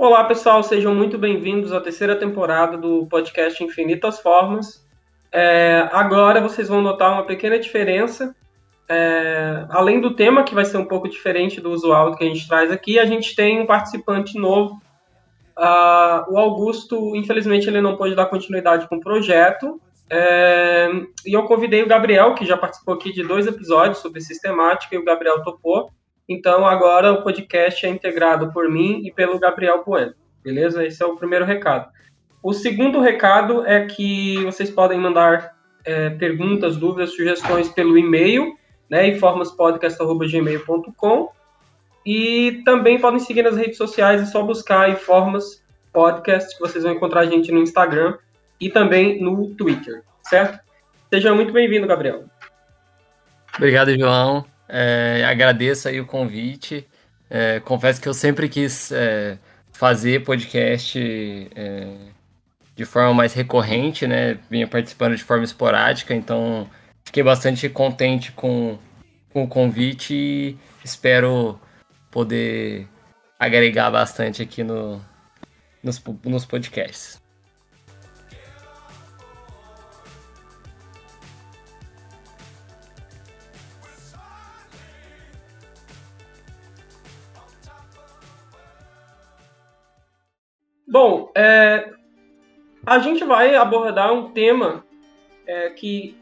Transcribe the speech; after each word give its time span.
Olá, 0.00 0.22
pessoal, 0.22 0.62
sejam 0.62 0.94
muito 0.94 1.18
bem-vindos 1.18 1.72
à 1.72 1.80
terceira 1.80 2.14
temporada 2.14 2.78
do 2.78 3.04
podcast 3.06 3.64
Infinitas 3.64 4.20
Formas. 4.20 4.86
É, 5.32 5.88
agora 5.90 6.40
vocês 6.40 6.68
vão 6.68 6.80
notar 6.80 7.12
uma 7.12 7.26
pequena 7.26 7.58
diferença. 7.58 8.32
É, 8.88 9.66
além 9.68 10.00
do 10.00 10.14
tema, 10.14 10.44
que 10.44 10.54
vai 10.54 10.64
ser 10.64 10.76
um 10.76 10.84
pouco 10.84 11.08
diferente 11.08 11.60
do 11.60 11.72
usual 11.72 12.14
que 12.14 12.22
a 12.22 12.28
gente 12.28 12.46
traz 12.46 12.70
aqui, 12.70 12.96
a 12.96 13.04
gente 13.06 13.34
tem 13.34 13.60
um 13.60 13.66
participante 13.66 14.38
novo. 14.38 14.80
Uh, 15.58 16.32
o 16.32 16.38
Augusto, 16.38 17.16
infelizmente, 17.16 17.68
ele 17.68 17.80
não 17.80 17.96
pôde 17.96 18.14
dar 18.14 18.26
continuidade 18.26 18.88
com 18.88 18.98
o 18.98 19.00
projeto. 19.00 19.80
É, 20.08 20.88
e 21.26 21.32
eu 21.36 21.42
convidei 21.42 21.82
o 21.82 21.88
Gabriel, 21.88 22.36
que 22.36 22.46
já 22.46 22.56
participou 22.56 22.94
aqui 22.94 23.12
de 23.12 23.24
dois 23.24 23.48
episódios 23.48 23.98
sobre 23.98 24.20
sistemática, 24.20 24.94
e 24.94 24.98
o 24.98 25.04
Gabriel 25.04 25.42
topou. 25.42 25.90
Então 26.28 26.66
agora 26.66 27.12
o 27.12 27.22
podcast 27.22 27.86
é 27.86 27.88
integrado 27.88 28.52
por 28.52 28.68
mim 28.68 29.00
e 29.04 29.10
pelo 29.10 29.38
Gabriel 29.38 29.82
Bueno. 29.84 30.12
Beleza? 30.44 30.84
Esse 30.84 31.02
é 31.02 31.06
o 31.06 31.16
primeiro 31.16 31.44
recado. 31.44 31.90
O 32.42 32.52
segundo 32.52 33.00
recado 33.00 33.64
é 33.66 33.86
que 33.86 34.44
vocês 34.44 34.70
podem 34.70 34.98
mandar 34.98 35.56
é, 35.84 36.10
perguntas, 36.10 36.76
dúvidas, 36.76 37.10
sugestões 37.10 37.68
pelo 37.68 37.96
e-mail, 37.96 38.56
né, 38.88 39.08
informaspodcast.gmail.com 39.08 41.30
e 42.06 42.62
também 42.64 43.00
podem 43.00 43.18
seguir 43.18 43.42
nas 43.42 43.56
redes 43.56 43.76
sociais, 43.76 44.22
é 44.22 44.26
só 44.26 44.42
buscar 44.42 44.90
Informas 44.90 45.64
Podcast, 45.92 46.54
que 46.54 46.60
vocês 46.60 46.84
vão 46.84 46.92
encontrar 46.92 47.20
a 47.20 47.26
gente 47.26 47.50
no 47.50 47.60
Instagram 47.60 48.16
e 48.60 48.70
também 48.70 49.20
no 49.20 49.48
Twitter, 49.54 50.02
certo? 50.22 50.60
Seja 51.12 51.34
muito 51.34 51.52
bem-vindo, 51.52 51.86
Gabriel. 51.86 52.24
Obrigado, 53.56 53.98
João. 53.98 54.44
É, 54.68 55.24
agradeço 55.24 55.88
aí 55.88 56.00
o 56.00 56.06
convite. 56.06 56.86
É, 57.30 57.60
confesso 57.60 58.00
que 58.00 58.08
eu 58.08 58.14
sempre 58.14 58.48
quis 58.48 58.92
é, 58.92 59.38
fazer 59.72 60.24
podcast 60.24 60.98
é, 61.54 61.86
de 62.74 62.84
forma 62.84 63.14
mais 63.14 63.34
recorrente, 63.34 64.06
né? 64.06 64.38
Vinha 64.50 64.66
participando 64.66 65.16
de 65.16 65.24
forma 65.24 65.44
esporádica, 65.44 66.14
então 66.14 66.68
fiquei 67.04 67.22
bastante 67.22 67.68
contente 67.68 68.32
com, 68.32 68.78
com 69.32 69.44
o 69.44 69.48
convite 69.48 70.14
e 70.14 70.58
espero 70.84 71.58
poder 72.10 72.86
agregar 73.38 73.90
bastante 73.90 74.42
aqui 74.42 74.62
no, 74.62 75.00
nos, 75.82 76.02
nos 76.24 76.44
podcasts. 76.44 77.20
Bom, 90.88 91.30
é, 91.36 91.90
a 92.86 92.98
gente 92.98 93.24
vai 93.24 93.54
abordar 93.54 94.12
um 94.12 94.30
tema 94.30 94.84
é, 95.46 95.70
que 95.70 96.16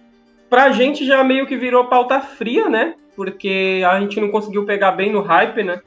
para 0.50 0.64
a 0.64 0.70
gente 0.72 1.06
já 1.06 1.22
meio 1.22 1.46
que 1.46 1.56
virou 1.56 1.86
pauta 1.86 2.20
fria, 2.20 2.68
né? 2.68 2.94
Porque 3.14 3.82
a 3.88 4.00
gente 4.00 4.20
não 4.20 4.30
conseguiu 4.30 4.66
pegar 4.66 4.92
bem 4.92 5.12
no 5.12 5.22
hype, 5.22 5.62
né? 5.62 5.80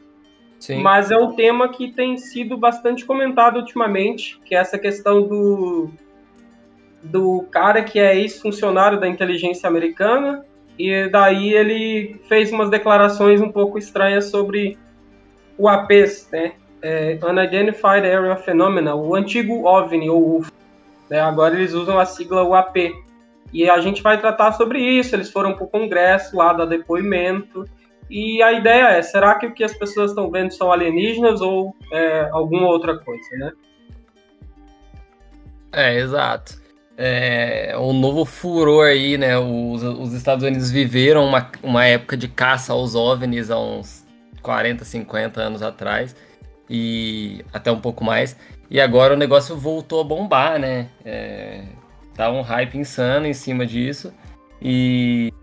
Sim. 0.59 0.81
Mas 0.81 1.11
é 1.11 1.17
um 1.17 1.33
tema 1.33 1.69
que 1.69 1.91
tem 1.91 2.17
sido 2.17 2.57
bastante 2.57 3.05
comentado 3.05 3.57
ultimamente, 3.57 4.39
que 4.43 4.55
é 4.55 4.59
essa 4.59 4.77
questão 4.77 5.21
do, 5.21 5.89
do 7.01 7.45
cara 7.49 7.83
que 7.83 7.99
é 7.99 8.17
ex-funcionário 8.17 8.99
da 8.99 9.07
inteligência 9.07 9.67
americana, 9.67 10.45
e 10.77 11.07
daí 11.09 11.53
ele 11.53 12.19
fez 12.27 12.51
umas 12.51 12.69
declarações 12.69 13.41
um 13.41 13.51
pouco 13.51 13.77
estranhas 13.77 14.25
sobre 14.25 14.77
o 15.57 15.67
APs, 15.67 16.29
né? 16.31 16.53
É, 16.81 17.17
Unidentified 17.21 18.05
Area 18.05 18.35
Phenomena, 18.35 18.95
o 18.95 19.15
antigo 19.15 19.65
OVNI, 19.65 20.09
ou 20.09 20.37
UFO. 20.37 20.51
Né? 21.09 21.19
Agora 21.19 21.55
eles 21.55 21.73
usam 21.73 21.99
a 21.99 22.05
sigla 22.05 22.43
UAP. 22.43 22.93
E 23.51 23.69
a 23.69 23.79
gente 23.81 24.01
vai 24.01 24.19
tratar 24.19 24.51
sobre 24.53 24.79
isso. 24.79 25.15
Eles 25.15 25.31
foram 25.31 25.53
para 25.53 25.63
o 25.63 25.67
congresso 25.67 26.37
lá, 26.37 26.53
dar 26.53 26.65
depoimento. 26.65 27.65
E 28.09 28.41
a 28.41 28.51
ideia 28.51 28.89
é, 28.89 29.01
será 29.01 29.35
que 29.35 29.47
o 29.47 29.53
que 29.53 29.63
as 29.63 29.73
pessoas 29.73 30.11
estão 30.11 30.29
vendo 30.31 30.51
são 30.51 30.71
alienígenas 30.71 31.41
ou 31.41 31.75
é, 31.91 32.29
alguma 32.31 32.67
outra 32.67 32.97
coisa, 32.97 33.27
né? 33.37 33.51
É, 35.71 35.97
exato. 35.97 36.59
É, 36.97 37.75
o 37.77 37.93
novo 37.93 38.25
furor 38.25 38.87
aí, 38.87 39.17
né? 39.17 39.37
Os, 39.37 39.83
os 39.83 40.13
Estados 40.13 40.43
Unidos 40.43 40.71
viveram 40.71 41.25
uma, 41.25 41.49
uma 41.61 41.85
época 41.85 42.17
de 42.17 42.27
caça 42.27 42.73
aos 42.73 42.95
OVNIs 42.95 43.51
há 43.51 43.59
uns 43.59 44.05
40, 44.41 44.83
50 44.83 45.41
anos 45.41 45.61
atrás 45.61 46.15
e 46.69 47.43
até 47.51 47.71
um 47.71 47.79
pouco 47.79 48.03
mais. 48.03 48.35
E 48.69 48.79
agora 48.79 49.13
o 49.13 49.17
negócio 49.17 49.57
voltou 49.57 50.01
a 50.01 50.03
bombar, 50.03 50.59
né? 50.59 50.87
É, 51.03 51.63
tá 52.15 52.29
um 52.31 52.41
hype 52.41 52.77
insano 52.77 53.25
em 53.25 53.33
cima 53.33 53.65
disso. 53.65 54.13
E 54.61 55.33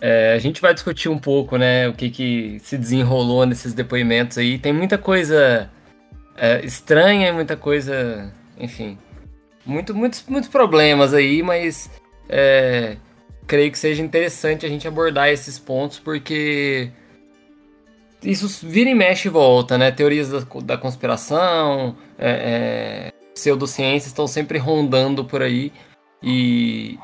é, 0.00 0.34
a 0.34 0.38
gente 0.38 0.60
vai 0.60 0.72
discutir 0.72 1.08
um 1.08 1.18
pouco, 1.18 1.56
né? 1.56 1.88
O 1.88 1.92
que, 1.92 2.10
que 2.10 2.58
se 2.60 2.78
desenrolou 2.78 3.44
nesses 3.46 3.74
depoimentos 3.74 4.38
aí. 4.38 4.58
Tem 4.58 4.72
muita 4.72 4.96
coisa 4.98 5.70
é, 6.36 6.64
estranha, 6.64 7.32
muita 7.32 7.56
coisa, 7.56 8.32
enfim, 8.58 8.98
muito, 9.64 9.94
muitos, 9.94 10.24
muitos 10.28 10.48
problemas 10.48 11.14
aí, 11.14 11.42
mas 11.42 11.90
é, 12.28 12.96
creio 13.46 13.70
que 13.70 13.78
seja 13.78 14.02
interessante 14.02 14.66
a 14.66 14.68
gente 14.68 14.88
abordar 14.88 15.28
esses 15.28 15.58
pontos 15.58 15.98
porque 15.98 16.90
isso 18.24 18.66
vira 18.66 18.90
e 18.90 18.94
mexe 18.94 19.28
e 19.28 19.30
volta, 19.30 19.76
né? 19.76 19.90
Teorias 19.90 20.30
da, 20.30 20.40
da 20.62 20.78
conspiração, 20.78 21.96
é, 22.18 23.10
é, 23.10 23.12
pseudociências 23.34 24.06
estão 24.06 24.26
sempre 24.26 24.58
rondando 24.58 25.24
por 25.24 25.42
aí. 25.42 25.72
E 26.22 26.98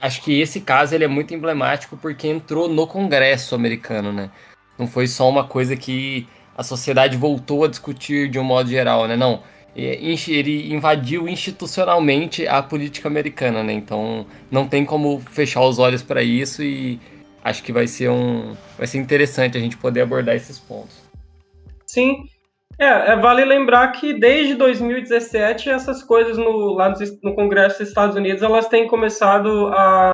acho 0.00 0.22
que 0.22 0.40
esse 0.40 0.60
caso 0.60 0.94
ele 0.94 1.04
é 1.04 1.08
muito 1.08 1.34
emblemático 1.34 1.96
porque 1.96 2.28
entrou 2.28 2.68
no 2.68 2.86
Congresso 2.86 3.54
americano, 3.54 4.12
né? 4.12 4.30
Não 4.78 4.86
foi 4.86 5.06
só 5.06 5.28
uma 5.28 5.44
coisa 5.44 5.76
que 5.76 6.28
a 6.56 6.62
sociedade 6.62 7.16
voltou 7.16 7.64
a 7.64 7.68
discutir 7.68 8.28
de 8.30 8.38
um 8.38 8.44
modo 8.44 8.68
geral, 8.68 9.06
né? 9.06 9.16
Não. 9.16 9.42
Ele 9.74 10.72
invadiu 10.72 11.28
institucionalmente 11.28 12.48
a 12.48 12.62
política 12.62 13.08
americana, 13.08 13.62
né? 13.62 13.74
Então 13.74 14.26
não 14.50 14.66
tem 14.66 14.86
como 14.86 15.20
fechar 15.20 15.60
os 15.62 15.78
olhos 15.78 16.02
para 16.02 16.22
isso 16.22 16.62
e 16.62 16.98
acho 17.46 17.62
que 17.62 17.72
vai 17.72 17.86
ser 17.86 18.10
um 18.10 18.56
vai 18.76 18.88
ser 18.88 18.98
interessante 18.98 19.56
a 19.56 19.60
gente 19.60 19.76
poder 19.76 20.00
abordar 20.00 20.34
esses 20.34 20.58
pontos. 20.58 21.00
Sim, 21.86 22.24
é, 22.76 23.12
é 23.12 23.16
vale 23.16 23.44
lembrar 23.44 23.92
que 23.92 24.12
desde 24.12 24.56
2017 24.56 25.70
essas 25.70 26.02
coisas 26.02 26.36
no, 26.36 26.74
lá 26.74 26.92
no 27.22 27.34
Congresso 27.34 27.78
dos 27.78 27.88
Estados 27.88 28.16
Unidos 28.16 28.42
elas 28.42 28.66
têm 28.66 28.88
começado 28.88 29.68
a, 29.68 30.12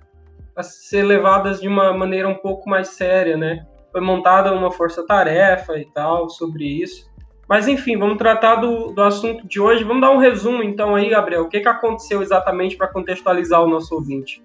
a 0.55 0.63
ser 0.63 1.05
levadas 1.05 1.61
de 1.61 1.69
uma 1.69 1.97
maneira 1.97 2.29
um 2.29 2.35
pouco 2.35 2.69
mais 2.69 2.89
séria, 2.89 3.37
né? 3.37 3.65
Foi 3.91 4.03
montada 4.03 4.53
uma 4.53 4.71
força-tarefa 4.71 5.79
e 5.79 5.87
tal 5.87 6.29
sobre 6.29 6.65
isso. 6.65 7.11
Mas 7.49 7.67
enfim, 7.67 7.99
vamos 7.99 8.19
tratar 8.19 8.57
do, 8.57 8.93
do 8.93 9.03
assunto 9.03 9.47
de 9.49 9.59
hoje. 9.59 9.85
Vamos 9.85 10.03
dar 10.03 10.11
um 10.11 10.19
resumo 10.19 10.63
então 10.63 10.95
aí, 10.95 11.09
Gabriel. 11.09 11.43
O 11.43 11.49
que, 11.49 11.61
que 11.61 11.69
aconteceu 11.69 12.23
exatamente 12.23 12.77
para 12.77 12.89
contextualizar 12.89 13.63
o 13.63 13.69
nosso 13.69 13.95
ouvinte? 13.95 14.43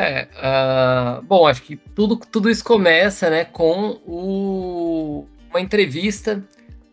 É, 0.00 0.28
uh, 0.36 1.20
bom, 1.22 1.44
acho 1.44 1.60
que 1.62 1.74
tudo, 1.76 2.16
tudo 2.16 2.48
isso 2.48 2.62
começa, 2.62 3.28
né, 3.28 3.44
com 3.44 3.98
o, 4.06 5.26
uma 5.50 5.60
entrevista 5.60 6.40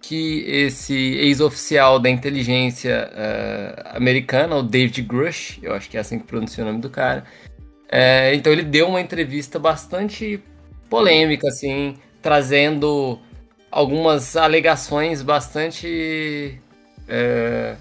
que 0.01 0.39
esse 0.47 0.95
ex-oficial 0.95 1.99
da 1.99 2.09
inteligência 2.09 3.07
uh, 3.13 3.95
americana, 3.95 4.55
o 4.55 4.63
David 4.63 5.03
Grush, 5.03 5.59
eu 5.61 5.75
acho 5.75 5.87
que 5.87 5.97
é 5.97 5.99
assim 5.99 6.17
que 6.17 6.25
pronuncia 6.25 6.63
o 6.63 6.67
nome 6.67 6.81
do 6.81 6.89
cara, 6.89 7.25
é, 7.87 8.33
então 8.33 8.51
ele 8.51 8.63
deu 8.63 8.87
uma 8.87 8.99
entrevista 8.99 9.59
bastante 9.59 10.41
polêmica, 10.89 11.47
assim, 11.47 11.99
trazendo 12.23 13.19
algumas 13.69 14.35
alegações 14.35 15.21
bastante 15.21 16.59
é, 17.07 17.75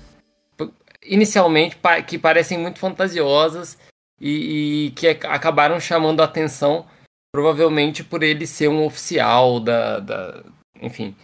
inicialmente 1.03 1.79
que 2.07 2.19
parecem 2.19 2.59
muito 2.59 2.79
fantasiosas 2.79 3.79
e, 4.25 4.87
e 4.87 4.91
que 4.93 5.07
acabaram 5.07 5.79
chamando 5.79 6.23
a 6.23 6.25
atenção, 6.25 6.87
provavelmente 7.31 8.03
por 8.03 8.23
ele 8.23 8.47
ser 8.47 8.69
um 8.69 8.83
oficial 8.83 9.61
da. 9.61 10.01
da 10.01 10.43
enfim, 10.81 11.15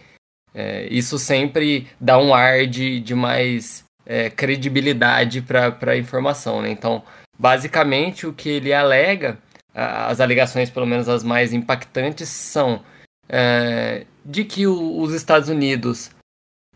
é, 0.53 0.87
isso 0.87 1.17
sempre 1.17 1.87
dá 1.99 2.19
um 2.19 2.31
ar 2.31 2.67
de, 2.67 2.99
de 2.99 3.15
mais 3.15 3.83
é, 4.05 4.29
credibilidade 4.29 5.41
para 5.41 5.91
a 5.91 5.97
informação. 5.97 6.61
Né? 6.61 6.69
Então, 6.69 7.03
basicamente, 7.39 8.27
o 8.27 8.33
que 8.33 8.49
ele 8.49 8.71
alega, 8.71 9.39
as 9.73 10.19
alegações, 10.19 10.69
pelo 10.69 10.85
menos 10.85 11.09
as 11.09 11.23
mais 11.23 11.53
impactantes, 11.53 12.29
são 12.29 12.83
é, 13.27 14.05
de 14.23 14.45
que 14.45 14.67
o, 14.67 14.99
os 14.99 15.11
Estados 15.13 15.49
Unidos 15.49 16.11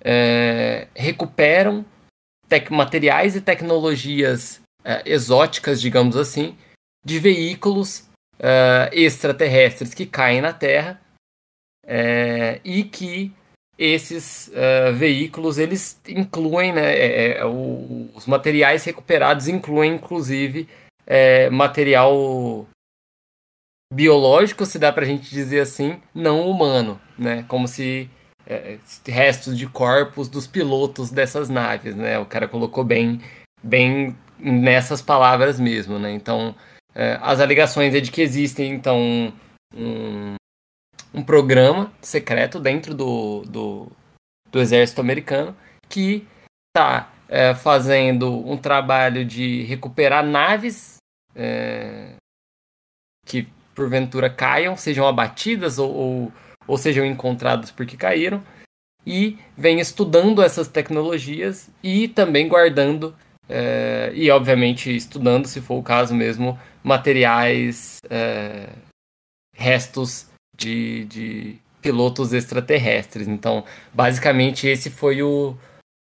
é, 0.04 0.88
recuperam 0.96 1.86
materiais 2.72 3.36
e 3.36 3.42
tecnologias 3.42 4.62
exóticas, 5.06 5.82
digamos 5.82 6.16
assim, 6.16 6.56
de 7.04 7.20
veículos 7.20 8.10
uh, 8.40 8.90
extraterrestres 8.92 9.94
que 9.94 10.06
caem 10.06 10.42
na 10.42 10.54
Terra 10.54 11.00
uh, 11.86 12.60
e 12.64 12.84
que 12.84 13.32
esses 13.78 14.48
uh, 14.50 14.94
veículos 14.94 15.58
eles 15.58 16.00
incluem, 16.08 16.74
né, 16.74 16.94
é, 16.94 17.38
é, 17.38 17.46
o, 17.46 18.10
os 18.16 18.26
materiais 18.26 18.84
recuperados 18.86 19.48
incluem 19.48 19.96
inclusive 19.96 20.68
é, 21.06 21.50
material 21.50 22.66
biológico, 23.94 24.66
se 24.66 24.80
dá 24.80 24.92
para 24.92 25.04
a 25.04 25.08
gente 25.08 25.30
dizer 25.30 25.60
assim, 25.60 26.02
não 26.14 26.50
humano, 26.50 27.00
né, 27.18 27.44
como 27.48 27.68
se 27.68 28.10
é, 28.48 28.80
restos 29.06 29.58
de 29.58 29.68
corpos 29.68 30.30
dos 30.30 30.48
pilotos 30.48 31.12
dessas 31.12 31.50
naves, 31.50 31.96
né, 31.96 32.18
o 32.18 32.26
cara 32.26 32.48
colocou 32.48 32.84
bem, 32.84 33.22
bem 33.62 34.16
nessas 34.40 35.02
palavras 35.02 35.60
mesmo, 35.60 35.98
né, 36.00 36.12
então 36.12 36.56
é, 36.94 37.18
as 37.22 37.40
alegações 37.40 37.94
é 37.94 38.00
de 38.00 38.12
que 38.12 38.22
existem 38.22 38.72
então 38.72 39.34
um, 39.74 40.36
um 41.14 41.24
programa 41.24 41.92
secreto 42.02 42.60
dentro 42.60 42.94
do, 42.94 43.42
do, 43.42 43.92
do 44.52 44.60
exército 44.60 45.02
americano 45.02 45.56
que 45.90 46.28
está 46.76 47.12
é, 47.28 47.54
fazendo 47.54 48.48
um 48.50 48.58
trabalho 48.58 49.26
de 49.26 49.64
recuperar 49.64 50.26
naves 50.26 50.98
é, 51.36 52.16
que 53.26 53.48
porventura 53.74 54.30
caiam, 54.30 54.78
sejam 54.78 55.08
abatidas 55.08 55.78
ou, 55.78 55.94
ou, 55.94 56.34
ou 56.66 56.78
sejam 56.78 57.06
encontradas 57.06 57.72
porque 57.72 57.98
caíram, 57.98 58.44
e 59.06 59.38
vem 59.58 59.80
estudando 59.80 60.42
essas 60.42 60.68
tecnologias 60.68 61.70
e 61.84 62.08
também 62.08 62.48
guardando 62.48 63.16
é, 63.48 64.12
e 64.14 64.30
obviamente 64.32 64.96
estudando, 64.96 65.46
se 65.46 65.62
for 65.62 65.76
o 65.76 65.84
caso 65.84 66.14
mesmo, 66.16 66.60
materiais, 66.84 68.00
é, 68.10 68.70
restos 69.54 70.28
de, 70.58 71.06
de 71.06 71.56
pilotos 71.82 72.34
extraterrestres. 72.34 73.28
Então, 73.28 73.64
basicamente, 73.94 74.68
esse 74.68 74.90
foi 74.90 75.22
o. 75.22 75.56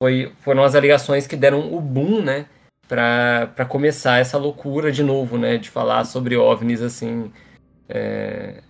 Foi, 0.01 0.31
foram 0.41 0.63
as 0.63 0.75
alegações 0.75 1.25
que 1.25 1.35
deram 1.35 1.73
o 1.73 1.81
boom, 1.81 2.21
né? 2.21 2.45
para 2.87 3.65
começar 3.67 4.19
essa 4.19 4.37
loucura 4.37 4.91
de 4.91 5.03
novo, 5.03 5.37
né? 5.37 5.57
De 5.57 5.69
falar 5.69 6.05
sobre 6.05 6.37
OVNIs 6.37 6.81
assim. 6.81 7.31
É, 7.89 8.61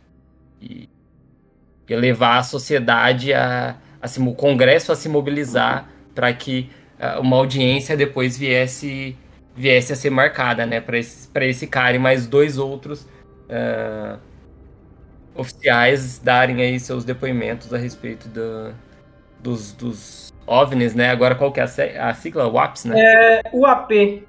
e, 0.61 0.89
e 1.87 1.95
levar 1.95 2.39
a 2.39 2.43
sociedade 2.43 3.33
a, 3.33 3.77
a 4.01 4.07
se, 4.07 4.19
o 4.19 4.33
Congresso 4.33 4.91
a 4.91 4.95
se 4.95 5.07
mobilizar 5.07 5.87
para 6.13 6.33
que 6.33 6.69
uma 7.19 7.35
audiência 7.37 7.95
depois 7.95 8.37
viesse 8.37 9.17
viesse 9.55 9.91
a 9.91 9.95
ser 9.95 10.11
marcada, 10.11 10.65
né? 10.65 10.79
Para 10.79 10.99
esse, 10.99 11.27
esse 11.41 11.65
cara 11.65 11.95
e 11.95 11.99
mais 11.99 12.27
dois 12.27 12.59
outros 12.59 13.07
uh, 13.49 14.19
oficiais 15.35 16.19
darem 16.19 16.61
aí 16.61 16.79
seus 16.79 17.03
depoimentos 17.03 17.73
a 17.73 17.77
respeito 17.77 18.29
do, 18.29 18.73
dos, 19.39 19.73
dos 19.73 20.33
OVNIs, 20.45 20.93
né? 20.93 21.09
Agora 21.09 21.33
qual 21.33 21.51
que 21.51 21.59
é 21.59 21.63
a, 21.63 22.09
a 22.09 22.13
sigla? 22.13 22.47
WAPS, 22.47 22.85
né? 22.85 22.99
É 22.99 23.41
UAP. 23.51 24.27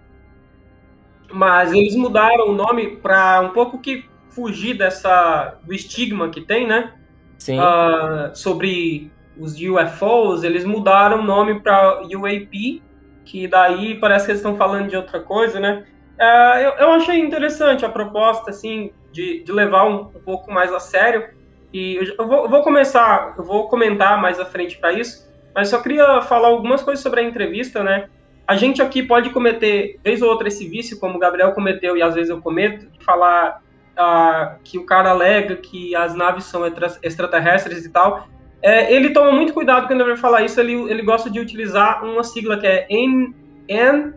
Mas 1.31 1.73
eles 1.75 1.95
mudaram 1.95 2.49
o 2.49 2.55
nome 2.55 2.97
para 2.97 3.43
um 3.43 3.51
pouco 3.51 3.79
que 3.79 4.07
fugir 4.31 4.79
dessa 4.79 5.59
do 5.63 5.75
estigma 5.75 6.31
que 6.31 6.41
tem, 6.41 6.67
né? 6.67 6.95
Sim. 7.39 7.59
Uh, 7.59 8.35
sobre 8.35 9.11
os 9.39 9.55
UFOs, 9.55 10.43
eles 10.43 10.65
mudaram 10.65 11.21
o 11.21 11.23
nome 11.23 11.61
para 11.61 12.01
UAP, 12.03 12.83
que 13.25 13.47
daí 13.47 13.99
parece 13.99 14.27
que 14.27 14.33
eles 14.33 14.41
estão 14.41 14.57
falando 14.57 14.89
de 14.89 14.97
outra 14.97 15.21
coisa, 15.21 15.61
né? 15.61 15.85
Uh, 16.19 16.59
eu, 16.59 16.71
eu 16.73 16.91
achei 16.93 17.19
interessante 17.21 17.85
a 17.85 17.89
proposta, 17.89 18.51
assim, 18.51 18.91
de, 19.13 19.45
de 19.45 19.53
levar 19.53 19.87
um, 19.87 20.01
um, 20.01 20.21
pouco 20.25 20.51
mais 20.51 20.73
a 20.73 20.81
sério. 20.81 21.29
E 21.73 21.97
eu, 21.97 22.15
eu, 22.19 22.27
vou, 22.27 22.45
eu 22.45 22.49
vou, 22.49 22.63
começar, 22.63 23.35
eu 23.39 23.45
vou 23.45 23.69
comentar 23.69 24.21
mais 24.21 24.41
à 24.41 24.45
frente 24.45 24.79
para 24.79 24.93
isso, 24.93 25.29
mas 25.55 25.69
só 25.69 25.81
queria 25.81 26.21
falar 26.23 26.49
algumas 26.49 26.83
coisas 26.83 27.03
sobre 27.03 27.21
a 27.21 27.23
entrevista, 27.23 27.85
né? 27.85 28.09
A 28.47 28.57
gente 28.57 28.81
aqui 28.81 29.03
pode 29.03 29.31
cometer, 29.31 30.01
vez 30.03 30.23
ou 30.23 30.31
outra, 30.31 30.49
esse 30.49 30.67
vício, 30.67 30.99
como 30.99 31.17
o 31.17 31.19
Gabriel 31.19 31.53
cometeu 31.53 31.97
e 31.97 32.03
às 32.03 32.15
vezes 32.15 32.31
eu 32.31 32.41
cometo, 32.41 32.87
de 32.87 33.05
falar 33.05 33.61
uh, 33.93 34.59
que 34.65 34.79
o 34.79 34.87
cara 34.87 35.11
alega 35.11 35.57
que 35.57 35.95
as 35.95 36.15
naves 36.15 36.45
são 36.45 36.63
extraterrestres 37.03 37.85
e 37.85 37.91
tal. 37.91 38.27
É, 38.61 38.93
ele 38.93 39.11
toma 39.11 39.33
muito 39.33 39.55
cuidado 39.55 39.87
quando 39.87 40.01
ele 40.01 40.11
vai 40.11 40.19
falar 40.19 40.43
isso, 40.43 40.59
ele, 40.61 40.75
ele 40.91 41.03
gosta 41.03 41.31
de 41.31 41.39
utilizar 41.39 42.05
uma 42.05 42.25
sigla 42.25 42.59
que 42.59 42.67
é 42.67 42.87
NHI, 42.91 44.11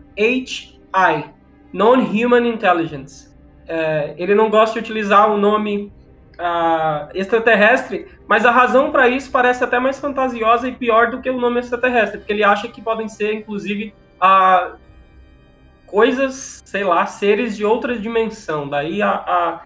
Non-Human 1.72 2.48
Intelligence. 2.48 3.30
É, 3.68 4.14
ele 4.18 4.34
não 4.34 4.50
gosta 4.50 4.74
de 4.74 4.80
utilizar 4.80 5.30
o 5.30 5.38
nome 5.38 5.92
uh, 6.38 7.08
extraterrestre, 7.14 8.06
mas 8.26 8.44
a 8.44 8.50
razão 8.50 8.90
para 8.90 9.08
isso 9.08 9.30
parece 9.30 9.62
até 9.62 9.78
mais 9.78 9.98
fantasiosa 9.98 10.68
e 10.68 10.72
pior 10.72 11.10
do 11.10 11.20
que 11.20 11.30
o 11.30 11.38
nome 11.38 11.60
extraterrestre, 11.60 12.18
porque 12.18 12.32
ele 12.32 12.44
acha 12.44 12.68
que 12.68 12.82
podem 12.82 13.08
ser, 13.08 13.34
inclusive, 13.34 13.94
uh, 14.20 14.76
coisas, 15.86 16.62
sei 16.64 16.84
lá, 16.84 17.06
seres 17.06 17.56
de 17.56 17.64
outra 17.64 17.96
dimensão. 17.96 18.68
Daí 18.68 19.02
a, 19.02 19.10
a, 19.10 19.60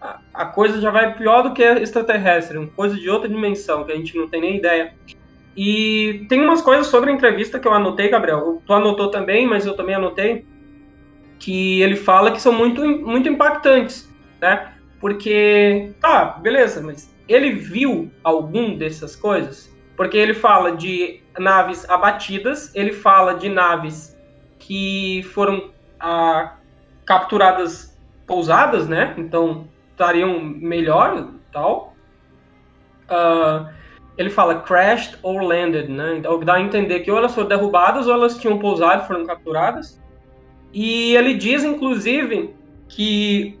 a, 0.00 0.46
coisa 0.46 0.80
já 0.80 0.90
vai 0.90 1.14
pior 1.14 1.42
do 1.42 1.52
que 1.52 1.62
extraterrestre, 1.62 2.58
uma 2.58 2.68
coisa 2.68 2.96
de 2.96 3.08
outra 3.10 3.28
dimensão, 3.28 3.84
que 3.84 3.92
a 3.92 3.96
gente 3.96 4.16
não 4.16 4.28
tem 4.28 4.40
nem 4.40 4.56
ideia. 4.56 4.94
E 5.56 6.26
tem 6.28 6.40
umas 6.40 6.62
coisas 6.62 6.86
sobre 6.86 7.10
a 7.10 7.12
entrevista 7.12 7.58
que 7.58 7.66
eu 7.66 7.72
anotei, 7.72 8.08
Gabriel. 8.08 8.62
Tu 8.64 8.72
anotou 8.72 9.10
também, 9.10 9.46
mas 9.46 9.66
eu 9.66 9.74
também 9.74 9.94
anotei 9.94 10.46
que 11.38 11.80
ele 11.82 11.96
fala 11.96 12.30
que 12.30 12.40
são 12.40 12.52
muito, 12.52 12.84
muito 12.84 13.28
impactantes, 13.28 14.12
né? 14.40 14.72
Porque, 15.00 15.92
tá, 16.00 16.24
beleza, 16.24 16.80
mas 16.80 17.14
ele 17.28 17.50
viu 17.50 18.10
algum 18.22 18.76
dessas 18.76 19.14
coisas? 19.16 19.72
Porque 19.96 20.16
ele 20.16 20.34
fala 20.34 20.76
de 20.76 21.20
naves 21.38 21.88
abatidas, 21.88 22.72
ele 22.74 22.92
fala 22.92 23.34
de 23.34 23.48
naves 23.48 24.16
que 24.58 25.22
foram 25.34 25.70
ah, 25.98 26.56
capturadas 27.04 27.96
pousadas, 28.26 28.88
né? 28.88 29.14
Então 29.16 29.68
estariam 29.98 30.40
melhor 30.40 31.28
tal. 31.52 31.94
Uh, 33.10 33.68
ele 34.16 34.30
fala 34.30 34.60
crashed 34.60 35.18
or 35.22 35.42
landed, 35.42 35.90
né? 35.90 36.16
Então 36.18 36.38
dá 36.40 36.54
a 36.54 36.60
entender 36.60 37.00
que 37.00 37.10
ou 37.10 37.18
elas 37.18 37.34
foram 37.34 37.48
derrubadas 37.48 38.06
ou 38.06 38.12
elas 38.12 38.38
tinham 38.38 38.58
pousado, 38.58 39.06
foram 39.06 39.26
capturadas. 39.26 40.00
E 40.72 41.14
ele 41.16 41.34
diz, 41.34 41.64
inclusive, 41.64 42.54
que 42.88 43.58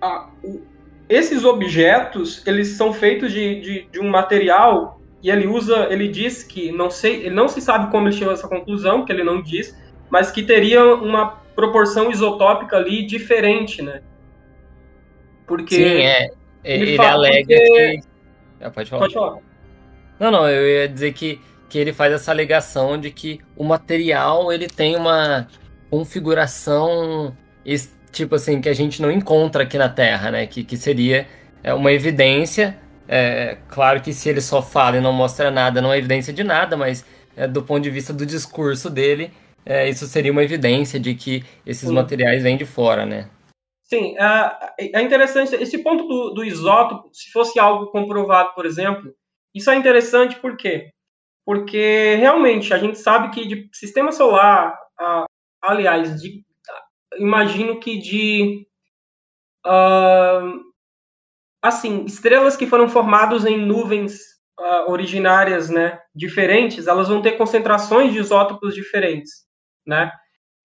a, 0.00 0.28
o, 0.42 0.62
esses 1.08 1.44
objetos 1.44 2.44
eles 2.46 2.68
são 2.68 2.92
feitos 2.92 3.32
de, 3.32 3.60
de, 3.60 3.88
de, 3.92 4.00
um 4.00 4.08
material 4.08 5.00
e 5.22 5.30
ele 5.30 5.46
usa, 5.46 5.86
ele 5.90 6.08
diz 6.08 6.42
que 6.42 6.72
não 6.72 6.90
sei, 6.90 7.26
ele 7.26 7.34
não 7.34 7.48
se 7.48 7.60
sabe 7.60 7.90
como 7.90 8.08
ele 8.08 8.16
chegou 8.16 8.30
a 8.30 8.34
essa 8.34 8.48
conclusão, 8.48 9.04
que 9.04 9.12
ele 9.12 9.22
não 9.22 9.42
diz, 9.42 9.76
mas 10.10 10.30
que 10.30 10.42
teria 10.42 10.84
uma 10.84 11.40
proporção 11.54 12.10
isotópica 12.10 12.76
ali 12.76 13.04
diferente, 13.04 13.82
né? 13.82 14.02
Porque 15.46 15.76
Sim, 15.76 16.02
é. 16.02 16.30
Ele, 16.64 16.92
ele 16.92 17.00
alega 17.00 17.46
que... 17.46 18.00
ah, 18.60 18.70
pode 18.70 18.90
falar. 18.90 19.02
Pode 19.02 19.14
falar. 19.14 19.38
Não, 20.18 20.30
não, 20.30 20.48
eu 20.48 20.66
ia 20.66 20.88
dizer 20.88 21.12
que, 21.12 21.40
que 21.68 21.78
ele 21.78 21.92
faz 21.92 22.12
essa 22.12 22.30
alegação 22.30 22.98
de 22.98 23.10
que 23.10 23.40
o 23.56 23.62
material 23.62 24.52
ele 24.52 24.66
tem 24.66 24.96
uma 24.96 25.46
configuração 25.90 27.36
tipo 28.10 28.34
assim 28.34 28.60
que 28.60 28.68
a 28.68 28.72
gente 28.72 29.02
não 29.02 29.10
encontra 29.10 29.62
aqui 29.62 29.76
na 29.76 29.88
Terra, 29.88 30.30
né? 30.30 30.46
Que, 30.46 30.64
que 30.64 30.76
seria 30.76 31.26
é, 31.62 31.74
uma 31.74 31.92
evidência. 31.92 32.76
É, 33.08 33.58
claro 33.68 34.00
que 34.00 34.12
se 34.12 34.28
ele 34.28 34.40
só 34.40 34.62
fala 34.62 34.96
e 34.96 35.00
não 35.00 35.12
mostra 35.12 35.50
nada, 35.50 35.80
não 35.80 35.92
é 35.92 35.98
evidência 35.98 36.32
de 36.32 36.42
nada, 36.42 36.76
mas 36.76 37.04
é, 37.36 37.46
do 37.46 37.62
ponto 37.62 37.82
de 37.82 37.90
vista 37.90 38.12
do 38.12 38.24
discurso 38.24 38.88
dele, 38.90 39.30
é, 39.64 39.88
isso 39.88 40.06
seria 40.06 40.32
uma 40.32 40.42
evidência 40.42 40.98
de 40.98 41.14
que 41.14 41.44
esses 41.64 41.88
Sim. 41.88 41.94
materiais 41.94 42.42
vêm 42.42 42.56
de 42.56 42.64
fora, 42.64 43.04
né? 43.04 43.28
Sim, 43.88 44.16
é, 44.18 44.90
é 44.98 45.02
interessante. 45.02 45.54
Esse 45.54 45.78
ponto 45.82 46.06
do, 46.08 46.30
do 46.30 46.44
isótopo, 46.44 47.08
se 47.12 47.30
fosse 47.30 47.58
algo 47.58 47.86
comprovado, 47.86 48.52
por 48.54 48.66
exemplo, 48.66 49.14
isso 49.54 49.70
é 49.70 49.76
interessante 49.76 50.38
por 50.40 50.56
quê? 50.56 50.90
Porque 51.44 52.16
realmente 52.16 52.74
a 52.74 52.78
gente 52.78 52.98
sabe 52.98 53.30
que 53.30 53.46
de 53.46 53.68
sistema 53.72 54.10
solar, 54.12 54.76
aliás, 55.62 56.20
de, 56.20 56.44
imagino 57.18 57.78
que 57.78 57.98
de 57.98 58.66
uh, 59.66 60.60
assim 61.62 62.04
estrelas 62.04 62.56
que 62.56 62.66
foram 62.66 62.88
formadas 62.88 63.44
em 63.46 63.58
nuvens 63.58 64.16
uh, 64.58 64.90
originárias, 64.90 65.70
né, 65.70 66.00
diferentes, 66.14 66.88
elas 66.88 67.08
vão 67.08 67.22
ter 67.22 67.32
concentrações 67.32 68.12
de 68.12 68.18
isótopos 68.18 68.74
diferentes, 68.74 69.44
né? 69.86 70.12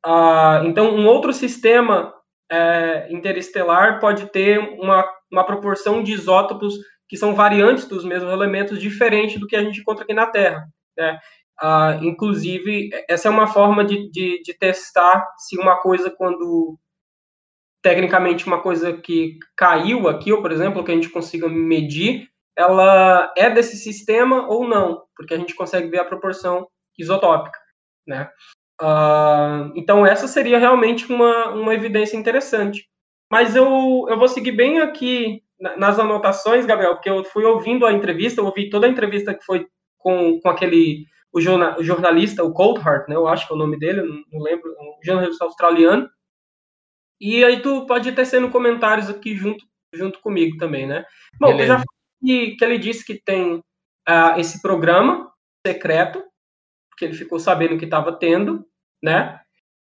Uh, 0.05 0.65
então, 0.65 0.95
um 0.95 1.07
outro 1.07 1.31
sistema 1.33 2.13
é, 2.51 3.07
interestelar 3.09 3.99
pode 3.99 4.29
ter 4.29 4.59
uma, 4.59 5.09
uma 5.31 5.45
proporção 5.45 6.03
de 6.03 6.11
isótopos 6.11 6.75
que 7.07 7.15
são 7.17 7.33
variantes 7.33 7.87
dos 7.87 8.03
mesmos 8.03 8.31
elementos, 8.31 8.79
diferente 8.79 9.39
do 9.39 9.47
que 9.47 9.55
a 9.55 9.63
gente 9.63 9.79
encontra 9.79 10.03
aqui 10.03 10.13
na 10.13 10.27
Terra. 10.27 10.67
Né? 10.97 11.19
Ah, 11.61 11.99
inclusive, 12.01 12.89
essa 13.07 13.27
é 13.27 13.31
uma 13.31 13.47
forma 13.47 13.85
de, 13.85 14.09
de, 14.09 14.41
de, 14.41 14.53
testar 14.57 15.25
se 15.37 15.57
uma 15.57 15.77
coisa, 15.77 16.09
quando 16.09 16.77
tecnicamente 17.81 18.45
uma 18.45 18.61
coisa 18.61 18.93
que 18.93 19.37
caiu 19.55 20.07
aqui, 20.07 20.31
ou 20.31 20.41
por 20.41 20.51
exemplo, 20.51 20.83
que 20.83 20.91
a 20.91 20.95
gente 20.95 21.09
consiga 21.09 21.47
medir, 21.47 22.29
ela 22.57 23.31
é 23.37 23.49
desse 23.49 23.77
sistema 23.77 24.47
ou 24.47 24.67
não, 24.67 25.03
porque 25.15 25.33
a 25.33 25.37
gente 25.37 25.55
consegue 25.55 25.89
ver 25.89 25.99
a 25.99 26.05
proporção 26.05 26.67
isotópica, 26.97 27.57
né? 28.07 28.29
Uh, 28.81 29.71
então 29.75 30.03
essa 30.05 30.27
seria 30.27 30.57
realmente 30.57 31.11
uma, 31.11 31.49
uma 31.49 31.73
evidência 31.73 32.17
interessante. 32.17 32.89
Mas 33.31 33.55
eu, 33.55 34.07
eu 34.09 34.17
vou 34.17 34.27
seguir 34.27 34.51
bem 34.51 34.79
aqui 34.79 35.43
nas 35.77 35.99
anotações, 35.99 36.65
Gabriel, 36.65 36.95
porque 36.95 37.09
eu 37.09 37.23
fui 37.23 37.45
ouvindo 37.45 37.85
a 37.85 37.93
entrevista, 37.93 38.41
eu 38.41 38.45
ouvi 38.45 38.69
toda 38.69 38.87
a 38.87 38.89
entrevista 38.89 39.33
que 39.33 39.45
foi 39.45 39.67
com, 39.97 40.39
com 40.39 40.49
aquele 40.49 41.05
o, 41.31 41.39
jornal, 41.39 41.79
o 41.79 41.83
jornalista, 41.83 42.43
o 42.43 42.51
Coldheart, 42.51 43.07
né? 43.07 43.15
Eu 43.15 43.27
acho 43.27 43.47
que 43.47 43.53
é 43.53 43.55
o 43.55 43.59
nome 43.59 43.77
dele, 43.77 44.01
não, 44.01 44.23
não 44.33 44.41
lembro, 44.41 44.69
um 44.71 44.97
jornalista 45.03 45.45
australiano. 45.45 46.09
E 47.19 47.43
aí 47.43 47.61
tu 47.61 47.85
pode 47.85 48.09
ir 48.09 48.15
tecendo 48.15 48.49
comentários 48.49 49.07
aqui 49.07 49.35
junto, 49.35 49.63
junto 49.93 50.19
comigo 50.19 50.57
também, 50.57 50.87
né? 50.87 51.05
Bom, 51.39 51.51
Beleza. 51.51 51.63
eu 51.63 51.67
já 51.67 51.75
falei 51.75 52.55
que 52.57 52.65
ele 52.65 52.77
disse 52.79 53.05
que 53.05 53.21
tem 53.23 53.57
uh, 53.57 54.39
esse 54.39 54.61
programa 54.61 55.31
secreto, 55.65 56.23
que 56.97 57.05
ele 57.05 57.13
ficou 57.13 57.39
sabendo 57.39 57.77
que 57.77 57.85
estava 57.85 58.11
tendo, 58.11 58.65
né? 59.01 59.39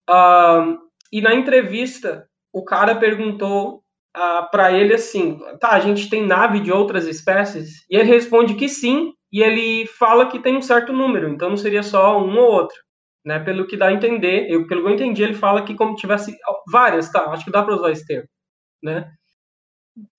Uh, 0.09 0.77
e 1.11 1.21
na 1.21 1.33
entrevista, 1.33 2.27
o 2.53 2.63
cara 2.63 2.95
perguntou 2.95 3.77
uh, 3.77 3.81
ah, 4.19 4.49
para 4.51 4.71
ele 4.71 4.93
assim: 4.93 5.39
tá, 5.59 5.71
a 5.71 5.79
gente 5.79 6.09
tem 6.09 6.25
nave 6.25 6.59
de 6.59 6.71
outras 6.71 7.07
espécies? 7.07 7.85
E 7.89 7.95
ele 7.95 8.09
responde 8.09 8.55
que 8.55 8.69
sim, 8.69 9.13
e 9.31 9.41
ele 9.41 9.87
fala 9.87 10.27
que 10.29 10.39
tem 10.39 10.57
um 10.57 10.61
certo 10.61 10.93
número, 10.93 11.29
então 11.29 11.49
não 11.49 11.57
seria 11.57 11.83
só 11.83 12.19
um 12.19 12.37
ou 12.37 12.51
outro 12.51 12.85
né? 13.25 13.39
Pelo 13.39 13.65
que 13.65 13.75
dá 13.75 13.87
a 13.87 13.93
entender, 13.93 14.47
eu, 14.49 14.67
pelo 14.67 14.83
que 14.83 14.89
eu 14.89 14.93
entendi, 14.93 15.23
ele 15.23 15.33
fala 15.33 15.65
que 15.65 15.73
como 15.73 15.95
tivesse 15.95 16.37
várias, 16.71 17.11
tá? 17.11 17.25
Acho 17.31 17.43
que 17.43 17.51
dá 17.51 17.63
para 17.63 17.75
usar 17.75 17.91
esse 17.91 18.05
termo, 18.05 18.29
né? 18.83 19.11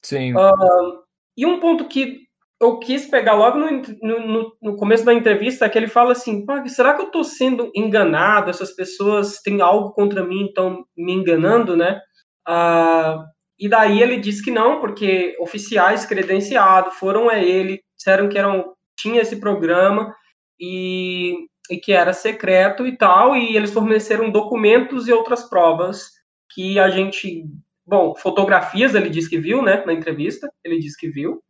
Sim. 0.03 0.35
Uh, 0.35 1.05
e 1.37 1.47
um 1.47 1.61
ponto 1.61 1.87
que 1.87 2.26
eu 2.61 2.79
quis 2.79 3.07
pegar 3.07 3.35
logo 3.35 3.59
no, 3.59 3.83
no, 4.03 4.57
no, 4.63 4.77
começo 4.77 5.05
da 5.05 5.13
entrevista 5.13 5.69
que 5.69 5.77
ele 5.77 5.89
fala 5.89 6.13
assim: 6.13 6.45
será 6.67 6.95
que 6.95 7.03
eu 7.03 7.07
estou 7.07 7.25
sendo 7.25 7.71
enganado? 7.75 8.51
Essas 8.51 8.75
pessoas 8.75 9.41
têm 9.43 9.61
algo 9.61 9.93
contra 9.93 10.25
mim, 10.25 10.47
estão 10.47 10.85
me 10.97 11.13
enganando, 11.13 11.77
né? 11.77 12.01
Uh, 12.49 13.25
e 13.59 13.69
daí 13.69 14.03
ele 14.03 14.19
diz 14.19 14.41
que 14.41 14.51
não, 14.51 14.81
porque 14.81 15.37
oficiais 15.41 16.07
credenciados 16.07 16.95
foram 16.95 17.29
a 17.29 17.39
ele, 17.39 17.81
disseram 17.97 18.29
que 18.29 18.39
eram, 18.39 18.75
tinha 18.97 19.21
esse 19.21 19.41
programa 19.41 20.15
e 20.59 21.47
e 21.71 21.77
que 21.77 21.93
era 21.93 22.13
secreto 22.13 22.87
e 22.87 22.97
tal, 22.97 23.37
e 23.37 23.57
eles 23.57 23.73
forneceram 23.73 24.31
documentos 24.31 25.09
e 25.09 25.13
outras 25.13 25.49
provas 25.49 26.11
que 26.51 26.79
a 26.79 26.89
gente, 26.89 27.45
bom, 27.87 28.15
fotografias 28.15 28.95
ele 28.95 29.11
disse 29.11 29.29
que 29.29 29.39
viu, 29.39 29.63
né, 29.63 29.85
na 29.85 29.93
entrevista, 29.93 30.49
ele 30.65 30.79
disse 30.79 30.97
que 30.97 31.09
viu, 31.09 31.43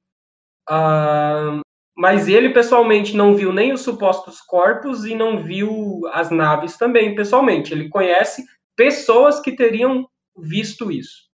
uh, 0.71 1.61
mas 1.97 2.29
ele 2.29 2.51
pessoalmente 2.51 3.17
não 3.17 3.35
viu 3.35 3.53
nem 3.53 3.73
os 3.73 3.81
supostos 3.81 4.41
corpos 4.41 5.05
e 5.05 5.15
não 5.15 5.43
viu 5.43 6.03
as 6.13 6.31
naves 6.31 6.77
também 6.77 7.15
pessoalmente. 7.15 7.73
Ele 7.73 7.89
conhece 7.89 8.45
pessoas 8.77 9.41
que 9.41 9.53
teriam 9.53 10.07
visto 10.37 10.93
isso. 10.93 11.27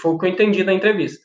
Foi 0.00 0.12
o 0.12 0.18
que 0.18 0.26
eu 0.26 0.30
entendi 0.30 0.64
da 0.64 0.72
entrevista. 0.72 1.24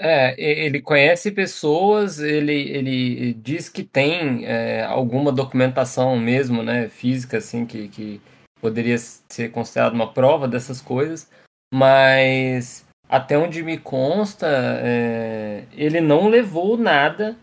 É, 0.00 0.34
ele 0.40 0.80
conhece 0.80 1.32
pessoas, 1.32 2.20
ele, 2.20 2.52
ele 2.52 3.34
diz 3.34 3.68
que 3.68 3.82
tem 3.82 4.46
é, 4.46 4.84
alguma 4.84 5.32
documentação 5.32 6.16
mesmo, 6.16 6.62
né, 6.62 6.88
física, 6.88 7.38
assim, 7.38 7.66
que, 7.66 7.88
que 7.88 8.20
poderia 8.60 8.96
ser 8.96 9.50
considerada 9.50 9.96
uma 9.96 10.12
prova 10.12 10.46
dessas 10.46 10.80
coisas, 10.80 11.28
mas 11.74 12.86
até 13.08 13.38
onde 13.38 13.62
me 13.62 13.78
consta, 13.78 14.46
é, 14.82 15.64
ele 15.72 16.00
não 16.00 16.28
levou 16.28 16.76
nada, 16.76 17.36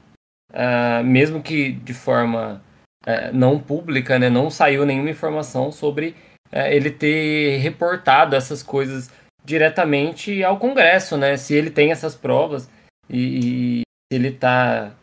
é, 0.53 1.01
mesmo 1.01 1.41
que 1.41 1.71
de 1.71 1.93
forma 1.93 2.61
é, 3.05 3.31
não 3.31 3.59
pública, 3.59 4.19
né, 4.19 4.29
não 4.29 4.49
saiu 4.49 4.85
nenhuma 4.85 5.09
informação 5.09 5.71
sobre 5.71 6.15
é, 6.51 6.75
ele 6.75 6.91
ter 6.91 7.57
reportado 7.57 8.35
essas 8.35 8.61
coisas 8.61 9.11
diretamente 9.43 10.43
ao 10.43 10.57
Congresso, 10.57 11.17
né? 11.17 11.37
Se 11.37 11.53
ele 11.53 11.69
tem 11.69 11.91
essas 11.91 12.15
provas 12.15 12.69
e, 13.09 13.79
e 13.79 13.81
se 13.81 14.17
ele 14.17 14.29
está 14.29 14.95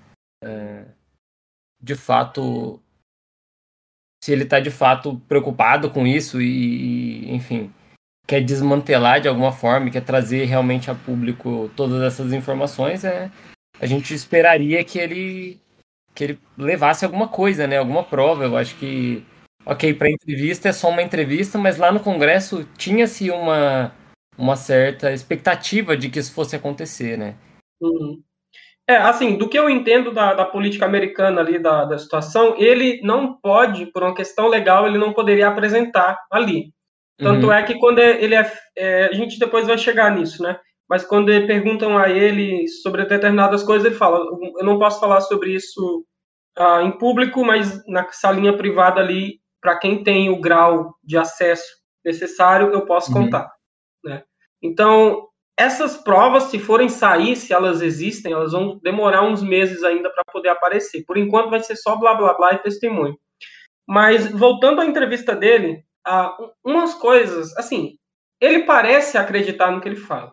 é, 0.43 0.85
de 1.81 1.95
fato 1.95 2.81
se 4.23 4.33
ele 4.33 4.45
está 4.45 4.61
de 4.61 4.71
fato 4.71 5.21
preocupado 5.29 5.91
com 5.91 6.07
isso 6.07 6.41
e, 6.41 7.25
e, 7.25 7.35
enfim 7.35 7.73
quer 8.27 8.41
desmantelar 8.41 9.21
de 9.21 9.29
alguma 9.29 9.53
forma, 9.53 9.91
quer 9.91 10.05
trazer 10.05 10.45
realmente 10.45 10.91
a 10.91 10.95
público 10.95 11.71
todas 11.77 12.03
essas 12.03 12.33
informações, 12.33 13.05
é 13.05 13.31
a 13.81 13.87
gente 13.87 14.15
esperaria 14.15 14.83
que 14.85 14.99
ele 14.99 15.61
que 16.15 16.25
ele 16.25 16.39
levasse 16.57 17.05
alguma 17.05 17.27
coisa, 17.27 17.67
né? 17.67 17.79
Alguma 17.79 18.05
prova. 18.05 18.45
Eu 18.45 18.57
acho 18.57 18.77
que 18.77 19.25
ok, 19.65 19.95
para 19.95 20.11
entrevista 20.11 20.69
é 20.69 20.73
só 20.73 20.89
uma 20.91 21.03
entrevista, 21.03 21.59
mas 21.59 21.79
lá 21.79 21.91
no 21.91 22.01
Congresso 22.01 22.69
tinha-se 22.77 23.31
uma 23.31 23.93
uma 24.39 24.57
certa 24.57 25.13
expectativa 25.13 25.97
de 25.97 26.09
que 26.09 26.19
isso 26.19 26.33
fosse 26.33 26.57
acontecer, 26.57 27.19
né? 27.19 27.35
Uhum. 27.81 28.23
É, 28.89 28.97
assim, 28.97 29.37
do 29.37 29.49
que 29.49 29.59
eu 29.59 29.71
entendo 29.71 30.13
da, 30.13 30.35
da 30.35 30.45
política 30.45 30.85
americana 30.85 31.41
ali, 31.41 31.59
da, 31.59 31.85
da 31.85 31.99
situação, 31.99 32.57
ele 32.59 33.01
não 33.03 33.35
pode, 33.35 33.87
por 33.87 34.03
uma 34.03 34.15
questão 34.15 34.49
legal, 34.49 34.87
ele 34.87 34.99
não 34.99 35.13
poderia 35.13 35.49
apresentar 35.49 36.19
ali. 36.31 36.73
Tanto 37.19 37.47
uhum. 37.47 37.53
é 37.53 37.63
que 37.63 37.79
quando 37.79 37.99
ele 37.99 38.35
é, 38.35 38.53
é, 38.77 39.05
A 39.07 39.13
gente 39.13 39.39
depois 39.39 39.67
vai 39.67 39.79
chegar 39.79 40.15
nisso, 40.15 40.43
né? 40.43 40.59
Mas 40.89 41.05
quando 41.05 41.27
perguntam 41.47 41.97
a 41.97 42.11
ele 42.11 42.69
sobre 42.69 43.05
determinadas 43.05 43.63
coisas, 43.63 43.87
ele 43.87 43.95
fala: 43.95 44.19
eu 44.59 44.65
não 44.65 44.79
posso 44.79 45.01
falar 45.01 45.21
sobre 45.23 45.55
isso 45.55 46.05
uh, 46.59 46.81
em 46.83 46.93
público, 46.99 47.45
mas 47.45 47.87
na 47.87 48.11
salinha 48.13 48.57
privada 48.57 49.01
ali, 49.01 49.41
para 49.61 49.79
quem 49.79 50.03
tem 50.03 50.29
o 50.29 50.41
grau 50.41 50.95
de 51.03 51.17
acesso 51.17 51.65
necessário, 52.05 52.73
eu 52.73 52.85
posso 52.85 53.13
uhum. 53.13 53.25
contar. 53.25 53.51
Né? 54.05 54.23
Então, 54.61 55.29
essas 55.57 55.97
provas, 55.97 56.45
se 56.45 56.59
forem 56.59 56.89
sair, 56.89 57.37
se 57.37 57.53
elas 57.53 57.81
existem, 57.81 58.33
elas 58.33 58.53
vão 58.53 58.79
demorar 58.83 59.23
uns 59.23 59.43
meses 59.43 59.85
ainda 59.85 60.11
para 60.11 60.25
poder 60.33 60.49
aparecer. 60.49 61.05
Por 61.07 61.17
enquanto, 61.17 61.51
vai 61.51 61.63
ser 61.63 61.77
só 61.77 61.97
blá 61.97 62.15
blá 62.15 62.35
blá 62.35 62.55
e 62.55 62.59
testemunho. 62.59 63.17
Mas, 63.87 64.31
voltando 64.31 64.81
à 64.81 64.87
entrevista 64.87 65.35
dele, 65.35 65.85
uh, 66.07 66.51
umas 66.65 66.95
coisas, 66.95 67.57
assim, 67.57 67.97
ele 68.41 68.65
parece 68.65 69.17
acreditar 69.17 69.71
no 69.71 69.81
que 69.81 69.89
ele 69.89 69.97
fala. 69.97 70.33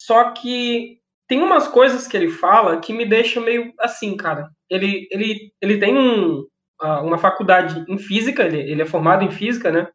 Só 0.00 0.32
que 0.32 0.98
tem 1.28 1.42
umas 1.42 1.66
coisas 1.68 2.06
que 2.06 2.16
ele 2.16 2.30
fala 2.30 2.80
que 2.80 2.92
me 2.92 3.04
deixam 3.04 3.42
meio 3.42 3.72
assim, 3.80 4.16
cara. 4.16 4.50
Ele, 4.70 5.06
ele, 5.10 5.52
ele 5.60 5.78
tem 5.78 5.96
um, 5.96 6.40
uh, 6.82 7.02
uma 7.02 7.18
faculdade 7.18 7.84
em 7.88 7.98
física, 7.98 8.44
ele, 8.44 8.58
ele 8.58 8.82
é 8.82 8.86
formado 8.86 9.24
em 9.24 9.30
física, 9.30 9.70
né? 9.70 9.88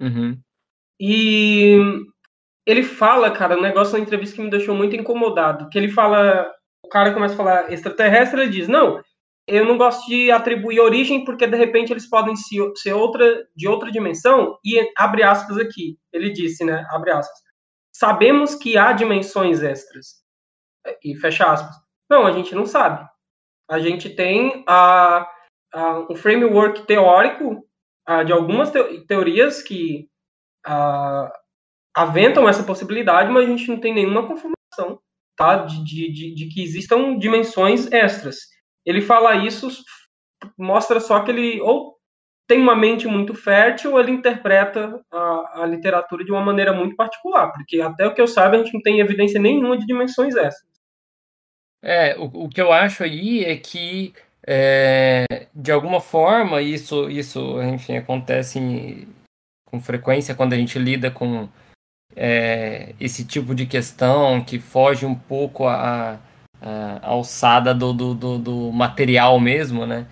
Uhum. 0.00 0.38
E 0.98 1.78
ele 2.66 2.82
fala, 2.82 3.30
cara, 3.30 3.56
um 3.56 3.62
negócio 3.62 3.94
na 3.94 4.00
entrevista 4.00 4.36
que 4.36 4.42
me 4.42 4.50
deixou 4.50 4.74
muito 4.74 4.94
incomodado, 4.94 5.68
que 5.68 5.78
ele 5.78 5.88
fala, 5.88 6.50
o 6.84 6.88
cara 6.88 7.12
começa 7.12 7.34
a 7.34 7.36
falar 7.36 7.72
extraterrestre, 7.72 8.40
ele 8.40 8.50
diz, 8.50 8.68
não, 8.68 9.02
eu 9.50 9.64
não 9.64 9.76
gosto 9.76 10.06
de 10.06 10.30
atribuir 10.30 10.80
origem 10.80 11.24
porque 11.24 11.46
de 11.46 11.56
repente 11.56 11.92
eles 11.92 12.08
podem 12.08 12.34
ser 12.36 12.92
outra 12.92 13.46
de 13.54 13.68
outra 13.68 13.90
dimensão 13.90 14.58
e 14.64 14.80
abre 14.96 15.22
aspas 15.22 15.58
aqui, 15.58 15.98
ele 16.12 16.30
disse, 16.30 16.64
né, 16.64 16.86
abre 16.90 17.10
aspas, 17.10 17.38
sabemos 17.92 18.54
que 18.54 18.78
há 18.78 18.92
dimensões 18.92 19.62
extras 19.62 20.20
e 21.04 21.14
fecha 21.16 21.50
aspas. 21.50 21.74
Não, 22.08 22.26
a 22.26 22.32
gente 22.32 22.54
não 22.54 22.66
sabe. 22.66 23.06
A 23.68 23.78
gente 23.78 24.10
tem 24.10 24.64
a, 24.66 25.28
a 25.72 25.98
um 26.10 26.16
framework 26.16 26.86
teórico 26.86 27.64
a, 28.06 28.22
de 28.22 28.32
algumas 28.32 28.70
te 28.70 29.06
teorias 29.06 29.62
que 29.62 30.08
a, 30.66 31.32
aventam 31.94 32.48
essa 32.48 32.62
possibilidade, 32.62 33.30
mas 33.30 33.44
a 33.44 33.46
gente 33.46 33.68
não 33.68 33.78
tem 33.78 33.94
nenhuma 33.94 34.26
confirmação 34.26 35.00
tá, 35.36 35.56
de, 35.56 35.84
de, 35.84 36.34
de, 36.34 36.48
que 36.48 36.62
existam 36.62 37.16
dimensões 37.16 37.90
extras. 37.92 38.49
Ele 38.84 39.00
fala 39.00 39.36
isso, 39.36 39.68
mostra 40.56 41.00
só 41.00 41.20
que 41.20 41.30
ele 41.30 41.60
ou 41.60 41.98
tem 42.46 42.60
uma 42.60 42.74
mente 42.74 43.06
muito 43.06 43.32
fértil 43.32 43.92
ou 43.92 44.00
ele 44.00 44.10
interpreta 44.10 45.00
a, 45.12 45.62
a 45.62 45.66
literatura 45.66 46.24
de 46.24 46.32
uma 46.32 46.42
maneira 46.42 46.72
muito 46.72 46.96
particular, 46.96 47.52
porque 47.52 47.80
até 47.80 48.06
o 48.06 48.12
que 48.12 48.20
eu 48.20 48.26
saiba 48.26 48.56
a 48.56 48.58
gente 48.58 48.74
não 48.74 48.82
tem 48.82 48.98
evidência 48.98 49.40
nenhuma 49.40 49.78
de 49.78 49.86
dimensões 49.86 50.34
extras. 50.34 50.68
É, 51.82 52.18
o, 52.18 52.46
o 52.46 52.48
que 52.48 52.60
eu 52.60 52.72
acho 52.72 53.04
aí 53.04 53.44
é 53.44 53.56
que 53.56 54.12
é, 54.46 55.46
de 55.54 55.70
alguma 55.70 56.00
forma 56.00 56.60
isso, 56.60 57.08
isso 57.08 57.62
enfim, 57.62 57.96
acontece 57.96 58.58
em, 58.58 59.06
com 59.64 59.80
frequência 59.80 60.34
quando 60.34 60.52
a 60.52 60.56
gente 60.56 60.78
lida 60.78 61.10
com 61.10 61.48
é, 62.16 62.94
esse 62.98 63.24
tipo 63.24 63.54
de 63.54 63.66
questão 63.66 64.42
que 64.42 64.58
foge 64.58 65.06
um 65.06 65.14
pouco 65.14 65.68
a, 65.68 66.18
a, 66.60 67.00
alçada 67.02 67.74
do, 67.74 67.92
do, 67.92 68.14
do, 68.14 68.38
do, 68.38 68.72
material 68.72 69.38
mesmo, 69.40 69.86
né? 69.86 70.06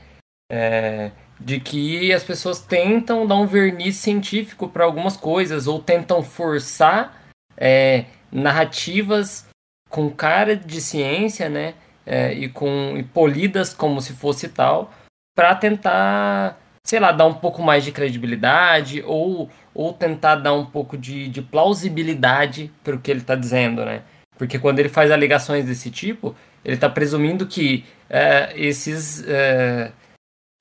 É, 0.50 1.11
de 1.38 1.61
que 1.61 2.12
as 2.12 2.25
pessoas 2.25 2.61
tentam 2.61 3.26
dar 3.26 3.37
um 3.37 3.47
verniz 3.47 3.97
científico 3.97 4.69
para 4.69 4.85
algumas 4.85 5.17
coisas 5.17 5.67
ou 5.67 5.78
tentam 5.78 6.23
forçar 6.23 7.28
é, 7.57 8.07
narrativas 8.33 9.47
com 9.88 10.11
cara 10.11 10.57
de 10.57 10.81
ciência, 10.81 11.49
né? 11.49 11.75
é, 12.09 12.33
e 12.33 12.49
com 12.49 12.97
e 12.97 13.02
polidas 13.02 13.75
como 13.75 14.00
se 14.00 14.14
fosse 14.14 14.49
tal, 14.49 14.90
para 15.37 15.55
tentar, 15.55 16.59
sei 16.83 16.99
lá, 16.99 17.12
dar 17.12 17.26
um 17.26 17.35
pouco 17.35 17.62
mais 17.62 17.85
de 17.85 17.93
credibilidade 17.93 19.02
ou, 19.07 19.50
ou 19.75 19.93
tentar 19.93 20.37
dar 20.37 20.55
um 20.55 20.64
pouco 20.64 20.97
de, 20.97 21.28
de 21.28 21.43
plausibilidade 21.43 22.73
para 22.83 22.97
o 22.97 22.99
que 22.99 23.11
ele 23.11 23.21
está 23.21 23.35
dizendo, 23.35 23.85
né? 23.85 24.02
Porque 24.38 24.59
quando 24.59 24.78
ele 24.78 24.88
faz 24.88 25.11
alegações 25.11 25.66
desse 25.66 25.90
tipo, 25.90 26.35
ele 26.64 26.76
está 26.76 26.88
presumindo 26.88 27.47
que 27.47 27.85
é, 28.09 28.52
esses. 28.57 29.25
É, 29.26 29.90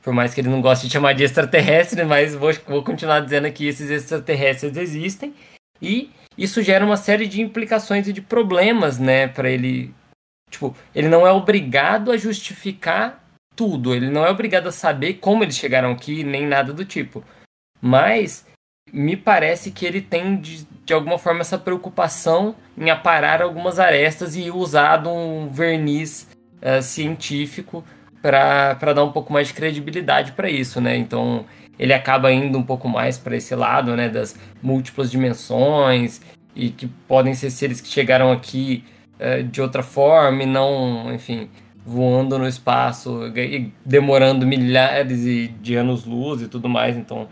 por 0.03 0.13
mais 0.13 0.33
que 0.33 0.41
ele 0.41 0.49
não 0.49 0.61
goste 0.61 0.87
de 0.87 0.93
chamar 0.93 1.13
de 1.13 1.23
extraterrestre, 1.23 2.03
mas 2.03 2.33
vou, 2.33 2.51
vou 2.65 2.83
continuar 2.83 3.19
dizendo 3.19 3.51
que 3.51 3.67
esses 3.67 3.89
extraterrestres 3.89 4.75
existem. 4.75 5.33
E 5.79 6.09
isso 6.35 6.61
gera 6.63 6.85
uma 6.85 6.97
série 6.97 7.27
de 7.27 7.41
implicações 7.41 8.07
e 8.07 8.13
de 8.13 8.21
problemas, 8.21 8.97
né, 8.97 9.27
para 9.27 9.49
ele. 9.49 9.93
Tipo, 10.49 10.75
ele 10.95 11.07
não 11.07 11.27
é 11.27 11.31
obrigado 11.31 12.11
a 12.11 12.17
justificar 12.17 13.23
tudo, 13.55 13.93
ele 13.93 14.09
não 14.09 14.25
é 14.25 14.29
obrigado 14.29 14.67
a 14.67 14.71
saber 14.71 15.15
como 15.15 15.43
eles 15.43 15.57
chegaram 15.57 15.91
aqui, 15.91 16.23
nem 16.23 16.47
nada 16.47 16.71
do 16.71 16.85
tipo. 16.85 17.23
Mas 17.81 18.45
me 18.93 19.17
parece 19.17 19.71
que 19.71 19.85
ele 19.85 20.01
tem, 20.01 20.39
de, 20.39 20.65
de 20.87 20.93
alguma 20.93 21.17
forma, 21.17 21.41
essa 21.41 21.57
preocupação 21.57 22.55
em 22.77 22.89
aparar 22.89 23.41
algumas 23.41 23.77
arestas 23.77 24.37
e 24.37 24.49
usar 24.49 25.05
um 25.05 25.49
verniz 25.49 26.29
uh, 26.61 26.81
científico 26.81 27.83
para 28.21 28.93
dar 28.93 29.03
um 29.03 29.11
pouco 29.11 29.33
mais 29.33 29.49
de 29.49 29.53
credibilidade 29.53 30.31
para 30.31 30.49
isso, 30.49 30.79
né? 30.79 30.95
Então 30.95 31.45
ele 31.77 31.93
acaba 31.93 32.31
indo 32.31 32.57
um 32.57 32.63
pouco 32.63 32.87
mais 32.87 33.17
para 33.17 33.35
esse 33.35 33.53
lado, 33.53 33.95
né, 33.97 34.07
das 34.07 34.39
múltiplas 34.63 35.11
dimensões 35.11 36.21
e 36.55 36.69
que 36.69 36.87
podem 36.87 37.35
ser 37.35 37.51
seres 37.51 37.81
que 37.81 37.89
chegaram 37.89 38.31
aqui 38.31 38.85
uh, 39.19 39.43
de 39.43 39.61
outra 39.61 39.83
forma 39.83 40.43
e 40.43 40.45
não, 40.45 41.13
enfim, 41.13 41.49
voando 41.85 42.39
no 42.39 42.47
espaço 42.47 43.27
e 43.35 43.73
demorando 43.85 44.47
milhares 44.47 45.51
de 45.61 45.75
anos-luz 45.75 46.41
e 46.41 46.47
tudo 46.47 46.69
mais. 46.69 46.95
Então, 46.95 47.27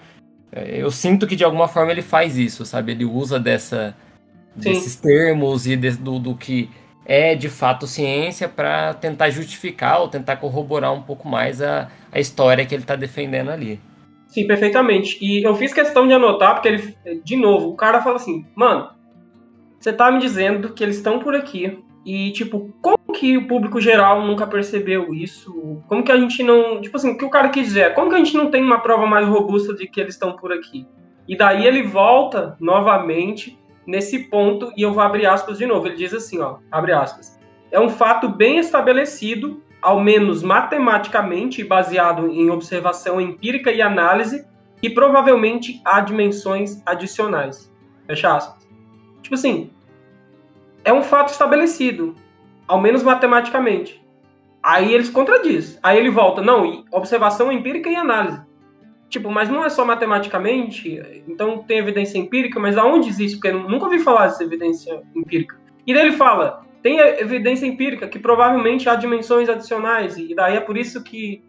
eu 0.56 0.90
sinto 0.92 1.28
que 1.28 1.36
de 1.36 1.44
alguma 1.44 1.68
forma 1.68 1.92
ele 1.92 2.02
faz 2.02 2.38
isso, 2.38 2.66
sabe? 2.66 2.94
Ele 2.94 3.06
usa 3.06 3.40
dessa, 3.40 3.96
desses 4.56 4.96
termos 4.96 5.68
e 5.68 5.76
de, 5.76 5.92
do, 5.92 6.20
do 6.20 6.36
que 6.36 6.70
é 7.06 7.36
de 7.36 7.50
fato 7.50 7.86
ciência 7.86 8.50
para 8.50 8.94
tentar 8.94 9.30
justificar 9.30 10.02
ou 10.02 10.08
tentar 10.08 10.38
corroborar 10.38 10.94
um 10.94 11.02
pouco 11.02 11.28
mais 11.28 11.62
a, 11.62 11.90
a 12.12 12.20
história 12.20 12.66
que 12.66 12.74
ele 12.74 12.84
está 12.84 12.96
defendendo 12.96 13.50
ali. 13.50 13.80
Sim, 14.28 14.48
perfeitamente. 14.48 15.18
E 15.22 15.44
eu 15.44 15.56
fiz 15.56 15.74
questão 15.74 16.08
de 16.08 16.14
anotar, 16.14 16.56
porque 16.56 16.68
ele, 16.68 16.96
de 17.24 17.36
novo, 17.36 17.70
o 17.70 17.76
cara 17.76 18.02
fala 18.02 18.16
assim, 18.16 18.46
mano, 18.56 18.90
você 19.80 19.94
tá 19.94 20.12
me 20.12 20.20
dizendo 20.20 20.74
que 20.74 20.84
eles 20.84 20.98
estão 20.98 21.20
por 21.20 21.36
aqui. 21.36 21.80
E, 22.06 22.32
tipo, 22.32 22.74
como 22.82 22.98
que 23.16 23.38
o 23.38 23.48
público 23.48 23.80
geral 23.82 24.22
nunca 24.26 24.46
percebeu 24.46 25.14
isso? 25.14 25.82
Como 25.88 26.04
que 26.04 26.12
a 26.12 26.18
gente 26.18 26.44
não. 26.44 26.82
Tipo 26.82 26.98
assim, 26.98 27.12
o 27.12 27.18
que 27.18 27.26
o 27.26 27.30
cara 27.30 27.50
quis 27.50 27.68
dizer 27.68 27.94
como 27.94 28.10
que 28.10 28.16
a 28.16 28.20
gente 28.20 28.36
não 28.36 28.52
tem 28.52 28.64
uma 28.64 28.80
prova 28.80 29.06
mais 29.08 29.28
robusta 29.28 29.74
de 29.74 29.88
que 29.88 30.00
eles 30.00 30.14
estão 30.14 30.34
por 30.34 30.52
aqui? 30.52 30.88
E 31.28 31.36
daí 31.36 31.66
ele 31.66 31.82
volta 31.84 32.56
novamente 32.60 33.58
nesse 33.86 34.30
ponto, 34.30 34.72
e 34.76 34.82
eu 34.82 34.94
vou 34.94 35.04
abrir 35.04 35.26
aspas 35.26 35.58
de 35.58 35.66
novo. 35.66 35.88
Ele 35.88 35.96
diz 35.96 36.14
assim, 36.14 36.40
ó, 36.40 36.58
abre 36.72 36.92
aspas. 36.92 37.40
É 37.72 37.80
um 37.80 37.90
fato 37.90 38.28
bem 38.28 38.58
estabelecido, 38.58 39.62
ao 39.82 40.00
menos 40.00 40.42
matematicamente, 40.42 41.64
baseado 41.64 42.28
em 42.28 42.50
observação 42.50 43.22
empírica 43.22 43.72
e 43.72 43.82
análise, 43.82 44.46
que 44.82 44.90
provavelmente 44.90 45.82
há 45.86 46.00
dimensões 46.02 46.82
adicionais. 46.86 47.72
Fecha 48.08 48.36
aspas. 48.36 48.68
Tipo 49.22 49.36
assim, 49.36 49.72
é 50.84 50.94
um 50.94 51.02
fato 51.02 51.30
estabelecido, 51.30 52.16
ao 52.68 52.82
menos 52.82 53.04
matematicamente. 53.04 54.04
Aí 54.62 54.94
eles 54.94 55.10
contradiz. 55.10 55.80
Aí 55.84 55.98
ele 55.98 56.10
volta, 56.10 56.42
não, 56.42 56.84
observação 56.92 57.52
empírica 57.52 57.90
e 57.90 57.96
análise. 57.96 58.42
Tipo, 59.10 59.30
mas 59.30 59.48
não 59.48 59.64
é 59.64 59.70
só 59.70 59.86
matematicamente, 59.86 61.24
então 61.28 61.60
tem 61.60 61.78
evidência 61.78 62.18
empírica, 62.18 62.60
mas 62.60 62.76
aonde 62.76 63.08
existe? 63.08 63.38
Porque 63.38 63.50
eu 63.50 63.70
nunca 63.70 63.86
ouvi 63.86 64.00
falar 64.00 64.28
dessa 64.28 64.44
evidência 64.44 65.02
empírica. 65.16 65.58
E 65.86 65.94
daí 65.94 66.08
ele 66.08 66.18
fala, 66.18 66.66
tem 66.82 67.00
evidência 67.00 67.68
empírica 67.68 68.08
que 68.08 68.18
provavelmente 68.18 68.90
há 68.90 68.96
dimensões 68.96 69.48
adicionais, 69.48 70.18
e 70.18 70.34
daí 70.34 70.58
é 70.58 70.60
por 70.60 70.76
isso 70.76 71.04
que 71.04 71.44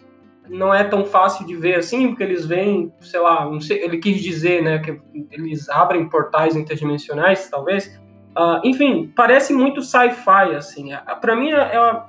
não 0.48 0.72
é 0.72 0.84
tão 0.84 1.04
fácil 1.04 1.46
de 1.46 1.56
ver 1.56 1.76
assim, 1.76 2.08
porque 2.08 2.22
eles 2.22 2.46
veem, 2.46 2.92
sei 3.00 3.20
lá, 3.20 3.48
sei, 3.60 3.82
ele 3.82 3.98
quis 3.98 4.22
dizer, 4.22 4.62
né, 4.62 4.78
que 4.78 5.00
eles 5.32 5.68
abrem 5.68 6.08
portais 6.08 6.54
interdimensionais, 6.54 7.48
talvez. 7.48 8.00
Uh, 8.36 8.60
enfim, 8.64 9.10
parece 9.16 9.54
muito 9.54 9.80
sci-fi, 9.80 10.54
assim. 10.54 10.90
Para 11.22 11.34
mim, 11.34 11.52
é, 11.52 11.56
é, 11.56 12.02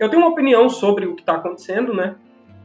eu 0.00 0.08
tenho 0.08 0.20
uma 0.20 0.32
opinião 0.32 0.68
sobre 0.68 1.06
o 1.06 1.14
que 1.14 1.22
está 1.22 1.34
acontecendo, 1.34 1.94
né? 1.94 2.16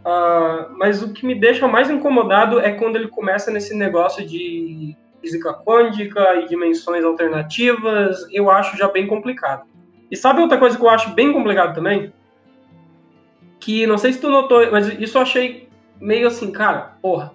Uh, 0.04 0.76
mas 0.78 1.04
o 1.04 1.14
que 1.14 1.24
me 1.24 1.36
deixa 1.36 1.68
mais 1.68 1.92
incomodado 1.92 2.60
é 2.60 2.72
quando 2.72 2.96
ele 2.96 3.08
começa 3.08 3.52
nesse 3.52 3.76
negócio 3.76 4.26
de 4.26 4.98
física 5.22 5.54
quântica 5.54 6.36
e 6.38 6.48
dimensões 6.48 7.04
alternativas, 7.04 8.26
eu 8.32 8.50
acho 8.50 8.76
já 8.76 8.88
bem 8.88 9.06
complicado. 9.06 9.68
E 10.10 10.16
sabe 10.16 10.42
outra 10.42 10.58
coisa 10.58 10.76
que 10.78 10.84
eu 10.84 10.90
acho 10.90 11.14
bem 11.14 11.32
complicado 11.32 11.76
também? 11.76 12.12
Que 13.60 13.86
não 13.86 13.98
sei 13.98 14.14
se 14.14 14.22
tu 14.22 14.30
notou, 14.30 14.72
mas 14.72 14.88
isso 15.00 15.18
eu 15.18 15.22
achei 15.22 15.70
meio 16.00 16.28
assim, 16.28 16.52
cara, 16.52 16.98
porra. 17.02 17.34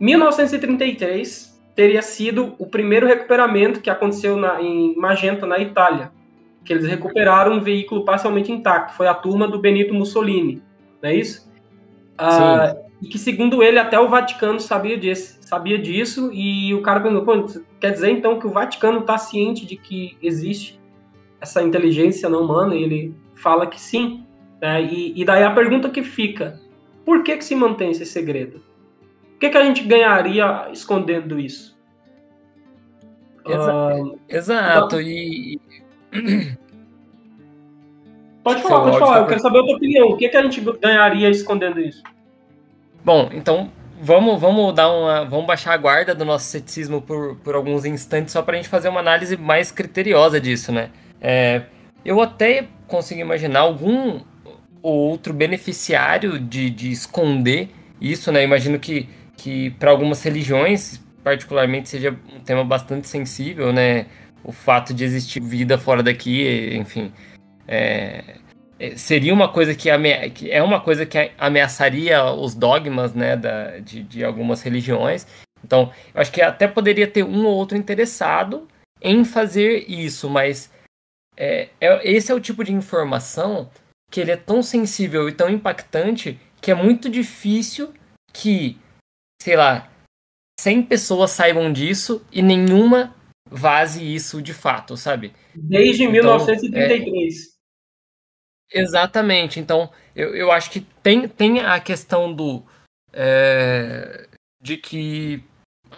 1933 0.00 1.51
teria 1.74 2.02
sido 2.02 2.54
o 2.58 2.66
primeiro 2.66 3.06
recuperamento 3.06 3.80
que 3.80 3.90
aconteceu 3.90 4.36
na, 4.36 4.60
em 4.60 4.94
Magenta, 4.96 5.46
na 5.46 5.58
Itália. 5.58 6.12
Que 6.64 6.72
eles 6.72 6.86
recuperaram 6.86 7.54
um 7.54 7.60
veículo 7.60 8.04
parcialmente 8.04 8.52
intacto. 8.52 8.94
Foi 8.94 9.06
a 9.06 9.14
turma 9.14 9.48
do 9.48 9.58
Benito 9.58 9.92
Mussolini, 9.92 10.62
não 11.02 11.10
é 11.10 11.14
isso? 11.14 11.50
Ah, 12.16 12.76
e 13.02 13.08
que, 13.08 13.18
segundo 13.18 13.62
ele, 13.62 13.78
até 13.80 13.98
o 13.98 14.08
Vaticano 14.08 14.60
sabia 14.60 14.96
disso, 14.96 15.38
sabia 15.40 15.76
disso 15.76 16.30
e 16.32 16.72
o 16.72 16.82
cara 16.82 17.00
perguntou, 17.00 17.62
quer 17.80 17.90
dizer 17.90 18.10
então 18.10 18.38
que 18.38 18.46
o 18.46 18.50
Vaticano 18.50 19.00
está 19.00 19.18
ciente 19.18 19.66
de 19.66 19.76
que 19.76 20.16
existe 20.22 20.80
essa 21.40 21.60
inteligência 21.62 22.28
não 22.28 22.42
humana? 22.42 22.76
E 22.76 22.82
ele 22.84 23.14
fala 23.34 23.66
que 23.66 23.80
sim. 23.80 24.24
Né? 24.60 24.84
E, 24.84 25.20
e, 25.20 25.24
daí 25.24 25.42
a 25.42 25.50
pergunta 25.50 25.90
que 25.90 26.04
fica, 26.04 26.60
por 27.04 27.24
que, 27.24 27.36
que 27.36 27.44
se 27.44 27.56
mantém 27.56 27.90
esse 27.90 28.06
segredo? 28.06 28.62
O 29.42 29.44
que, 29.44 29.50
que 29.50 29.58
a 29.58 29.64
gente 29.64 29.82
ganharia 29.82 30.68
escondendo 30.72 31.36
isso? 31.36 31.76
Exato, 33.44 34.20
exato. 34.28 35.00
e... 35.00 35.60
Pode 38.44 38.62
falar, 38.62 38.84
pode 38.84 38.98
falar. 38.98 39.18
Eu 39.18 39.26
quero 39.26 39.40
saber 39.40 39.58
a 39.58 39.62
tua 39.62 39.76
opinião. 39.76 40.08
O 40.10 40.16
que, 40.16 40.28
que 40.28 40.36
a 40.36 40.42
gente 40.42 40.60
ganharia 40.80 41.28
escondendo 41.28 41.80
isso? 41.80 42.02
Bom, 43.04 43.30
então 43.32 43.70
vamos, 44.00 44.40
vamos 44.40 44.74
dar 44.74 44.90
uma. 44.90 45.24
Vamos 45.24 45.46
baixar 45.46 45.74
a 45.74 45.76
guarda 45.76 46.14
do 46.14 46.24
nosso 46.24 46.44
ceticismo 46.46 47.00
por, 47.00 47.36
por 47.36 47.56
alguns 47.56 47.84
instantes, 47.84 48.32
só 48.32 48.42
para 48.42 48.54
a 48.54 48.56
gente 48.56 48.68
fazer 48.68 48.88
uma 48.88 49.00
análise 49.00 49.36
mais 49.36 49.72
criteriosa 49.72 50.40
disso, 50.40 50.70
né? 50.70 50.90
É, 51.20 51.62
eu 52.04 52.20
até 52.20 52.68
consigo 52.86 53.20
imaginar 53.20 53.60
algum 53.60 54.20
outro 54.82 55.32
beneficiário 55.32 56.38
de, 56.38 56.70
de 56.70 56.90
esconder 56.90 57.70
isso, 58.00 58.32
né? 58.32 58.42
Imagino 58.42 58.80
que, 58.80 59.08
que 59.42 59.70
para 59.70 59.90
algumas 59.90 60.22
religiões, 60.22 61.00
particularmente, 61.24 61.88
seja 61.88 62.16
um 62.32 62.38
tema 62.38 62.64
bastante 62.64 63.08
sensível, 63.08 63.72
né? 63.72 64.06
O 64.44 64.52
fato 64.52 64.94
de 64.94 65.02
existir 65.02 65.40
vida 65.40 65.76
fora 65.76 66.00
daqui, 66.00 66.76
enfim. 66.76 67.12
É, 67.66 68.36
é, 68.78 68.96
seria 68.96 69.34
uma 69.34 69.48
coisa 69.48 69.74
que, 69.74 69.88
que, 70.30 70.50
é 70.50 70.62
uma 70.62 70.80
coisa 70.80 71.04
que 71.04 71.32
ameaçaria 71.38 72.24
os 72.24 72.54
dogmas 72.54 73.14
né, 73.14 73.36
da, 73.36 73.78
de, 73.78 74.04
de 74.04 74.24
algumas 74.24 74.62
religiões. 74.62 75.26
Então, 75.64 75.92
eu 76.14 76.20
acho 76.20 76.30
que 76.30 76.40
até 76.40 76.68
poderia 76.68 77.08
ter 77.08 77.24
um 77.24 77.44
ou 77.44 77.54
outro 77.54 77.76
interessado 77.76 78.68
em 79.00 79.24
fazer 79.24 79.84
isso, 79.88 80.30
mas 80.30 80.70
é, 81.36 81.68
é, 81.80 82.08
esse 82.08 82.30
é 82.30 82.34
o 82.34 82.40
tipo 82.40 82.62
de 82.62 82.72
informação 82.72 83.68
que 84.08 84.20
ele 84.20 84.30
é 84.30 84.36
tão 84.36 84.62
sensível 84.62 85.28
e 85.28 85.32
tão 85.32 85.48
impactante 85.48 86.38
que 86.60 86.70
é 86.70 86.74
muito 86.74 87.08
difícil 87.08 87.92
que, 88.32 88.78
sei 89.42 89.56
lá, 89.56 89.90
100 90.60 90.84
pessoas 90.84 91.32
saibam 91.32 91.72
disso 91.72 92.24
e 92.30 92.40
nenhuma 92.40 93.14
vaze 93.50 94.02
isso 94.02 94.40
de 94.40 94.54
fato, 94.54 94.96
sabe? 94.96 95.32
Desde 95.54 96.04
então, 96.04 96.12
1933. 96.12 97.48
É, 98.72 98.80
Exatamente. 98.80 99.60
Então, 99.60 99.90
eu, 100.14 100.34
eu 100.34 100.50
acho 100.50 100.70
que 100.70 100.80
tem, 101.02 101.28
tem 101.28 101.60
a 101.60 101.78
questão 101.80 102.32
do. 102.32 102.64
É, 103.12 104.28
de 104.62 104.76
que 104.76 105.44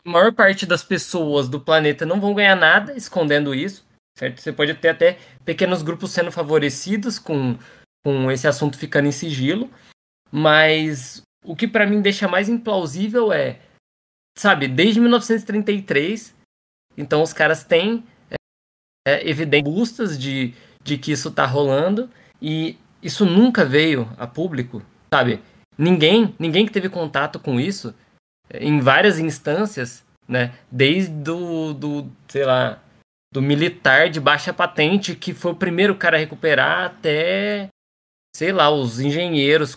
a 0.05 0.11
maior 0.11 0.33
parte 0.33 0.67
das 0.67 0.83
pessoas 0.83 1.49
do 1.49 1.61
planeta 1.61 2.05
não 2.05 2.21
vão 2.21 2.35
ganhar 2.35 2.57
nada 2.57 2.97
escondendo 2.97 3.55
isso, 3.55 3.87
certo? 4.17 4.41
Você 4.41 4.53
pode 4.53 4.75
ter 4.75 4.89
até 4.89 5.19
pequenos 5.45 5.83
grupos 5.83 6.11
sendo 6.11 6.33
favorecidos 6.33 7.19
com, 7.19 7.57
com 8.05 8.31
esse 8.33 8.49
assunto 8.49 8.79
ficando 8.79 9.07
em 9.07 9.13
sigilo, 9.13 9.71
mas 10.33 11.23
o 11.45 11.55
que 11.55 11.69
para 11.69 11.87
mim 11.87 12.01
deixa 12.01 12.27
mais 12.27 12.49
implausível 12.49 13.33
é, 13.33 13.61
sabe, 14.37 14.67
desde 14.67 15.01
1933, 15.01 16.35
então 16.97 17.23
os 17.23 17.33
caras 17.33 17.63
têm 17.65 18.05
é, 19.07 19.29
evidências 19.29 20.19
de, 20.19 20.55
de 20.83 20.99
que 20.99 21.13
isso 21.13 21.31
tá 21.31 21.47
rolando, 21.47 22.11
e 22.41 22.79
isso 23.03 23.25
nunca 23.27 23.65
veio 23.65 24.11
a 24.17 24.27
público, 24.27 24.83
sabe? 25.13 25.41
Ninguém, 25.77 26.35
ninguém 26.39 26.65
que 26.65 26.73
teve 26.73 26.89
contato 26.89 27.39
com 27.39 27.61
isso 27.61 27.95
em 28.53 28.81
várias 28.81 29.19
instâncias, 29.19 30.05
né? 30.27 30.55
Desde 30.71 31.13
do, 31.13 31.75
do 31.75 32.13
sei 32.29 32.45
lá, 32.45 32.83
do 33.33 33.43
militar 33.43 34.09
de 34.09 34.21
baixa 34.21 34.53
patente 34.53 35.15
que 35.15 35.35
foi 35.35 35.53
o 35.53 35.57
primeiro 35.57 35.97
cara 35.97 36.17
a 36.17 36.21
recuperar 36.21 36.85
até, 36.85 37.69
sei 38.35 38.53
lá, 38.53 38.71
os 38.71 39.01
engenheiros. 39.01 39.77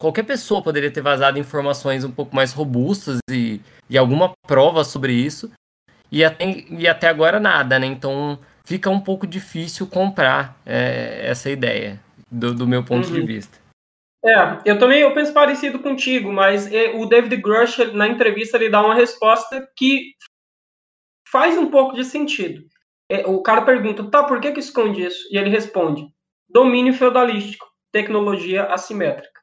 Qualquer 0.00 0.22
pessoa 0.22 0.62
poderia 0.62 0.90
ter 0.90 1.00
vazado 1.00 1.38
informações 1.38 2.04
um 2.04 2.10
pouco 2.10 2.34
mais 2.34 2.52
robustas 2.52 3.18
e, 3.28 3.60
e 3.90 3.98
alguma 3.98 4.32
prova 4.46 4.84
sobre 4.84 5.12
isso. 5.12 5.50
E 6.10 6.24
até, 6.24 6.44
e 6.70 6.86
até 6.86 7.08
agora 7.08 7.40
nada, 7.40 7.78
né? 7.78 7.86
Então 7.86 8.38
fica 8.64 8.88
um 8.88 9.00
pouco 9.00 9.26
difícil 9.26 9.86
comprar 9.86 10.56
é, 10.64 11.26
essa 11.26 11.50
ideia, 11.50 12.00
do, 12.30 12.54
do 12.54 12.66
meu 12.66 12.84
ponto 12.84 13.08
uhum. 13.08 13.14
de 13.14 13.22
vista. 13.22 13.58
É, 14.24 14.60
eu 14.64 14.78
também 14.78 15.00
eu 15.00 15.14
penso 15.14 15.32
parecido 15.32 15.78
contigo, 15.78 16.32
mas 16.32 16.72
é, 16.72 16.90
o 16.94 17.06
David 17.06 17.36
Grush, 17.36 17.78
na 17.92 18.06
entrevista, 18.06 18.56
ele 18.56 18.70
dá 18.70 18.84
uma 18.84 18.94
resposta 18.94 19.68
que 19.76 20.12
faz 21.30 21.56
um 21.56 21.70
pouco 21.70 21.94
de 21.94 22.04
sentido. 22.04 22.62
É, 23.10 23.26
o 23.26 23.42
cara 23.42 23.62
pergunta, 23.62 24.04
tá, 24.10 24.24
por 24.24 24.40
que 24.40 24.52
que 24.52 24.60
esconde 24.60 25.02
isso? 25.02 25.26
E 25.30 25.38
ele 25.38 25.50
responde, 25.50 26.06
domínio 26.48 26.92
feudalístico, 26.92 27.66
tecnologia 27.92 28.64
assimétrica. 28.64 29.37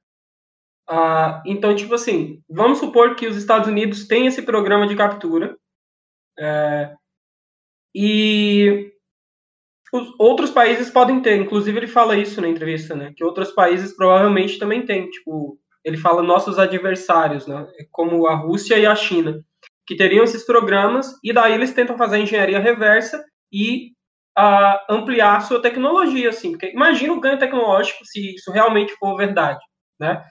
Ah, 0.88 1.42
então, 1.46 1.76
tipo 1.76 1.94
assim, 1.96 2.42
vamos 2.50 2.80
supor 2.80 3.16
que 3.16 3.28
os 3.28 3.36
Estados 3.36 3.68
Unidos 3.68 4.08
têm 4.08 4.28
esse 4.28 4.44
programa 4.44 4.88
de 4.88 4.96
captura 4.96 5.58
é, 6.38 6.94
e 7.94 8.92
os 9.92 10.14
outros 10.20 10.52
países 10.52 10.90
podem 10.90 11.22
ter, 11.22 11.38
inclusive 11.38 11.78
ele 11.78 11.88
fala 11.88 12.18
isso 12.18 12.42
na 12.42 12.50
entrevista, 12.50 12.96
né? 12.96 13.14
Que 13.16 13.24
outros 13.24 13.52
países 13.52 13.96
provavelmente 13.96 14.60
também 14.60 14.86
têm, 14.86 15.10
tipo, 15.10 15.58
ele 15.84 15.98
fala 15.98 16.22
nossos 16.22 16.60
adversários, 16.60 17.48
né? 17.48 17.66
Como 17.92 18.28
a 18.28 18.36
Rússia 18.36 18.78
e 18.78 18.86
a 18.86 18.96
China, 18.96 19.40
que 19.88 19.96
teriam 19.96 20.24
esses 20.24 20.46
programas 20.46 21.14
e 21.24 21.32
daí 21.32 21.54
eles 21.54 21.74
tentam 21.74 21.98
fazer 21.98 22.18
a 22.18 22.20
engenharia 22.20 22.60
reversa 22.60 23.24
e 23.52 23.92
uh, 24.38 24.94
ampliar 24.94 25.38
a 25.38 25.42
sua 25.42 25.62
tecnologia, 25.62 26.30
assim. 26.30 26.52
Porque 26.52 26.72
imagina 26.72 27.14
o 27.14 27.20
ganho 27.20 27.40
tecnológico 27.40 28.04
se 28.04 28.36
isso 28.36 28.52
realmente 28.52 28.94
for 28.98 29.16
verdade, 29.16 29.64
né? 30.00 30.24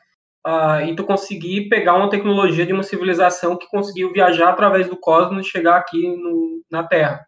Uh, 0.46 0.85
e 0.87 0.94
tu 0.94 1.04
conseguir 1.04 1.70
pegar 1.70 1.94
uma 1.94 2.11
tecnologia 2.11 2.66
de 2.66 2.72
uma 2.72 2.83
civilização 2.83 3.57
que 3.57 3.66
conseguiu 3.68 4.12
viajar 4.12 4.50
através 4.50 4.87
do 4.87 4.96
cosmos 4.96 5.46
e 5.46 5.50
chegar 5.50 5.76
aqui 5.76 6.07
no, 6.07 6.62
na 6.70 6.85
Terra. 6.85 7.26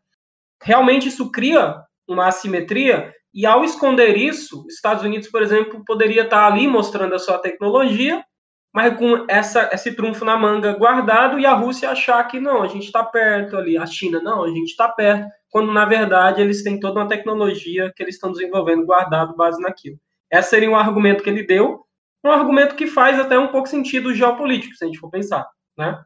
Realmente 0.62 1.08
isso 1.08 1.30
cria 1.30 1.76
uma 2.06 2.26
assimetria, 2.26 3.14
e 3.34 3.44
ao 3.44 3.64
esconder 3.64 4.16
isso, 4.16 4.64
Estados 4.68 5.02
Unidos, 5.02 5.28
por 5.28 5.42
exemplo, 5.42 5.82
poderia 5.86 6.22
estar 6.22 6.46
ali 6.46 6.66
mostrando 6.66 7.14
a 7.14 7.18
sua 7.18 7.38
tecnologia, 7.38 8.24
mas 8.72 8.96
com 8.96 9.24
essa, 9.28 9.70
esse 9.72 9.94
trunfo 9.94 10.24
na 10.24 10.36
manga 10.36 10.74
guardado, 10.74 11.38
e 11.38 11.46
a 11.46 11.52
Rússia 11.52 11.90
achar 11.90 12.22
que 12.24 12.38
não, 12.38 12.62
a 12.62 12.66
gente 12.66 12.84
está 12.84 13.02
perto 13.02 13.56
ali, 13.56 13.76
a 13.76 13.86
China, 13.86 14.20
não, 14.20 14.44
a 14.44 14.48
gente 14.48 14.68
está 14.70 14.88
perto, 14.88 15.26
quando 15.50 15.72
na 15.72 15.84
verdade 15.84 16.42
eles 16.42 16.62
têm 16.62 16.78
toda 16.78 17.00
uma 17.00 17.08
tecnologia 17.08 17.92
que 17.94 18.02
eles 18.02 18.16
estão 18.16 18.32
desenvolvendo 18.32 18.84
guardado 18.84 19.36
base 19.36 19.60
naquilo. 19.60 19.98
Esse 20.30 20.50
seria 20.50 20.70
um 20.70 20.76
argumento 20.76 21.22
que 21.22 21.30
ele 21.30 21.46
deu, 21.46 21.85
um 22.26 22.32
argumento 22.32 22.76
que 22.76 22.86
faz 22.86 23.18
até 23.18 23.38
um 23.38 23.48
pouco 23.48 23.68
sentido 23.68 24.14
geopolítico, 24.14 24.74
se 24.74 24.84
a 24.84 24.86
gente 24.86 24.98
for 24.98 25.10
pensar, 25.10 25.48
né? 25.76 26.02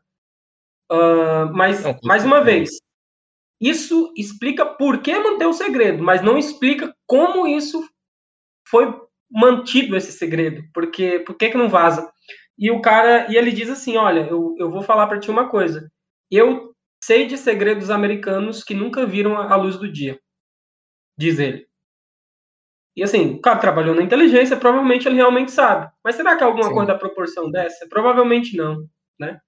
Uh, 0.90 1.52
mas, 1.52 1.82
mais 2.02 2.24
uma 2.24 2.42
vez, 2.42 2.70
isso 3.60 4.12
explica 4.16 4.66
por 4.66 5.02
que 5.02 5.16
manter 5.18 5.46
o 5.46 5.52
segredo, 5.52 6.02
mas 6.02 6.22
não 6.22 6.38
explica 6.38 6.94
como 7.06 7.46
isso 7.46 7.86
foi 8.68 8.92
mantido 9.30 9.96
esse 9.96 10.12
segredo, 10.12 10.64
porque 10.74 11.20
por 11.20 11.36
que, 11.36 11.50
que 11.50 11.56
não 11.56 11.68
vaza? 11.68 12.10
E 12.58 12.70
o 12.70 12.80
cara, 12.80 13.30
e 13.30 13.36
ele 13.36 13.52
diz 13.52 13.70
assim, 13.70 13.96
olha, 13.96 14.26
eu, 14.28 14.54
eu 14.58 14.70
vou 14.70 14.82
falar 14.82 15.06
para 15.06 15.20
ti 15.20 15.30
uma 15.30 15.48
coisa. 15.48 15.90
Eu 16.30 16.74
sei 17.02 17.26
de 17.26 17.38
segredos 17.38 17.90
americanos 17.90 18.62
que 18.62 18.74
nunca 18.74 19.06
viram 19.06 19.36
a 19.36 19.56
luz 19.56 19.76
do 19.76 19.90
dia, 19.90 20.20
diz 21.16 21.38
ele. 21.38 21.69
E 23.00 23.02
assim, 23.02 23.30
o 23.30 23.38
cara 23.38 23.58
trabalhou 23.58 23.94
na 23.94 24.02
inteligência, 24.02 24.58
provavelmente 24.58 25.08
ele 25.08 25.16
realmente 25.16 25.50
sabe. 25.50 25.90
Mas 26.04 26.16
será 26.16 26.36
que 26.36 26.42
é 26.42 26.46
alguma 26.46 26.68
Sim. 26.68 26.74
coisa 26.74 26.92
da 26.92 26.98
proporção 26.98 27.50
dessa? 27.50 27.88
Provavelmente 27.88 28.54
não, 28.54 28.86
né? 29.18 29.40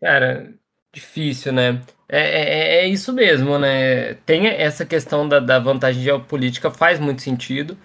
Cara, 0.00 0.50
difícil, 0.90 1.52
né? 1.52 1.82
É, 2.08 2.20
é, 2.20 2.76
é, 2.76 2.88
isso 2.88 3.12
mesmo, 3.12 3.58
né? 3.58 4.14
Tem 4.24 4.46
essa 4.46 4.86
questão 4.86 5.28
da, 5.28 5.40
da 5.40 5.58
vantagem 5.58 6.02
geopolítica, 6.02 6.70
faz 6.70 6.98
muito 6.98 7.20
sentido. 7.20 7.76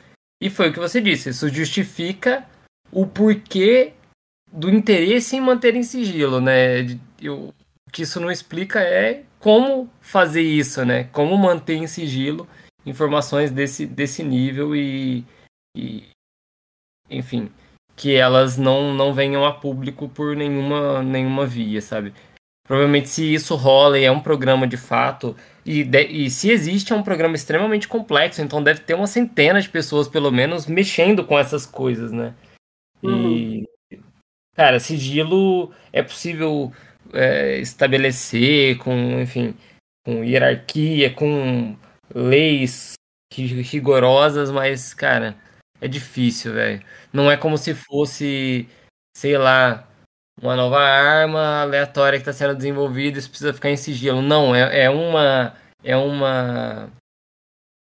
E 0.42 0.50
foi 0.50 0.70
o 0.70 0.74
que 0.74 0.80
você 0.80 1.02
disse, 1.02 1.32
isso 1.32 1.50
justifica 1.50 2.46
o 2.90 3.06
porquê 3.06 3.92
do 4.50 4.70
interesse 4.70 5.36
em 5.36 5.42
manter 5.42 5.76
em 5.76 5.84
sigilo, 5.84 6.40
né? 6.40 6.84
o 7.24 7.54
que 7.92 8.04
isso 8.04 8.22
não 8.22 8.32
explica 8.32 8.80
é 8.80 9.24
como 9.40 9.90
fazer 10.00 10.42
isso, 10.42 10.86
né? 10.86 11.04
Como 11.12 11.38
manter 11.38 11.76
em 11.76 11.86
sigilo 11.86 12.48
informações 12.90 13.52
desse, 13.52 13.86
desse 13.86 14.24
nível 14.24 14.76
e, 14.76 15.24
e 15.76 16.10
enfim, 17.10 17.52
que 17.96 18.16
elas 18.16 18.58
não, 18.58 18.94
não 18.94 19.14
venham 19.14 19.46
a 19.46 19.54
público 19.54 20.08
por 20.08 20.36
nenhuma, 20.36 21.04
nenhuma 21.04 21.46
via, 21.46 21.82
sabe? 21.82 22.14
Provavelmente, 22.66 23.10
se 23.10 23.34
isso 23.34 23.56
rola 23.56 23.98
e 23.98 24.04
é 24.04 24.12
um 24.12 24.20
programa 24.20 24.68
de 24.68 24.78
fato, 24.78 25.36
e, 25.66 25.84
de, 25.84 26.04
e 26.04 26.30
se 26.30 26.52
existe, 26.52 26.94
é 26.94 26.96
um 26.96 27.02
programa 27.02 27.36
extremamente 27.36 27.88
complexo, 27.88 28.42
então 28.42 28.62
deve 28.62 28.82
ter 28.82 28.94
uma 28.94 29.08
centena 29.08 29.60
de 29.60 29.68
pessoas, 29.68 30.08
pelo 30.08 30.32
menos, 30.32 30.68
mexendo 30.68 31.26
com 31.26 31.38
essas 31.38 31.66
coisas, 31.66 32.12
né? 32.12 32.36
E, 33.02 33.08
uhum. 33.08 33.66
cara, 34.56 34.80
sigilo 34.80 35.72
é 35.92 36.04
possível 36.04 36.72
é, 37.12 37.58
estabelecer 37.58 38.78
com, 38.78 39.20
enfim, 39.20 39.56
com 40.06 40.24
hierarquia, 40.24 41.12
com 41.12 41.76
leis 42.14 42.94
rigorosas, 43.32 44.52
mas, 44.52 44.94
cara, 44.94 45.36
é 45.80 45.88
difícil, 45.88 46.54
velho. 46.54 46.84
Não 47.14 47.32
é 47.32 47.38
como 47.38 47.58
se 47.58 47.74
fosse, 47.74 48.68
sei 49.16 49.38
lá, 49.38 49.88
uma 50.42 50.56
nova 50.56 50.80
arma 50.80 51.62
aleatória 51.62 52.18
que 52.18 52.30
está 52.30 52.34
sendo 52.34 52.56
desenvolvida 52.56 53.18
e 53.18 53.20
isso 53.20 53.30
precisa 53.30 53.54
ficar 53.54 53.70
em 53.70 53.78
sigilo. 53.78 54.22
Não, 54.22 54.56
é, 54.56 54.84
é 54.84 54.90
uma 54.90 55.54
é 55.84 55.96
uma 55.96 56.90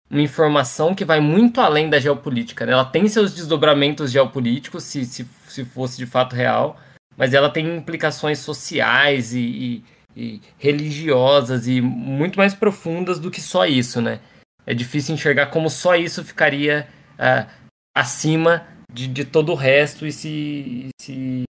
uma 0.10 0.22
informação 0.22 0.96
que 0.96 1.06
vai 1.06 1.20
muito 1.20 1.62
além 1.62 1.90
da 1.90 2.00
geopolítica. 2.00 2.66
Né? 2.66 2.74
Ela 2.74 2.86
tem 2.86 3.08
seus 3.08 3.34
desdobramentos 3.34 4.12
geopolíticos, 4.12 4.84
se, 4.84 5.06
se, 5.06 5.28
se 5.48 5.64
fosse 5.64 5.98
de 5.98 6.08
fato 6.08 6.36
real, 6.36 6.80
mas 7.16 7.34
ela 7.34 7.50
tem 7.50 7.78
implicações 7.78 8.40
sociais 8.40 9.34
e, 9.34 9.40
e, 9.40 9.84
e 10.20 10.42
religiosas 10.58 11.68
e 11.68 11.80
muito 11.82 12.38
mais 12.38 12.54
profundas 12.54 13.20
do 13.20 13.32
que 13.32 13.42
só 13.42 13.66
isso, 13.66 14.02
né? 14.02 14.20
É 14.66 14.74
difícil 14.74 15.16
enxergar 15.16 15.48
como 15.48 15.70
só 15.70 15.96
isso 15.96 16.24
ficaria 16.24 16.88
uh, 17.16 17.50
acima 17.96 18.68
de, 18.92 19.08
de 19.08 19.26
todo 19.26 19.52
o 19.52 19.56
resto 19.56 20.06
e 20.06 20.12
se, 20.12 20.90
se 21.02 21.44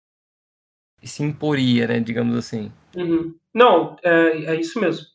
se 1.03 1.23
imporia, 1.23 1.87
né, 1.87 2.01
digamos 2.01 2.37
assim. 2.37 2.73
Uhum. 2.97 3.35
Não, 3.55 3.97
é, 4.03 4.53
é, 4.53 4.61
isso 4.61 4.81
mesmo. 4.81 5.07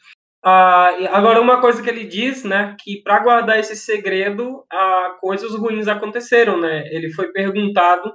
Ah, 0.44 0.90
agora, 1.12 1.40
uma 1.40 1.62
coisa 1.62 1.82
que 1.82 1.90
ele 1.90 2.06
diz, 2.06 2.44
né, 2.44 2.76
que 2.82 3.02
para 3.02 3.20
guardar 3.20 3.60
esse 3.60 3.76
segredo, 3.76 4.66
ah, 4.72 5.18
coisas 5.22 5.54
ruins 5.56 5.88
aconteceram, 5.88 6.60
né? 6.60 6.88
Ele 6.88 7.12
foi 7.12 7.32
perguntado 7.32 8.14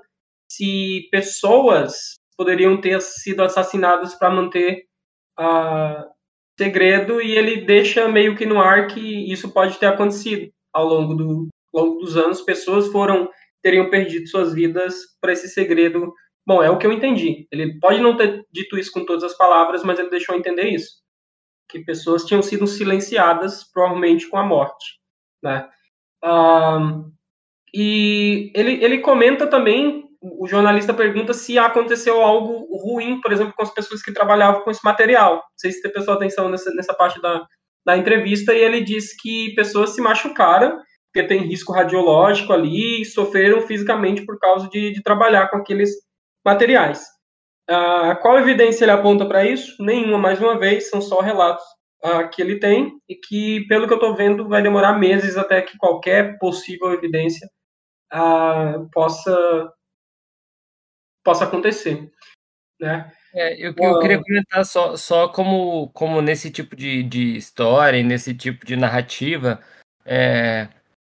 se 0.51 1.09
pessoas 1.11 2.15
poderiam 2.37 2.81
ter 2.81 3.01
sido 3.01 3.43
assassinadas 3.43 4.15
para 4.15 4.31
manter 4.31 4.85
ah, 5.39 6.07
segredo 6.59 7.23
e 7.23 7.37
ele 7.37 7.65
deixa 7.65 8.09
meio 8.09 8.37
que 8.37 8.45
no 8.45 8.61
ar 8.61 8.89
que 8.89 9.33
isso 9.33 9.51
pode 9.53 9.79
ter 9.79 9.87
acontecido 9.87 10.51
ao 10.73 10.87
longo, 10.87 11.15
do, 11.15 11.49
longo 11.73 12.01
dos 12.01 12.17
anos. 12.17 12.43
Pessoas 12.43 12.89
foram 12.89 13.31
teriam 13.63 13.91
perdido 13.91 14.29
suas 14.29 14.55
vidas 14.55 14.95
para 15.21 15.33
esse 15.33 15.49
segredo 15.49 16.13
Bom, 16.49 16.63
é 16.63 16.71
o 16.71 16.79
que 16.79 16.87
eu 16.87 16.93
entendi. 16.93 17.47
Ele 17.53 17.79
pode 17.79 18.01
não 18.01 18.17
ter 18.17 18.43
dito 18.51 18.79
isso 18.79 18.91
com 18.91 19.05
todas 19.05 19.23
as 19.23 19.37
palavras, 19.37 19.85
mas 19.85 19.99
ele 19.99 20.09
deixou 20.09 20.35
entender 20.35 20.67
isso. 20.71 20.93
Que 21.69 21.81
pessoas 21.81 22.25
tinham 22.25 22.41
sido 22.41 22.67
silenciadas, 22.67 23.71
provavelmente 23.71 24.27
com 24.27 24.39
a 24.39 24.43
morte. 24.43 24.99
Né? 25.43 25.69
Um, 26.25 27.13
e 27.75 28.51
ele, 28.55 28.83
ele 28.83 29.03
comenta 29.03 29.47
também, 29.47 30.08
o 30.21 30.47
jornalista 30.49 30.93
pergunta 30.93 31.33
se 31.33 31.59
aconteceu 31.59 32.21
algo 32.21 32.77
ruim, 32.77 33.21
por 33.21 33.33
exemplo, 33.33 33.55
com 33.57 33.63
as 33.63 33.73
pessoas 33.73 34.03
que 34.03 34.13
trabalhavam 34.13 34.63
com 34.63 34.71
esse 34.71 34.85
material. 34.85 35.35
Não 35.35 35.43
sei 35.57 35.71
se 35.71 35.81
você 35.81 35.89
prestou 35.89 36.15
atenção 36.15 36.49
nessa, 36.49 36.73
nessa 36.75 36.93
parte 36.93 37.21
da, 37.23 37.47
da 37.87 37.97
entrevista, 37.97 38.53
e 38.53 38.59
ele 38.59 38.81
diz 38.81 39.15
que 39.21 39.55
pessoas 39.55 39.91
se 39.91 40.01
machucaram, 40.01 40.81
porque 41.13 41.27
tem 41.27 41.43
risco 41.43 41.73
radiológico 41.73 42.53
ali, 42.53 43.03
e 43.03 43.05
sofreram 43.05 43.61
fisicamente 43.63 44.25
por 44.25 44.39
causa 44.39 44.69
de, 44.69 44.93
de 44.93 45.03
trabalhar 45.03 45.49
com 45.49 45.57
aqueles 45.57 45.91
materiais. 46.45 47.05
Uh, 47.71 48.17
qual 48.21 48.39
evidência 48.39 48.85
ele 48.85 48.93
aponta 48.93 49.27
para 49.27 49.45
isso? 49.45 49.77
Nenhuma, 49.83 50.19
mais 50.19 50.41
uma 50.41 50.59
vez, 50.59 50.89
são 50.89 51.01
só 51.01 51.21
relatos 51.21 51.65
uh, 52.05 52.29
que 52.31 52.43
ele 52.43 52.59
tem 52.59 52.93
e 53.09 53.15
que, 53.15 53.67
pelo 53.69 53.87
que 53.87 53.93
eu 53.93 53.99
estou 53.99 54.17
vendo, 54.17 54.49
vai 54.49 54.63
demorar 54.63 54.95
meses 54.99 55.37
até 55.37 55.63
que 55.63 55.77
qualquer 55.77 56.39
possível 56.39 56.93
evidência 56.93 57.47
uh, 58.13 58.89
possa 58.91 59.71
possa 61.29 61.45
acontecer, 61.45 62.11
né? 62.81 63.13
É, 63.35 63.55
eu, 63.55 63.75
eu 63.77 63.99
queria 63.99 64.19
comentar 64.19 64.65
só, 64.65 64.97
só 64.97 65.29
como, 65.29 65.91
como 65.91 66.23
nesse 66.23 66.51
tipo 66.51 66.75
de, 66.75 67.03
de 67.03 67.37
história, 67.37 68.03
nesse 68.03 68.35
tipo 68.35 68.65
de 68.65 68.75
narrativa, 68.77 69.61
é, 70.07 70.69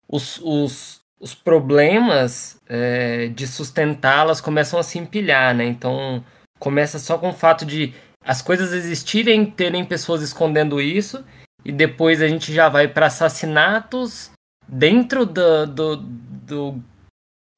os, 0.09 0.37
os, 0.43 0.99
os 1.21 1.33
problemas 1.33 2.61
é, 2.67 3.29
de 3.29 3.47
sustentá-las 3.47 4.41
começam 4.41 4.77
a 4.77 4.83
se 4.83 4.99
empilhar, 4.99 5.55
né? 5.55 5.63
Então, 5.63 6.21
começa 6.59 6.99
só 6.99 7.17
com 7.17 7.29
o 7.29 7.33
fato 7.33 7.65
de 7.65 7.93
as 8.21 8.41
coisas 8.41 8.73
existirem, 8.73 9.49
terem 9.49 9.85
pessoas 9.85 10.21
escondendo 10.21 10.81
isso, 10.81 11.23
e 11.63 11.71
depois 11.71 12.21
a 12.21 12.27
gente 12.27 12.53
já 12.53 12.67
vai 12.67 12.89
para 12.89 13.05
assassinatos 13.05 14.31
dentro 14.67 15.25
do, 15.25 15.65
do, 15.65 15.95
do, 15.95 16.83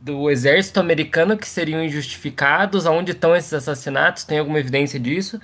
do, 0.01 0.29
exército 0.29 0.79
americano 0.79 1.37
que 1.37 1.47
seriam 1.47 1.83
injustificados, 1.83 2.85
aonde 2.85 3.11
estão 3.11 3.35
esses 3.35 3.53
assassinatos, 3.53 4.23
tem 4.23 4.39
alguma 4.39 4.59
evidência 4.59 4.99
disso, 4.99 5.39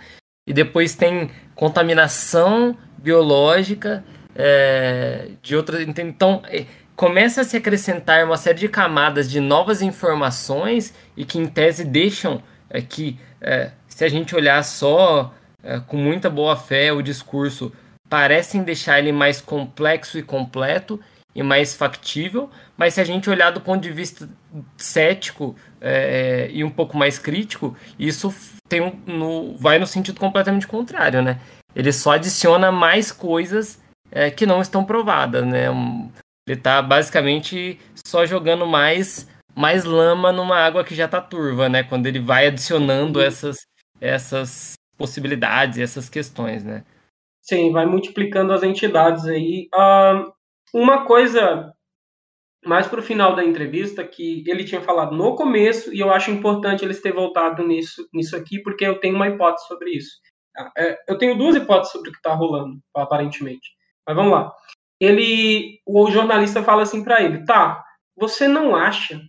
e 0.47 0.53
depois 0.53 0.95
tem 0.95 1.29
contaminação 1.55 2.77
biológica 2.97 4.03
é, 4.35 5.29
de 5.41 5.55
outras. 5.55 5.87
Então, 5.87 6.41
é, 6.47 6.65
começa 6.95 7.41
a 7.41 7.43
se 7.43 7.55
acrescentar 7.55 8.25
uma 8.25 8.37
série 8.37 8.59
de 8.59 8.69
camadas 8.69 9.29
de 9.29 9.39
novas 9.39 9.81
informações 9.81 10.93
e 11.15 11.23
que, 11.23 11.37
em 11.37 11.45
tese, 11.45 11.83
deixam 11.83 12.41
é, 12.69 12.81
que, 12.81 13.19
é, 13.39 13.71
se 13.87 14.03
a 14.03 14.09
gente 14.09 14.35
olhar 14.35 14.63
só 14.63 15.33
é, 15.63 15.79
com 15.79 15.97
muita 15.97 16.29
boa 16.29 16.55
fé 16.55 16.91
o 16.91 17.01
discurso, 17.01 17.71
parecem 18.09 18.63
deixar 18.63 18.99
ele 18.99 19.11
mais 19.11 19.41
complexo 19.41 20.17
e 20.17 20.23
completo 20.23 20.99
e 21.37 21.43
mais 21.43 21.75
factível, 21.75 22.49
mas 22.75 22.95
se 22.95 22.99
a 22.99 23.03
gente 23.03 23.29
olhar 23.29 23.51
do 23.51 23.61
ponto 23.61 23.79
de 23.79 23.91
vista 23.91 24.27
cético 24.75 25.55
é, 25.79 26.49
e 26.51 26.63
um 26.63 26.69
pouco 26.69 26.97
mais 26.97 27.19
crítico, 27.19 27.77
isso 27.99 28.33
tem 28.67 28.81
um, 28.81 28.99
no, 29.05 29.55
vai 29.55 29.77
no 29.77 29.85
sentido 29.85 30.19
completamente 30.19 30.65
contrário, 30.65 31.21
né? 31.21 31.39
Ele 31.75 31.93
só 31.93 32.13
adiciona 32.13 32.71
mais 32.71 33.11
coisas 33.11 33.79
é, 34.09 34.31
que 34.31 34.47
não 34.47 34.61
estão 34.61 34.83
provadas, 34.83 35.45
né? 35.45 35.67
Ele 36.47 36.57
está 36.57 36.81
basicamente 36.81 37.79
só 38.03 38.25
jogando 38.25 38.65
mais 38.65 39.29
mais 39.55 39.85
lama 39.85 40.31
numa 40.31 40.57
água 40.57 40.83
que 40.83 40.95
já 40.95 41.05
está 41.05 41.21
turva, 41.21 41.69
né? 41.69 41.83
Quando 41.83 42.07
ele 42.07 42.19
vai 42.19 42.47
adicionando 42.47 43.21
essas 43.21 43.57
essas 44.01 44.73
possibilidades, 44.97 45.77
essas 45.77 46.09
questões, 46.09 46.63
né? 46.63 46.83
Sim, 47.43 47.71
vai 47.71 47.85
multiplicando 47.85 48.53
as 48.53 48.63
entidades 48.63 49.25
aí. 49.25 49.69
Uh, 49.73 50.33
uma 50.73 51.05
coisa 51.05 51.73
mais 52.65 52.87
para 52.87 52.99
o 52.99 53.03
final 53.03 53.35
da 53.35 53.43
entrevista 53.43 54.03
que 54.03 54.43
ele 54.47 54.63
tinha 54.63 54.81
falado 54.81 55.15
no 55.15 55.35
começo 55.35 55.93
e 55.93 55.99
eu 55.99 56.11
acho 56.11 56.31
importante 56.31 56.83
eles 56.83 57.01
ter 57.01 57.13
voltado 57.13 57.65
nisso, 57.65 58.07
nisso 58.13 58.35
aqui 58.35 58.61
porque 58.61 58.85
eu 58.85 58.99
tenho 58.99 59.15
uma 59.15 59.27
hipótese 59.27 59.67
sobre 59.67 59.91
isso. 59.91 60.19
É, 60.77 60.97
eu 61.07 61.17
tenho 61.17 61.37
duas 61.37 61.55
hipóteses 61.55 61.91
sobre 61.91 62.09
o 62.09 62.11
que 62.11 62.17
está 62.17 62.33
rolando, 62.33 62.79
aparentemente. 62.95 63.69
Mas 64.05 64.15
vamos 64.15 64.31
lá. 64.31 64.51
Ele, 64.99 65.79
o 65.85 66.09
jornalista 66.09 66.63
fala 66.63 66.81
assim 66.81 67.03
para 67.03 67.21
ele, 67.21 67.45
tá? 67.45 67.83
Você 68.15 68.47
não 68.47 68.75
acha 68.75 69.21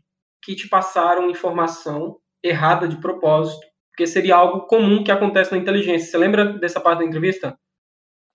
que 0.42 0.56
te 0.56 0.66
passaram 0.68 1.30
informação 1.30 2.18
errada 2.42 2.88
de 2.88 2.96
propósito? 2.96 3.66
Porque 3.90 4.06
seria 4.06 4.36
algo 4.36 4.66
comum 4.66 5.04
que 5.04 5.12
acontece 5.12 5.52
na 5.52 5.58
inteligência. 5.58 6.10
Você 6.10 6.16
lembra 6.16 6.54
dessa 6.58 6.80
parte 6.80 7.00
da 7.00 7.04
entrevista? 7.04 7.58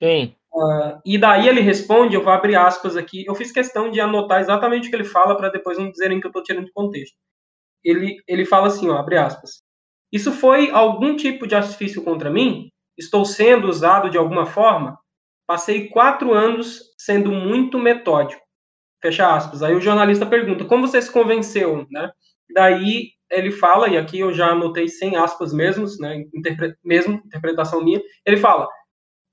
Sim. 0.01 0.35
Uh, 0.53 1.01
e 1.03 1.17
daí 1.17 1.47
ele 1.47 1.61
responde, 1.61 2.15
eu 2.15 2.23
vou 2.23 2.31
abrir 2.31 2.55
aspas 2.55 2.95
aqui. 2.95 3.25
Eu 3.25 3.33
fiz 3.33 3.51
questão 3.51 3.89
de 3.89 3.99
anotar 3.99 4.39
exatamente 4.39 4.87
o 4.87 4.89
que 4.89 4.95
ele 4.95 5.03
fala 5.03 5.35
para 5.35 5.49
depois 5.49 5.77
não 5.77 5.89
dizerem 5.89 6.19
que 6.19 6.27
eu 6.27 6.29
estou 6.29 6.43
tirando 6.43 6.65
de 6.65 6.71
contexto. 6.71 7.15
Ele, 7.83 8.17
ele 8.27 8.45
fala 8.45 8.67
assim, 8.67 8.89
ó, 8.89 8.97
abre 8.97 9.17
aspas. 9.17 9.63
Isso 10.11 10.31
foi 10.31 10.69
algum 10.69 11.15
tipo 11.15 11.47
de 11.47 11.55
artifício 11.55 12.03
contra 12.03 12.29
mim? 12.29 12.69
Estou 12.97 13.25
sendo 13.25 13.67
usado 13.67 14.11
de 14.11 14.17
alguma 14.17 14.45
forma? 14.45 14.97
Passei 15.47 15.89
quatro 15.89 16.33
anos 16.33 16.81
sendo 16.97 17.31
muito 17.31 17.79
metódico. 17.79 18.41
Fecha 19.01 19.35
aspas. 19.35 19.63
Aí 19.63 19.75
o 19.75 19.81
jornalista 19.81 20.25
pergunta, 20.25 20.65
como 20.65 20.87
você 20.87 21.01
se 21.01 21.11
convenceu, 21.11 21.87
né? 21.89 22.11
Daí 22.53 23.09
ele 23.29 23.51
fala, 23.51 23.89
e 23.89 23.97
aqui 23.97 24.19
eu 24.19 24.31
já 24.31 24.51
anotei 24.51 24.87
sem 24.87 25.15
aspas 25.15 25.51
mesmo, 25.51 25.85
né? 25.99 26.23
Interpre 26.33 26.75
mesmo, 26.83 27.15
interpretação 27.25 27.83
minha. 27.83 28.01
Ele 28.25 28.37
fala, 28.37 28.69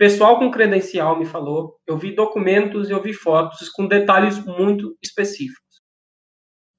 pessoal 0.01 0.39
com 0.39 0.51
credencial 0.51 1.19
me 1.19 1.27
falou, 1.27 1.77
eu 1.87 1.99
vi 1.99 2.15
documentos, 2.15 2.89
eu 2.89 3.03
vi 3.03 3.13
fotos 3.13 3.69
com 3.69 3.87
detalhes 3.87 4.43
muito 4.43 4.97
específicos. 5.03 5.79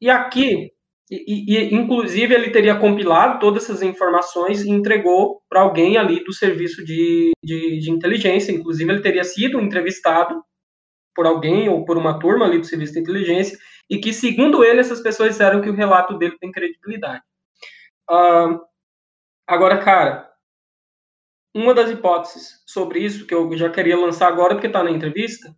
E 0.01 0.09
aqui 0.09 0.71
e, 1.11 1.55
e, 1.55 1.75
inclusive, 1.75 2.33
ele 2.33 2.49
teria 2.49 2.79
compilado 2.79 3.37
todas 3.39 3.65
essas 3.65 3.83
informações 3.83 4.63
e 4.63 4.71
entregou 4.71 5.41
para 5.47 5.61
alguém 5.61 5.97
ali 5.97 6.23
do 6.23 6.33
serviço 6.33 6.83
de, 6.83 7.31
de, 7.43 7.79
de, 7.79 7.91
inteligência. 7.91 8.51
Inclusive, 8.51 8.91
ele 8.91 9.01
teria 9.01 9.23
sido 9.23 9.59
entrevistado 9.59 10.41
por 11.13 11.27
alguém 11.27 11.69
ou 11.69 11.85
por 11.85 11.97
uma 11.97 12.17
turma 12.17 12.45
ali 12.45 12.57
do 12.57 12.65
serviço 12.65 12.93
de 12.93 13.01
inteligência 13.01 13.57
e 13.89 13.99
que, 13.99 14.13
segundo 14.13 14.63
ele, 14.63 14.79
essas 14.79 15.01
pessoas 15.01 15.31
disseram 15.31 15.61
que 15.61 15.69
o 15.69 15.75
relato 15.75 16.17
dele 16.17 16.37
tem 16.39 16.51
credibilidade. 16.51 17.21
Uh, 18.09 18.57
agora, 19.45 19.77
cara, 19.83 20.30
uma 21.53 21.73
das 21.73 21.89
hipóteses 21.89 22.63
sobre 22.65 22.99
isso 22.99 23.25
que 23.25 23.33
eu 23.33 23.55
já 23.57 23.69
queria 23.69 23.97
lançar 23.97 24.27
agora, 24.27 24.55
porque 24.55 24.67
está 24.67 24.83
na 24.83 24.91
entrevista, 24.91 25.55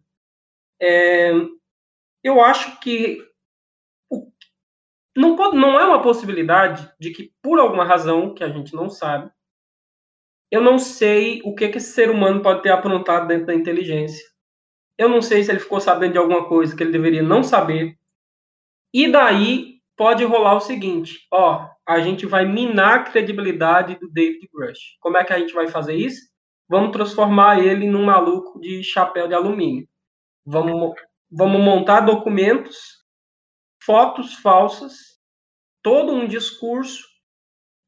é, 0.82 1.32
eu 2.24 2.42
acho 2.42 2.80
que 2.80 3.20
não, 5.16 5.36
pode, 5.36 5.56
não 5.56 5.80
é 5.80 5.86
uma 5.86 6.02
possibilidade 6.02 6.92
de 7.00 7.12
que, 7.12 7.32
por 7.42 7.60
alguma 7.60 7.86
razão 7.86 8.34
que 8.34 8.44
a 8.44 8.50
gente 8.50 8.74
não 8.74 8.90
sabe, 8.90 9.32
eu 10.52 10.62
não 10.62 10.78
sei 10.78 11.42
o 11.44 11.54
que, 11.54 11.70
que 11.70 11.78
esse 11.78 11.94
ser 11.94 12.10
humano 12.10 12.42
pode 12.42 12.62
ter 12.62 12.70
aprontado 12.70 13.28
dentro 13.28 13.48
da 13.48 13.56
inteligência. 13.56 14.24
Eu 14.98 15.10
não 15.10 15.22
sei 15.22 15.44
se 15.44 15.52
ele 15.52 15.60
ficou 15.60 15.80
sabendo 15.80 16.14
de 16.14 16.18
alguma 16.18 16.48
coisa 16.48 16.76
que 16.76 16.84
ele 16.84 16.92
deveria 16.92 17.24
não 17.24 17.44
saber. 17.44 17.98
E 18.94 19.12
daí 19.12 19.73
pode 19.96 20.24
rolar 20.24 20.56
o 20.56 20.62
seguinte: 20.62 21.20
ó, 21.32 21.70
a 21.88 22.00
gente 22.00 22.26
vai 22.26 22.46
minar 22.46 23.00
a 23.00 23.04
credibilidade 23.04 23.98
do 24.00 24.10
David 24.10 24.48
Grush. 24.54 24.98
Como 25.00 25.18
é 25.18 25.24
que 25.24 25.34
a 25.34 25.40
gente 25.40 25.54
vai 25.54 25.68
fazer 25.68 25.96
isso? 25.96 26.22
Vamos 26.70 26.92
transformar 26.92 27.60
ele 27.60 27.88
num 27.88 28.06
maluco 28.06 28.60
de 28.60 28.84
chapéu 28.84 29.28
de 29.28 29.34
alumínio. 29.34 29.88
Vamos, 30.46 30.94
vamos 31.30 31.62
montar 31.62 32.02
documentos 32.02 33.04
fotos 33.86 34.36
falsas, 34.36 34.94
todo 35.82 36.14
um 36.14 36.28
discurso, 36.28 37.06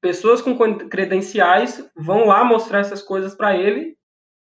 pessoas 0.02 0.42
com 0.42 0.58
credenciais 0.90 1.90
vão 1.96 2.26
lá 2.26 2.44
mostrar 2.44 2.80
essas 2.80 3.02
coisas 3.02 3.36
para 3.36 3.56
ele, 3.56 3.98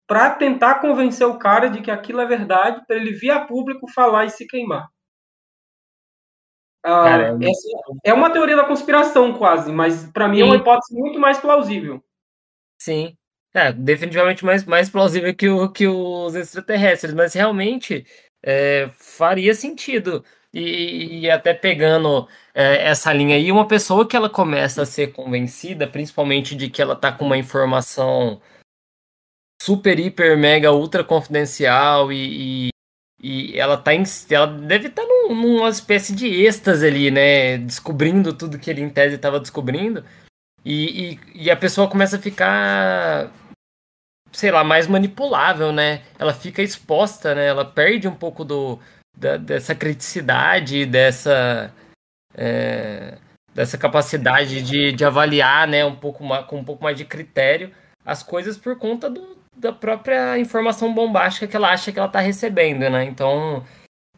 para 0.07 0.35
tentar 0.35 0.81
convencer 0.81 1.27
o 1.27 1.39
cara 1.39 1.69
de 1.69 1.81
que 1.83 1.91
aquilo 1.91 2.21
é 2.21 2.27
verdade, 2.27 2.85
para 2.87 2.97
ele 2.97 3.13
vir 3.13 3.31
a 3.31 3.45
público 3.45 3.91
falar 3.91 4.27
e 4.27 4.31
se 4.31 4.47
queimar. 4.47 4.89
Ah, 6.85 7.37
é 8.05 8.13
uma 8.13 8.31
teoria 8.31 8.57
da 8.57 8.65
conspiração, 8.65 9.33
quase, 9.35 9.73
mas 9.73 10.05
para 10.13 10.29
mim 10.29 10.41
é 10.41 10.45
uma 10.45 10.57
hipótese 10.57 10.95
muito 10.95 11.19
mais 11.19 11.39
plausível. 11.39 12.03
Sim. 12.81 13.17
É, 13.53 13.73
definitivamente 13.73 14.45
mais, 14.45 14.65
mais 14.65 14.91
plausível 14.91 15.35
que, 15.35 15.49
o, 15.49 15.69
que 15.71 15.87
os 15.87 16.35
extraterrestres, 16.35 17.15
mas 17.15 17.33
realmente 17.33 18.07
é, 18.43 18.91
faria 18.99 19.55
sentido 19.55 20.23
e, 20.53 21.21
e 21.21 21.31
até 21.31 21.53
pegando 21.53 22.29
é, 22.55 22.89
essa 22.89 23.13
linha 23.13 23.37
aí, 23.37 23.51
uma 23.51 23.67
pessoa 23.67 24.07
que 24.07 24.17
ela 24.17 24.31
começa 24.31 24.83
a 24.83 24.87
ser 24.87 25.13
convencida, 25.13 25.87
principalmente 25.87 26.55
de 26.55 26.71
que 26.71 26.81
ela 26.81 26.95
está 26.95 27.13
com 27.13 27.25
uma 27.25 27.37
informação 27.37 28.41
super, 29.61 29.99
hiper, 29.99 30.37
mega, 30.39 30.73
ultra 30.73 31.03
confidencial 31.03 32.13
e, 32.13 32.69
e, 32.69 32.69
e 33.29 33.59
ela 33.59 33.77
tá 33.77 33.93
em, 33.93 34.05
ela 34.31 34.47
deve 34.47 34.87
estar 34.87 35.03
tá 35.03 35.09
num, 35.09 35.35
numa 35.35 35.69
espécie 35.69 36.15
de 36.15 36.29
êxtase 36.29 36.87
ali, 36.87 37.11
né? 37.11 37.59
Descobrindo 37.59 38.33
tudo 38.33 38.57
que 38.57 38.71
ele 38.71 38.81
em 38.81 38.89
tese 38.89 39.17
estava 39.17 39.41
descobrindo. 39.41 40.05
E, 40.65 41.15
e, 41.35 41.47
e, 41.47 41.51
a 41.51 41.57
pessoa 41.57 41.89
começa 41.91 42.17
a 42.17 42.21
ficar, 42.21 43.33
sei 44.31 44.53
lá, 44.53 44.63
mais 44.63 44.87
manipulável, 44.87 45.73
né? 45.73 46.03
Ela 46.21 46.33
fica 46.33 46.63
exposta, 46.63 47.35
né? 47.35 47.47
Ela 47.47 47.65
perde 47.65 48.07
um 48.07 48.15
pouco 48.15 48.45
do, 48.45 48.79
da, 49.17 49.37
dessa 49.37 49.75
criticidade, 49.75 50.87
dessa, 50.87 51.73
é, 52.33 53.19
dessa 53.53 53.77
capacidade 53.77 54.63
de, 54.63 54.93
de 54.93 55.05
avaliar 55.05 55.67
né, 55.67 55.85
um 55.85 55.97
pouco 55.97 56.23
mais, 56.23 56.47
com 56.47 56.59
um 56.59 56.65
pouco 56.65 56.85
mais 56.85 56.97
de 56.97 57.05
critério 57.05 57.73
as 58.05 58.23
coisas 58.23 58.57
por 58.57 58.79
conta 58.79 59.11
do, 59.11 59.36
da 59.57 59.73
própria 59.73 60.39
informação 60.39 60.93
bombástica 60.93 61.47
que 61.47 61.57
ela 61.57 61.71
acha 61.71 61.91
que 61.91 61.99
ela 61.99 62.09
está 62.09 62.21
recebendo. 62.21 62.89
Né? 62.91 63.05
Então, 63.05 63.65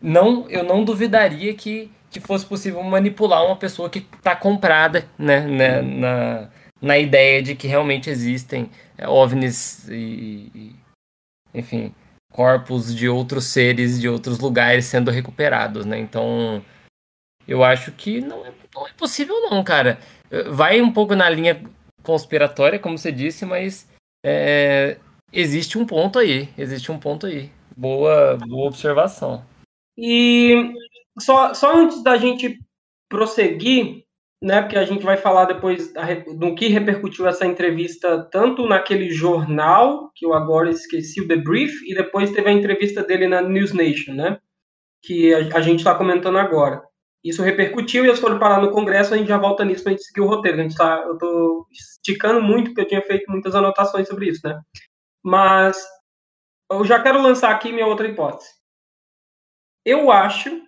não, 0.02 0.48
eu 0.50 0.64
não 0.64 0.84
duvidaria 0.84 1.54
que, 1.54 1.90
que 2.10 2.20
fosse 2.20 2.44
possível 2.44 2.82
manipular 2.82 3.44
uma 3.44 3.56
pessoa 3.56 3.88
que 3.88 4.06
está 4.16 4.34
comprada 4.34 5.08
né, 5.18 5.40
né, 5.40 5.82
na, 5.82 6.48
na 6.82 6.98
ideia 6.98 7.42
de 7.42 7.54
que 7.54 7.68
realmente 7.68 8.10
existem 8.10 8.70
é, 8.96 9.08
OVNIs 9.08 9.88
e, 9.88 10.50
e 10.54 10.76
enfim, 11.54 11.94
corpos 12.32 12.94
de 12.94 13.08
outros 13.08 13.44
seres 13.44 14.00
de 14.00 14.08
outros 14.08 14.38
lugares 14.38 14.84
sendo 14.84 15.10
recuperados, 15.10 15.86
né? 15.86 15.98
Então, 15.98 16.62
eu 17.46 17.64
acho 17.64 17.90
que 17.92 18.20
não 18.20 18.44
é, 18.44 18.52
não 18.74 18.86
é 18.86 18.92
possível 18.92 19.34
não, 19.50 19.64
cara. 19.64 19.98
Vai 20.50 20.80
um 20.82 20.92
pouco 20.92 21.14
na 21.14 21.28
linha 21.30 21.62
conspiratória, 22.02 22.78
como 22.78 22.98
você 22.98 23.10
disse, 23.10 23.46
mas 23.46 23.88
é, 24.24 24.98
existe 25.32 25.78
um 25.78 25.86
ponto 25.86 26.18
aí, 26.18 26.48
existe 26.56 26.90
um 26.90 26.98
ponto 26.98 27.26
aí. 27.26 27.50
Boa, 27.76 28.36
boa 28.36 28.66
observação. 28.66 29.44
E 29.96 30.72
só, 31.18 31.54
só 31.54 31.76
antes 31.76 32.02
da 32.02 32.16
gente 32.16 32.58
prosseguir, 33.08 34.04
né, 34.42 34.62
porque 34.62 34.78
a 34.78 34.84
gente 34.84 35.04
vai 35.04 35.16
falar 35.16 35.46
depois 35.46 35.92
do 36.36 36.54
que 36.54 36.68
repercutiu 36.68 37.26
essa 37.26 37.46
entrevista 37.46 38.28
tanto 38.30 38.66
naquele 38.66 39.10
jornal, 39.10 40.10
que 40.14 40.24
eu 40.24 40.32
agora 40.32 40.70
esqueci, 40.70 41.20
o 41.20 41.28
The 41.28 41.36
Brief, 41.36 41.72
e 41.86 41.94
depois 41.94 42.30
teve 42.30 42.48
a 42.48 42.52
entrevista 42.52 43.02
dele 43.02 43.26
na 43.26 43.42
News 43.42 43.72
Nation, 43.72 44.14
né, 44.14 44.38
que 45.02 45.34
a, 45.34 45.56
a 45.56 45.60
gente 45.60 45.80
está 45.80 45.94
comentando 45.94 46.38
agora. 46.38 46.82
Isso 47.24 47.42
repercutiu 47.42 48.04
e 48.04 48.08
eles 48.08 48.20
foram 48.20 48.38
parar 48.38 48.62
no 48.62 48.70
Congresso, 48.70 49.12
a 49.12 49.16
gente 49.16 49.28
já 49.28 49.38
volta 49.38 49.64
nisso 49.64 49.82
para 49.82 49.92
a 49.92 49.96
gente 49.96 50.04
seguir 50.04 50.20
o 50.20 50.28
roteiro. 50.28 50.60
A 50.60 50.62
gente 50.62 50.76
tá, 50.76 51.02
eu 51.04 51.14
estou 51.14 51.66
esticando 51.72 52.40
muito, 52.40 52.68
porque 52.68 52.82
eu 52.82 52.88
tinha 52.88 53.02
feito 53.02 53.28
muitas 53.28 53.54
anotações 53.56 54.06
sobre 54.06 54.28
isso, 54.28 54.46
né. 54.46 54.60
Mas 55.28 55.86
eu 56.72 56.86
já 56.86 57.02
quero 57.02 57.20
lançar 57.20 57.50
aqui 57.50 57.70
minha 57.70 57.86
outra 57.86 58.08
hipótese. 58.08 58.48
Eu 59.84 60.10
acho 60.10 60.62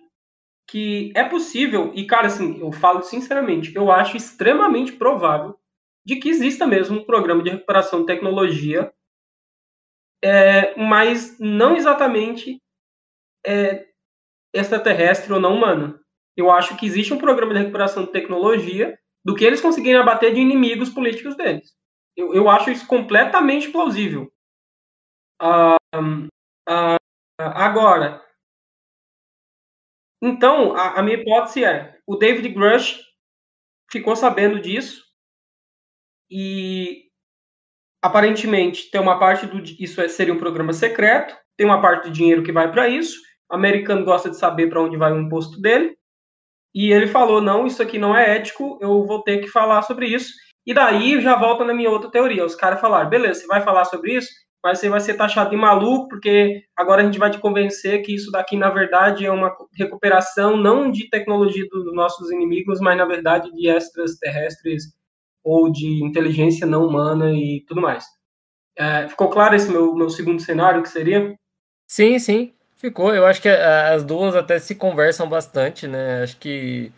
que 0.69 1.11
é 1.15 1.23
possível, 1.23 1.91
e 1.95 2.05
cara, 2.05 2.27
assim, 2.27 2.59
eu 2.59 2.71
falo 2.71 3.01
sinceramente, 3.01 3.75
eu 3.75 3.91
acho 3.91 4.15
extremamente 4.15 4.91
provável 4.91 5.57
de 6.05 6.17
que 6.17 6.29
exista 6.29 6.67
mesmo 6.67 6.99
um 6.99 7.03
programa 7.03 7.41
de 7.41 7.49
recuperação 7.49 8.01
de 8.01 8.05
tecnologia, 8.05 8.93
é, 10.23 10.79
mas 10.79 11.39
não 11.39 11.75
exatamente 11.75 12.61
é, 13.43 13.87
extraterrestre 14.53 15.33
ou 15.33 15.39
não 15.39 15.55
humano. 15.55 15.99
Eu 16.37 16.51
acho 16.51 16.77
que 16.77 16.85
existe 16.85 17.11
um 17.15 17.17
programa 17.17 17.55
de 17.55 17.61
recuperação 17.61 18.05
de 18.05 18.11
tecnologia 18.11 18.95
do 19.25 19.33
que 19.33 19.43
eles 19.43 19.59
conseguirem 19.59 19.99
abater 19.99 20.35
de 20.35 20.39
inimigos 20.39 20.91
políticos 20.91 21.35
deles. 21.35 21.73
Eu, 22.15 22.33
eu 22.35 22.47
acho 22.47 22.69
isso 22.69 22.85
completamente 22.85 23.69
plausível. 23.69 24.30
Uh, 25.41 26.27
agora, 27.37 28.21
então, 30.21 30.75
a, 30.75 30.99
a 30.99 31.03
minha 31.03 31.17
hipótese 31.17 31.63
é: 31.63 31.97
o 32.05 32.15
David 32.15 32.47
Grush 32.49 32.99
ficou 33.91 34.15
sabendo 34.15 34.61
disso 34.61 35.03
e 36.29 37.07
aparentemente 38.01 38.89
tem 38.89 39.01
uma 39.01 39.19
parte 39.19 39.45
do 39.45 39.61
isso 39.61 40.01
é, 40.01 40.07
seria 40.07 40.33
um 40.33 40.39
programa 40.39 40.73
secreto, 40.73 41.35
tem 41.57 41.65
uma 41.65 41.81
parte 41.81 42.05
do 42.07 42.13
dinheiro 42.13 42.43
que 42.43 42.51
vai 42.51 42.71
para 42.71 42.87
isso. 42.87 43.17
O 43.51 43.55
americano 43.55 44.05
gosta 44.05 44.29
de 44.29 44.37
saber 44.37 44.69
para 44.69 44.81
onde 44.81 44.95
vai 44.97 45.11
o 45.11 45.19
imposto 45.19 45.59
dele. 45.59 45.97
E 46.73 46.91
ele 46.91 47.07
falou: 47.07 47.41
não, 47.41 47.65
isso 47.65 47.81
aqui 47.81 47.97
não 47.97 48.15
é 48.15 48.37
ético, 48.37 48.77
eu 48.81 49.05
vou 49.05 49.23
ter 49.23 49.39
que 49.39 49.47
falar 49.47 49.81
sobre 49.81 50.07
isso. 50.07 50.31
E 50.65 50.73
daí 50.73 51.19
já 51.21 51.35
volta 51.35 51.65
na 51.65 51.73
minha 51.73 51.89
outra 51.89 52.11
teoria. 52.11 52.45
Os 52.45 52.55
caras 52.55 52.79
falaram: 52.79 53.09
beleza, 53.09 53.41
você 53.41 53.47
vai 53.47 53.61
falar 53.61 53.85
sobre 53.85 54.15
isso? 54.15 54.29
Mas 54.63 54.79
você 54.79 54.89
vai 54.89 54.99
ser 54.99 55.15
taxado 55.15 55.49
de 55.49 55.55
maluco, 55.55 56.09
porque 56.09 56.63
agora 56.75 57.01
a 57.01 57.05
gente 57.05 57.17
vai 57.17 57.31
te 57.31 57.39
convencer 57.39 58.01
que 58.03 58.13
isso 58.13 58.31
daqui, 58.31 58.55
na 58.55 58.69
verdade, 58.69 59.25
é 59.25 59.31
uma 59.31 59.55
recuperação 59.75 60.55
não 60.55 60.91
de 60.91 61.09
tecnologia 61.09 61.65
dos 61.69 61.93
nossos 61.93 62.31
inimigos, 62.31 62.79
mas, 62.79 62.97
na 62.97 63.05
verdade, 63.05 63.51
de 63.51 63.67
extraterrestres 63.67 64.83
ou 65.43 65.71
de 65.71 66.03
inteligência 66.03 66.67
não 66.67 66.85
humana 66.85 67.31
e 67.33 67.63
tudo 67.67 67.81
mais. 67.81 68.05
É, 68.77 69.07
ficou 69.07 69.29
claro 69.29 69.55
esse 69.55 69.69
meu, 69.69 69.95
meu 69.95 70.09
segundo 70.09 70.41
cenário, 70.41 70.83
que 70.83 70.89
seria? 70.89 71.35
Sim, 71.87 72.19
sim, 72.19 72.53
ficou. 72.75 73.13
Eu 73.13 73.25
acho 73.25 73.41
que 73.41 73.49
as 73.49 74.03
duas 74.03 74.35
até 74.35 74.59
se 74.59 74.75
conversam 74.75 75.27
bastante, 75.27 75.87
né? 75.87 76.21
Acho 76.23 76.37
que 76.37 76.91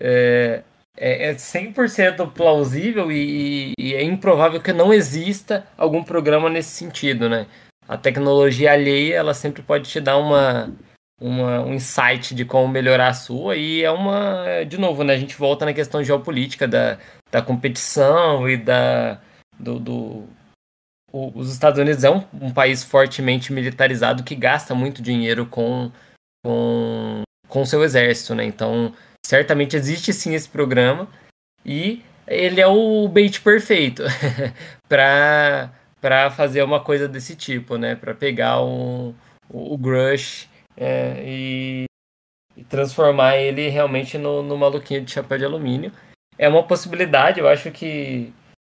é, 0.00 0.64
é, 0.96 1.30
é 1.30 1.34
100% 1.34 2.32
plausível 2.32 3.10
e, 3.10 3.72
e, 3.78 3.94
é 3.94 4.02
improvável 4.02 4.60
que 4.60 4.72
não 4.72 4.92
exista 4.92 5.66
algum 5.76 6.02
programa 6.02 6.50
nesse 6.50 6.70
sentido, 6.70 7.28
né? 7.28 7.46
A 7.88 7.96
tecnologia 7.96 8.72
alheia, 8.72 9.16
ela 9.16 9.34
sempre 9.34 9.62
pode 9.62 9.90
te 9.90 10.00
dar 10.00 10.16
uma, 10.18 10.72
uma, 11.20 11.60
um 11.60 11.74
insight 11.74 12.34
de 12.34 12.44
como 12.44 12.68
melhorar 12.68 13.08
a 13.08 13.14
sua 13.14 13.56
e 13.56 13.82
é 13.82 13.90
uma, 13.90 14.64
de 14.64 14.78
novo, 14.78 15.02
né? 15.02 15.14
A 15.14 15.18
gente 15.18 15.36
volta 15.36 15.64
na 15.64 15.72
questão 15.72 16.02
geopolítica 16.04 16.68
da, 16.68 16.98
da 17.30 17.42
competição 17.42 18.48
e 18.48 18.56
da, 18.56 19.20
do, 19.58 19.78
do 19.78 20.28
os 21.12 21.52
Estados 21.52 21.78
Unidos 21.78 22.04
é 22.04 22.10
um, 22.10 22.24
um, 22.40 22.50
país 22.50 22.82
fortemente 22.82 23.52
militarizado 23.52 24.22
que 24.22 24.34
gasta 24.34 24.74
muito 24.74 25.02
dinheiro 25.02 25.44
com 25.44 25.92
com, 26.44 27.22
com 27.48 27.64
seu 27.64 27.84
exército, 27.84 28.34
né? 28.34 28.44
Então 28.44 28.92
certamente 29.24 29.76
existe 29.76 30.12
sim 30.12 30.34
esse 30.34 30.48
programa 30.48 31.08
e 31.64 32.02
ele 32.26 32.60
é 32.60 32.66
o 32.66 33.08
bait 33.08 33.40
perfeito 33.40 34.02
para 34.88 35.70
para 36.02 36.32
fazer 36.32 36.64
uma 36.64 36.80
coisa 36.80 37.06
desse 37.06 37.36
tipo, 37.36 37.76
né? 37.76 37.94
Para 37.94 38.12
pegar 38.12 38.60
um, 38.60 39.14
o, 39.48 39.74
o 39.74 39.78
Grush 39.78 40.48
é, 40.76 41.22
e, 41.24 41.84
e, 42.56 42.64
transformar 42.64 43.36
ele 43.36 43.68
realmente 43.68 44.18
no, 44.18 44.42
no 44.42 44.58
maluquinho 44.58 45.04
de 45.04 45.12
chapéu 45.12 45.38
de 45.38 45.44
alumínio. 45.44 45.92
É 46.36 46.48
uma 46.48 46.64
possibilidade, 46.64 47.38
eu 47.38 47.48
acho 47.48 47.70
que, 47.70 48.32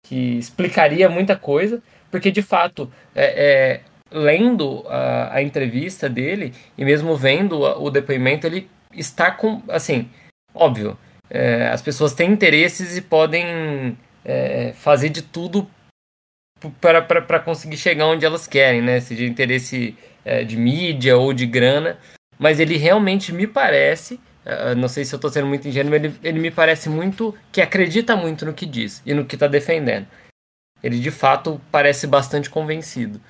que 0.05 0.37
explicaria 0.37 1.09
muita 1.09 1.37
coisa, 1.37 1.81
porque 2.11 2.33
de 2.33 2.43
fato, 2.43 2.93
é, 3.15 3.45
é 3.45 3.81
lendo 4.11 4.85
a, 4.89 5.37
a, 5.37 5.43
entrevista 5.43 6.09
dele 6.09 6.53
e 6.77 6.85
mesmo 6.85 7.17
vendo 7.17 7.61
o, 7.61 7.85
o 7.85 7.91
depoimento, 7.91 8.49
ele 8.49 8.69
está 8.93 9.31
com, 9.31 9.63
assim, 9.69 10.11
óbvio, 10.55 10.99
é, 11.31 11.69
as 11.69 11.81
pessoas 11.81 12.13
têm 12.13 12.31
interesses 12.31 12.97
e 12.97 13.03
podem 13.03 13.97
é, 14.25 14.73
fazer 14.75 15.09
de 15.09 15.23
tudo 15.23 15.69
para 16.81 17.41
conseguir 17.41 17.77
chegar 17.77 18.07
onde 18.07 18.25
elas 18.25 18.47
querem, 18.47 18.83
né? 18.83 19.01
Seja 19.01 19.25
interesse 19.25 19.97
é, 20.25 20.45
de 20.45 20.57
mídia 20.57 21.17
ou 21.17 21.33
de 21.33 21.47
grana. 21.47 21.99
Mas 22.39 22.61
ele 22.61 22.77
realmente 22.77 23.33
me 23.33 23.47
parece, 23.47 24.21
é, 24.45 24.75
não 24.75 24.89
sei 24.89 25.05
se 25.05 25.15
eu 25.15 25.17
estou 25.17 25.31
sendo 25.31 25.47
muito 25.47 25.67
ingênuo, 25.67 25.95
ele, 25.95 26.15
ele 26.23 26.39
me 26.39 26.51
parece 26.51 26.89
muito 26.89 27.35
que 27.51 27.61
acredita 27.61 28.17
muito 28.17 28.45
no 28.45 28.53
que 28.53 28.67
diz 28.67 29.03
e 29.07 29.15
no 29.15 29.25
que 29.25 29.37
está 29.37 29.47
defendendo. 29.47 30.07
Ele 30.83 30.99
de 30.99 31.11
fato 31.11 31.61
parece 31.71 32.07
bastante 32.07 32.51
convencido 32.51 33.21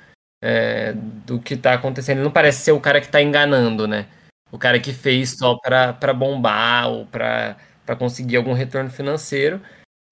é, 0.42 0.92
do 0.94 1.38
que 1.38 1.54
está 1.54 1.74
acontecendo. 1.74 2.18
Ele 2.18 2.24
não 2.24 2.30
parece 2.30 2.62
ser 2.62 2.72
o 2.72 2.80
cara 2.80 3.00
que 3.00 3.06
está 3.06 3.20
enganando, 3.20 3.86
né? 3.86 4.06
O 4.52 4.58
cara 4.58 4.78
que 4.78 4.92
fez 4.92 5.30
só 5.38 5.56
para 5.58 6.12
bombar 6.12 6.88
ou 6.90 7.06
para 7.06 7.56
conseguir 7.98 8.36
algum 8.36 8.52
retorno 8.52 8.90
financeiro. 8.90 9.60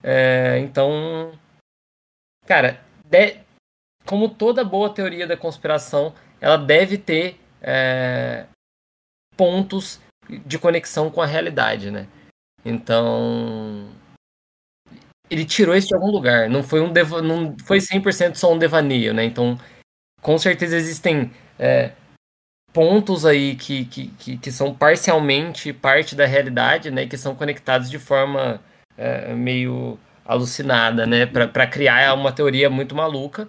É, 0.02 0.58
então, 0.60 1.32
cara, 2.46 2.80
de, 3.04 3.36
como 4.06 4.30
toda 4.30 4.64
boa 4.64 4.92
teoria 4.92 5.26
da 5.26 5.36
conspiração, 5.36 6.14
ela 6.40 6.56
deve 6.56 6.96
ter 6.96 7.38
é, 7.60 8.46
pontos 9.36 10.00
de 10.46 10.58
conexão 10.58 11.10
com 11.10 11.20
a 11.20 11.26
realidade, 11.26 11.90
né? 11.90 12.08
Então, 12.64 13.90
ele 15.28 15.44
tirou 15.44 15.76
isso 15.76 15.88
de 15.88 15.94
algum 15.94 16.10
lugar. 16.10 16.48
Não 16.48 16.62
foi 16.62 16.80
um 16.80 16.90
deva, 16.90 17.20
não 17.20 17.54
foi 17.66 17.78
100% 17.78 18.36
só 18.36 18.52
um 18.52 18.58
devaneio, 18.58 19.12
né? 19.12 19.24
Então, 19.24 19.58
com 20.22 20.38
certeza 20.38 20.76
existem 20.76 21.30
é, 21.58 21.92
pontos 22.72 23.26
aí 23.26 23.54
que, 23.54 23.84
que, 23.84 24.08
que, 24.18 24.36
que, 24.36 24.52
são 24.52 24.74
parcialmente 24.74 25.72
parte 25.72 26.14
da 26.14 26.26
realidade, 26.26 26.90
né? 26.90 27.06
Que 27.06 27.16
são 27.16 27.34
conectados 27.34 27.90
de 27.90 27.98
forma 27.98 28.60
é, 28.96 29.32
meio 29.34 29.98
alucinada, 30.24 31.06
né? 31.06 31.26
Para 31.26 31.66
criar 31.66 32.14
uma 32.14 32.32
teoria 32.32 32.70
muito 32.70 32.94
maluca, 32.94 33.48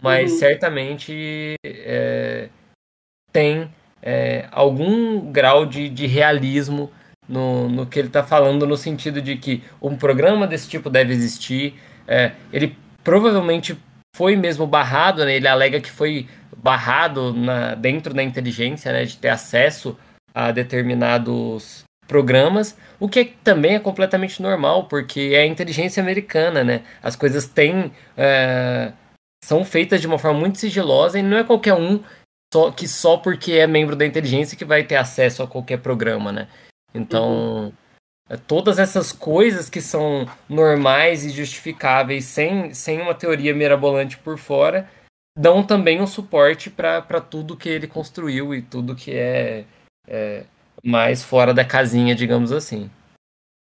mas 0.00 0.32
uhum. 0.32 0.38
certamente 0.38 1.54
é, 1.64 2.48
tem 3.32 3.70
é, 4.02 4.46
algum 4.50 5.32
grau 5.32 5.66
de, 5.66 5.88
de 5.88 6.06
realismo 6.06 6.90
no, 7.28 7.68
no 7.68 7.86
que 7.86 7.98
ele 7.98 8.08
está 8.08 8.22
falando, 8.22 8.66
no 8.66 8.76
sentido 8.76 9.22
de 9.22 9.36
que 9.36 9.62
um 9.80 9.96
programa 9.96 10.46
desse 10.46 10.68
tipo 10.68 10.90
deve 10.90 11.12
existir. 11.12 11.74
É, 12.06 12.32
ele 12.52 12.76
provavelmente 13.02 13.76
foi 14.14 14.36
mesmo 14.36 14.66
barrado, 14.66 15.24
né? 15.24 15.34
Ele 15.34 15.48
alega 15.48 15.80
que 15.80 15.90
foi 15.90 16.28
barrado 16.56 17.32
na, 17.32 17.74
dentro 17.74 18.14
da 18.14 18.22
inteligência, 18.22 18.92
né, 18.92 19.04
de 19.04 19.16
ter 19.16 19.28
acesso 19.28 19.98
a 20.34 20.52
determinados 20.52 21.84
programas, 22.06 22.76
o 23.00 23.08
que 23.08 23.24
também 23.24 23.74
é 23.74 23.78
completamente 23.78 24.42
normal, 24.42 24.84
porque 24.84 25.32
é 25.34 25.40
a 25.40 25.46
inteligência 25.46 26.02
americana, 26.02 26.62
né? 26.62 26.82
As 27.02 27.16
coisas 27.16 27.46
têm 27.46 27.92
é, 28.16 28.92
são 29.44 29.64
feitas 29.64 30.00
de 30.00 30.06
uma 30.06 30.18
forma 30.18 30.38
muito 30.38 30.58
sigilosa 30.58 31.18
e 31.18 31.22
não 31.22 31.38
é 31.38 31.44
qualquer 31.44 31.74
um 31.74 32.02
só 32.52 32.70
que 32.70 32.86
só 32.86 33.16
porque 33.16 33.52
é 33.52 33.66
membro 33.66 33.96
da 33.96 34.04
inteligência 34.04 34.58
que 34.58 34.64
vai 34.64 34.84
ter 34.84 34.96
acesso 34.96 35.42
a 35.42 35.48
qualquer 35.48 35.78
programa, 35.78 36.30
né? 36.30 36.48
Então, 36.94 37.30
uhum. 37.30 37.72
É, 38.28 38.36
todas 38.36 38.78
essas 38.78 39.12
coisas 39.12 39.68
que 39.68 39.80
são 39.80 40.26
normais 40.48 41.24
e 41.24 41.30
justificáveis 41.30 42.24
sem, 42.24 42.72
sem 42.72 43.00
uma 43.00 43.14
teoria 43.14 43.54
mirabolante 43.54 44.18
por 44.18 44.38
fora 44.38 44.88
dão 45.36 45.62
também 45.62 46.00
um 46.00 46.06
suporte 46.06 46.70
para 46.70 47.20
tudo 47.20 47.56
que 47.56 47.68
ele 47.68 47.86
construiu 47.86 48.54
e 48.54 48.62
tudo 48.62 48.94
que 48.94 49.12
é, 49.12 49.64
é 50.06 50.44
mais 50.84 51.24
fora 51.24 51.54
da 51.54 51.64
casinha, 51.64 52.14
digamos 52.14 52.52
assim. 52.52 52.90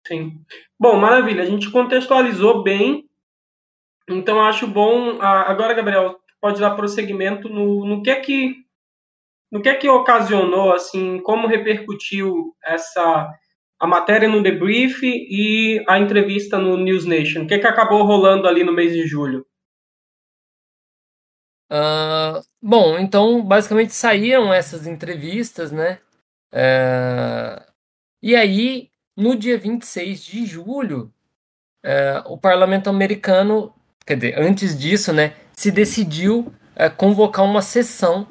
Sim. 0.07 0.39
Bom, 0.79 0.97
maravilha. 0.97 1.43
A 1.43 1.45
gente 1.45 1.69
contextualizou 1.69 2.63
bem. 2.63 3.05
Então 4.09 4.39
acho 4.41 4.65
bom. 4.65 5.21
Agora, 5.21 5.73
Gabriel, 5.73 6.17
pode 6.39 6.61
dar 6.61 6.75
prosseguimento 6.75 7.49
no, 7.49 7.85
no 7.85 8.01
que 8.01 8.09
é 8.09 8.19
que 8.19 8.55
no 9.51 9.61
que 9.61 9.69
é 9.69 9.75
que 9.75 9.87
ocasionou 9.87 10.73
assim, 10.73 11.19
como 11.21 11.47
repercutiu 11.47 12.53
essa 12.63 13.33
a 13.79 13.85
matéria 13.85 14.27
no 14.27 14.41
debrief 14.41 15.03
e 15.03 15.83
a 15.87 15.99
entrevista 15.99 16.57
no 16.57 16.77
News 16.77 17.05
Nation. 17.05 17.43
O 17.43 17.47
que 17.47 17.53
é 17.53 17.59
que 17.59 17.67
acabou 17.67 18.03
rolando 18.03 18.47
ali 18.47 18.63
no 18.63 18.73
mês 18.73 18.93
de 18.93 19.05
julho? 19.05 19.45
Uh, 21.71 22.41
bom, 22.61 22.97
então 22.97 23.43
basicamente 23.43 23.93
saíram 23.93 24.53
essas 24.53 24.87
entrevistas, 24.87 25.71
né? 25.71 25.99
Uh, 26.53 27.61
e 28.21 28.35
aí, 28.35 28.89
no 29.15 29.35
dia 29.35 29.57
26 29.57 30.23
de 30.23 30.45
julho, 30.45 31.13
uh, 31.85 32.31
o 32.31 32.37
parlamento 32.37 32.89
americano, 32.89 33.73
quer 34.05 34.15
dizer, 34.15 34.39
antes 34.39 34.77
disso, 34.77 35.11
né, 35.11 35.35
se 35.53 35.71
decidiu 35.71 36.53
uh, 36.75 36.95
convocar 36.95 37.43
uma 37.43 37.61
sessão 37.61 38.27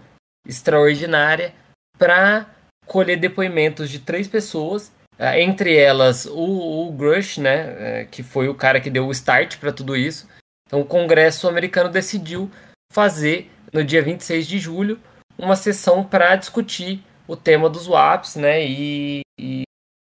extraordinária 0.46 1.54
para 1.98 2.46
colher 2.86 3.18
depoimentos 3.18 3.90
de 3.90 3.98
três 3.98 4.26
pessoas, 4.26 4.92
entre 5.18 5.76
elas 5.76 6.26
o, 6.26 6.88
o 6.88 6.92
Grush, 6.92 7.38
né, 7.38 8.04
que 8.10 8.22
foi 8.22 8.48
o 8.48 8.54
cara 8.54 8.80
que 8.80 8.90
deu 8.90 9.06
o 9.06 9.12
start 9.12 9.58
para 9.58 9.72
tudo 9.72 9.96
isso. 9.96 10.28
Então, 10.66 10.80
o 10.80 10.84
Congresso 10.84 11.48
americano 11.48 11.88
decidiu 11.88 12.50
fazer, 12.92 13.50
no 13.72 13.84
dia 13.84 14.02
26 14.02 14.46
de 14.46 14.58
julho, 14.58 14.98
uma 15.38 15.56
sessão 15.56 16.04
para 16.04 16.36
discutir 16.36 17.02
o 17.28 17.36
tema 17.36 17.68
dos 17.68 17.86
WAPs, 17.86 18.36
né, 18.36 18.64
e, 18.64 19.20
e 19.38 19.62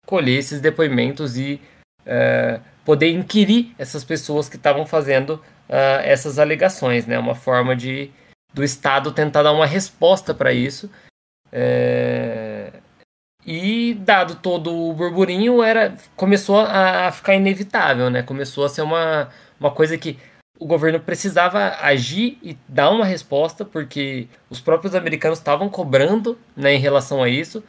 colher 0.05 0.37
esses 0.37 0.61
depoimentos 0.61 1.37
e 1.37 1.61
uh, 2.01 2.61
poder 2.83 3.09
inquirir 3.09 3.73
essas 3.77 4.03
pessoas 4.03 4.47
que 4.47 4.55
estavam 4.55 4.85
fazendo 4.85 5.41
uh, 5.69 6.01
essas 6.03 6.37
alegações, 6.37 7.05
né, 7.05 7.17
uma 7.17 7.35
forma 7.35 7.75
de 7.75 8.11
do 8.53 8.63
Estado 8.63 9.11
tentar 9.11 9.43
dar 9.43 9.51
uma 9.51 9.65
resposta 9.65 10.33
para 10.33 10.53
isso. 10.53 10.89
É... 11.51 12.44
E 13.45 13.93
dado 13.93 14.35
todo 14.35 14.73
o 14.73 14.93
burburinho, 14.93 15.61
era 15.61 15.95
começou 16.15 16.57
a, 16.57 17.07
a, 17.07 17.11
ficar 17.11 17.35
inevitável, 17.35 18.09
né? 18.09 18.23
Começou 18.23 18.65
a 18.65 18.69
ser 18.69 18.81
uma, 18.81 19.29
uma 19.59 19.69
coisa 19.69 19.97
que 19.97 20.17
o 20.59 20.65
governo 20.65 20.99
precisava 20.99 21.75
agir 21.81 22.39
e 22.41 22.57
dar 22.67 22.89
uma 22.89 23.05
resposta, 23.05 23.63
porque 23.63 24.27
os 24.49 24.59
próprios 24.59 24.95
americanos 24.95 25.37
estavam 25.37 25.69
cobrando 25.69 26.39
né, 26.55 26.73
em 26.73 26.79
relação 26.79 27.21
a 27.21 27.29
isso, 27.29 27.63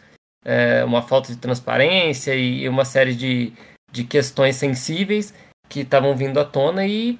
é, 0.45 0.85
uma 0.85 1.03
falta 1.03 1.29
de 1.33 1.39
transparência 1.39 2.35
e 2.35 2.69
uma 2.69 2.85
série 2.85 3.15
de, 3.15 3.53
de 3.91 4.05
questões 4.05 4.57
sensíveis 4.57 5.35
que 5.69 5.81
estavam 5.81 6.17
vindo 6.17 6.39
à 6.39 6.45
tona, 6.45 6.87
e 6.87 7.19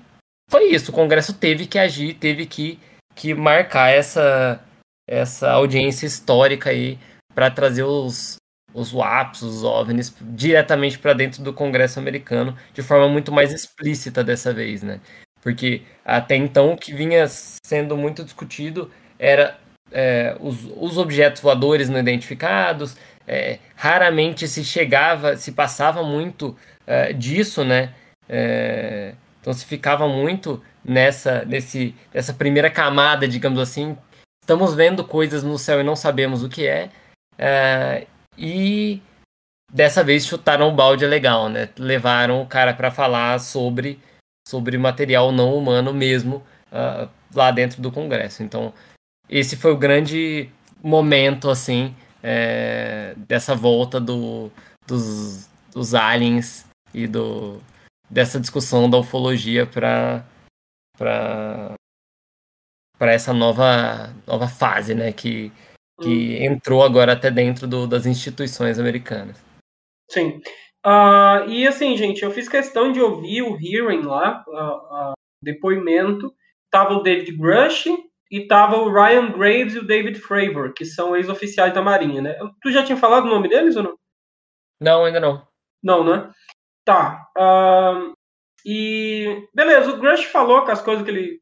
foi 0.49 0.71
isso. 0.71 0.93
O 0.93 0.95
Congresso 0.95 1.35
teve 1.35 1.67
que 1.67 1.79
agir, 1.79 2.15
teve 2.15 2.47
que, 2.47 2.79
que 3.15 3.35
marcar 3.35 3.91
essa, 3.91 4.65
essa 5.09 5.51
audiência 5.51 6.07
histórica 6.07 6.71
aí 6.71 6.97
para 7.35 7.51
trazer 7.51 7.83
os, 7.83 8.37
os 8.77 8.93
WAPs, 8.93 9.41
os 9.41 9.65
OVNIs, 9.65 10.15
diretamente 10.21 10.99
para 10.99 11.15
dentro 11.15 11.43
do 11.43 11.53
Congresso 11.53 11.99
americano, 11.99 12.55
de 12.75 12.83
forma 12.83 13.09
muito 13.09 13.33
mais 13.33 13.51
explícita 13.53 14.23
dessa 14.23 14.53
vez, 14.53 14.83
né? 14.83 15.01
Porque 15.41 15.83
até 16.05 16.37
então 16.37 16.73
o 16.73 16.77
que 16.77 16.93
vinha 16.93 17.27
sendo 17.27 17.97
muito 17.97 18.23
discutido 18.23 18.91
era 19.19 19.59
é, 19.91 20.37
os, 20.41 20.65
os, 20.77 20.99
objetos 20.99 21.41
voadores 21.41 21.89
não 21.89 21.99
identificados, 21.99 22.97
é, 23.27 23.59
raramente 23.75 24.47
se 24.47 24.63
chegava, 24.63 25.37
se 25.37 25.53
passava 25.53 26.03
muito 26.03 26.55
é, 26.87 27.15
disso, 27.15 27.65
né? 27.65 27.95
É, 28.29 29.15
então 29.41 29.55
se 29.55 29.65
ficava 29.65 30.07
muito 30.07 30.63
nessa, 30.85 31.47
nesse, 31.47 31.95
nessa 32.13 32.35
primeira 32.35 32.71
camada, 32.71 33.27
digamos 33.27 33.59
assim. 33.59 33.97
Estamos 34.43 34.75
vendo 34.75 35.03
coisas 35.03 35.43
no 35.43 35.59
céu 35.59 35.81
e 35.81 35.85
não 35.85 35.97
sabemos 35.97 36.43
o 36.43 36.49
que 36.49 36.67
é. 36.67 36.91
E 38.37 39.01
dessa 39.73 40.05
vez 40.05 40.27
chutaram 40.27 40.69
o 40.69 40.75
balde 40.75 41.07
legal, 41.07 41.49
né? 41.49 41.69
Levaram 41.79 42.43
o 42.43 42.47
cara 42.47 42.75
para 42.75 42.91
falar 42.91 43.41
sobre 43.41 43.99
sobre 44.49 44.79
material 44.79 45.33
não 45.33 45.57
humano 45.57 45.93
mesmo 45.93 46.37
uh, 46.71 47.09
lá 47.35 47.51
dentro 47.51 47.83
do 47.83 47.91
Congresso. 47.91 48.45
Então, 48.45 48.73
esse 49.29 49.57
foi 49.57 49.73
o 49.73 49.77
grande 49.77 50.49
momento, 50.81 51.51
assim, 51.51 51.95
é, 52.23 53.15
dessa 53.17 53.55
volta 53.55 54.01
do, 54.01 54.51
dos, 54.87 55.49
dos 55.73 55.95
aliens 55.95 56.67
e 56.95 57.07
do, 57.07 57.61
dessa 58.09 58.41
discussão 58.41 58.89
da 58.89 58.99
ufologia 58.99 59.67
para 59.67 60.25
para 60.97 61.77
essa 63.13 63.35
nova 63.35 64.15
nova 64.27 64.49
fase, 64.49 64.95
né, 64.95 65.13
que 65.13 65.53
que 66.01 66.45
entrou 66.45 66.83
agora 66.83 67.13
até 67.13 67.31
dentro 67.31 67.67
do, 67.67 67.87
das 67.87 68.07
instituições 68.07 68.79
americanas. 68.79 69.43
Sim. 70.11 70.41
Uh, 70.85 71.49
e 71.49 71.67
assim, 71.67 71.97
gente, 71.97 72.23
eu 72.23 72.31
fiz 72.31 72.49
questão 72.49 72.93
de 72.93 73.01
ouvir 73.01 73.43
o 73.43 73.59
hearing 73.61 74.03
lá, 74.03 74.45
uh, 74.47 75.11
uh, 75.11 75.15
depoimento. 75.43 76.33
Tava 76.71 76.95
o 76.95 77.03
David 77.03 77.37
Grush 77.37 77.87
e 78.31 78.47
tava 78.47 78.77
o 78.77 78.93
Ryan 78.93 79.33
Graves 79.33 79.75
e 79.75 79.79
o 79.79 79.87
David 79.87 80.21
Fravor, 80.21 80.73
que 80.75 80.85
são 80.85 81.17
ex-oficiais 81.17 81.73
da 81.73 81.83
Marinha, 81.83 82.21
né? 82.21 82.37
Tu 82.63 82.71
já 82.71 82.85
tinha 82.85 82.97
falado 82.97 83.25
o 83.25 83.31
nome 83.31 83.49
deles 83.49 83.77
ou 83.77 83.83
não? 83.83 83.99
Não, 84.81 85.05
ainda 85.05 85.19
não. 85.19 85.47
Não, 85.83 86.05
né? 86.05 86.31
Tá. 86.85 87.27
e 88.65 89.49
beleza, 89.53 89.91
o 89.91 89.97
Grush 89.97 90.25
falou 90.27 90.65
com 90.65 90.71
as 90.71 90.81
coisas 90.81 91.05
que 91.05 91.11
ele 91.11 91.41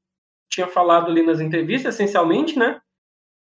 tinha 0.50 0.66
falado 0.66 1.10
ali 1.10 1.22
nas 1.22 1.40
entrevistas, 1.40 1.94
essencialmente, 1.94 2.58
né? 2.58 2.80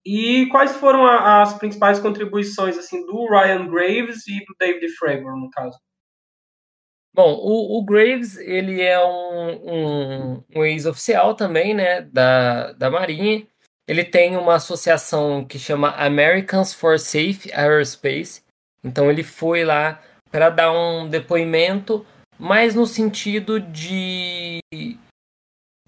E 0.04 0.46
quais 0.46 0.76
foram 0.76 1.06
as 1.06 1.54
principais 1.54 2.00
contribuições 2.00 2.76
assim 2.76 3.06
do 3.06 3.28
Ryan 3.28 3.68
Graves 3.68 4.26
e 4.26 4.44
do 4.44 4.54
David 4.58 4.88
Fravor, 4.96 5.36
no 5.36 5.48
caso? 5.50 5.78
Bom, 7.14 7.34
o, 7.34 7.78
o 7.78 7.84
Graves 7.84 8.36
ele 8.38 8.80
é 8.80 8.98
um, 9.04 9.50
um, 9.62 10.44
um 10.56 10.64
ex-oficial 10.64 11.34
também, 11.34 11.74
né, 11.74 12.00
da, 12.00 12.72
da 12.72 12.90
Marinha. 12.90 13.46
Ele 13.86 14.02
tem 14.04 14.36
uma 14.36 14.54
associação 14.54 15.44
que 15.44 15.58
chama 15.58 15.90
Americans 15.90 16.72
for 16.72 16.98
Safe 16.98 17.52
Aerospace. 17.52 18.42
Então 18.82 19.10
ele 19.10 19.22
foi 19.22 19.64
lá 19.64 20.00
para 20.30 20.48
dar 20.48 20.72
um 20.72 21.06
depoimento, 21.06 22.04
mais 22.38 22.74
no 22.74 22.86
sentido 22.86 23.60
de 23.60 24.60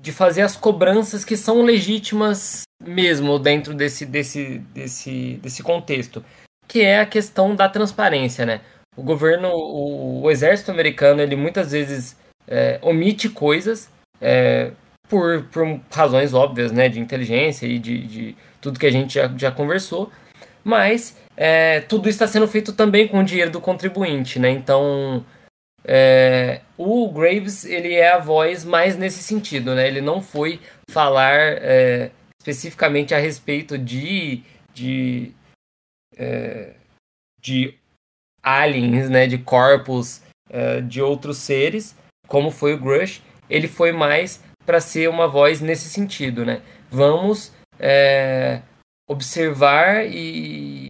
de 0.04 0.12
fazer 0.12 0.42
as 0.42 0.54
cobranças 0.54 1.24
que 1.24 1.34
são 1.34 1.62
legítimas 1.62 2.64
mesmo 2.78 3.38
dentro 3.38 3.72
desse, 3.72 4.04
desse, 4.04 4.58
desse, 4.74 5.40
desse 5.42 5.62
contexto, 5.62 6.22
que 6.68 6.82
é 6.82 7.00
a 7.00 7.06
questão 7.06 7.56
da 7.56 7.70
transparência, 7.70 8.44
né? 8.44 8.60
O 8.94 9.02
governo, 9.02 9.48
o, 9.48 10.24
o 10.24 10.30
exército 10.30 10.70
americano, 10.70 11.22
ele 11.22 11.34
muitas 11.34 11.72
vezes 11.72 12.18
é, 12.46 12.78
omite 12.82 13.30
coisas 13.30 13.90
é, 14.20 14.72
por, 15.08 15.44
por 15.44 15.80
razões 15.90 16.34
óbvias, 16.34 16.70
né? 16.70 16.86
De 16.90 17.00
inteligência 17.00 17.66
e 17.66 17.78
de, 17.78 18.06
de 18.06 18.36
tudo 18.60 18.78
que 18.78 18.86
a 18.86 18.92
gente 18.92 19.14
já, 19.14 19.32
já 19.34 19.50
conversou, 19.50 20.12
mas 20.62 21.16
é, 21.34 21.80
tudo 21.80 22.10
está 22.10 22.26
sendo 22.26 22.46
feito 22.46 22.74
também 22.74 23.08
com 23.08 23.20
o 23.20 23.24
dinheiro 23.24 23.50
do 23.50 23.60
contribuinte, 23.60 24.38
né? 24.38 24.50
Então, 24.50 25.24
é, 25.86 26.62
o 26.78 27.10
Graves 27.12 27.64
ele 27.64 27.92
é 27.92 28.12
a 28.12 28.18
voz 28.18 28.64
mais 28.64 28.96
nesse 28.96 29.22
sentido, 29.22 29.74
né? 29.74 29.86
Ele 29.86 30.00
não 30.00 30.22
foi 30.22 30.60
falar 30.90 31.38
é, 31.38 32.10
especificamente 32.40 33.14
a 33.14 33.18
respeito 33.18 33.76
de 33.76 34.42
de, 34.72 35.32
é, 36.16 36.74
de 37.40 37.78
aliens, 38.42 39.10
né? 39.10 39.26
De 39.26 39.38
corpos 39.38 40.22
é, 40.48 40.80
de 40.80 41.02
outros 41.02 41.38
seres, 41.38 41.94
como 42.26 42.50
foi 42.50 42.74
o 42.74 42.78
Grush. 42.78 43.22
Ele 43.48 43.68
foi 43.68 43.92
mais 43.92 44.42
para 44.64 44.80
ser 44.80 45.08
uma 45.10 45.28
voz 45.28 45.60
nesse 45.60 45.88
sentido, 45.90 46.46
né? 46.46 46.62
Vamos 46.90 47.52
é, 47.78 48.62
observar 49.06 50.06
e 50.06 50.86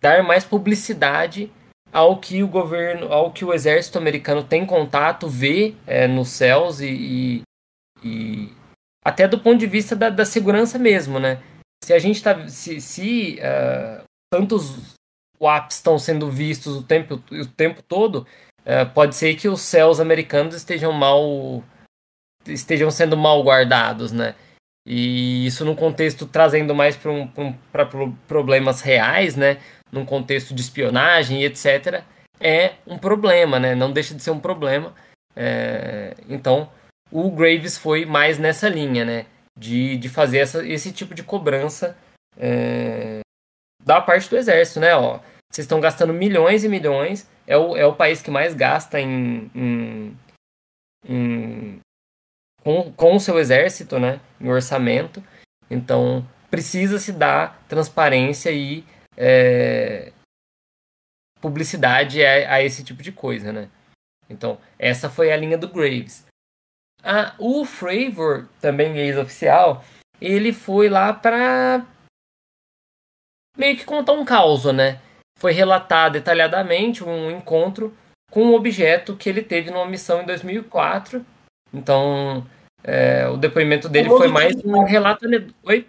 dar 0.00 0.22
mais 0.22 0.44
publicidade 0.44 1.50
ao 1.92 2.18
que 2.18 2.42
o 2.42 2.48
governo, 2.48 3.12
ao 3.12 3.30
que 3.30 3.44
o 3.44 3.52
exército 3.52 3.98
americano 3.98 4.42
tem 4.42 4.64
contato, 4.64 5.28
vê 5.28 5.74
é, 5.86 6.08
nos 6.08 6.30
céus 6.30 6.80
e, 6.80 6.88
e, 6.88 7.42
e, 8.02 8.52
até 9.04 9.28
do 9.28 9.38
ponto 9.38 9.58
de 9.58 9.66
vista 9.66 9.94
da, 9.94 10.08
da, 10.08 10.24
segurança 10.24 10.78
mesmo, 10.78 11.20
né? 11.20 11.42
Se 11.84 11.92
a 11.92 11.98
gente 11.98 12.16
está, 12.16 12.48
se, 12.48 12.80
se 12.80 13.38
uh, 13.40 14.02
tantos 14.32 14.94
WAPs 15.38 15.76
estão 15.76 15.98
sendo 15.98 16.30
vistos 16.30 16.76
o 16.76 16.82
tempo, 16.82 17.22
o 17.30 17.46
tempo 17.46 17.82
todo, 17.82 18.26
uh, 18.60 18.88
pode 18.94 19.14
ser 19.14 19.34
que 19.34 19.48
os 19.48 19.60
céus 19.60 20.00
americanos 20.00 20.54
estejam 20.54 20.92
mal, 20.92 21.62
estejam 22.46 22.90
sendo 22.90 23.16
mal 23.16 23.42
guardados, 23.42 24.12
né? 24.12 24.34
E 24.86 25.46
isso 25.46 25.64
no 25.64 25.76
contexto 25.76 26.26
trazendo 26.26 26.74
mais 26.74 26.96
para 26.96 27.10
um, 27.12 27.62
problemas 28.26 28.80
reais, 28.80 29.36
né? 29.36 29.58
Num 29.92 30.06
contexto 30.06 30.54
de 30.54 30.62
espionagem 30.62 31.42
e 31.42 31.44
etc., 31.44 32.02
é 32.40 32.74
um 32.86 32.98
problema, 32.98 33.60
né? 33.60 33.74
Não 33.74 33.92
deixa 33.92 34.14
de 34.14 34.22
ser 34.22 34.32
um 34.32 34.40
problema. 34.40 34.92
É, 35.36 36.14
então, 36.28 36.68
o 37.10 37.30
Graves 37.30 37.78
foi 37.78 38.04
mais 38.04 38.38
nessa 38.38 38.68
linha, 38.68 39.04
né? 39.04 39.26
De, 39.56 39.96
de 39.98 40.08
fazer 40.08 40.38
essa, 40.38 40.66
esse 40.66 40.90
tipo 40.92 41.14
de 41.14 41.22
cobrança 41.22 41.96
é, 42.36 43.20
da 43.84 44.00
parte 44.00 44.28
do 44.28 44.36
exército, 44.36 44.80
né? 44.80 44.96
Ó, 44.96 45.20
vocês 45.50 45.64
estão 45.64 45.78
gastando 45.78 46.12
milhões 46.12 46.64
e 46.64 46.68
milhões, 46.68 47.28
é 47.46 47.56
o, 47.56 47.76
é 47.76 47.86
o 47.86 47.94
país 47.94 48.22
que 48.22 48.30
mais 48.30 48.54
gasta 48.54 48.98
em, 48.98 49.50
em, 49.54 50.18
em 51.06 51.80
com, 52.62 52.92
com 52.92 53.16
o 53.16 53.20
seu 53.20 53.38
exército, 53.38 53.98
né? 53.98 54.20
Em 54.40 54.48
orçamento. 54.48 55.22
Então, 55.70 56.26
precisa 56.50 56.98
se 56.98 57.12
dar 57.12 57.62
transparência 57.68 58.50
e 58.50 58.84
é, 59.16 60.12
publicidade 61.40 62.24
a, 62.24 62.54
a, 62.54 62.62
esse 62.62 62.84
tipo 62.84 63.02
de 63.02 63.12
coisa, 63.12 63.52
né? 63.52 63.68
Então, 64.28 64.58
essa 64.78 65.10
foi 65.10 65.32
a 65.32 65.36
linha 65.36 65.58
do 65.58 65.68
Graves. 65.68 66.24
Ah, 67.02 67.34
o 67.38 67.64
Fravor, 67.64 68.48
também 68.60 68.96
ex-oficial, 68.96 69.84
ele 70.20 70.52
foi 70.52 70.88
lá 70.88 71.12
para 71.12 71.84
meio 73.56 73.76
que 73.76 73.84
contar 73.84 74.12
um 74.12 74.24
caos, 74.24 74.64
né? 74.66 75.00
Foi 75.38 75.52
relatar 75.52 76.10
detalhadamente 76.10 77.02
um 77.02 77.30
encontro 77.30 77.94
com 78.30 78.44
um 78.44 78.54
objeto 78.54 79.16
que 79.16 79.28
ele 79.28 79.42
teve 79.42 79.70
numa 79.70 79.86
missão 79.86 80.22
em 80.22 80.26
2004. 80.26 81.26
Então, 81.74 82.46
é, 82.84 83.28
o 83.28 83.36
depoimento 83.36 83.88
dele 83.88 84.08
foi 84.08 84.28
mais 84.28 84.54
um 84.64 84.84
relato. 84.84 85.26
Oi? 85.64 85.86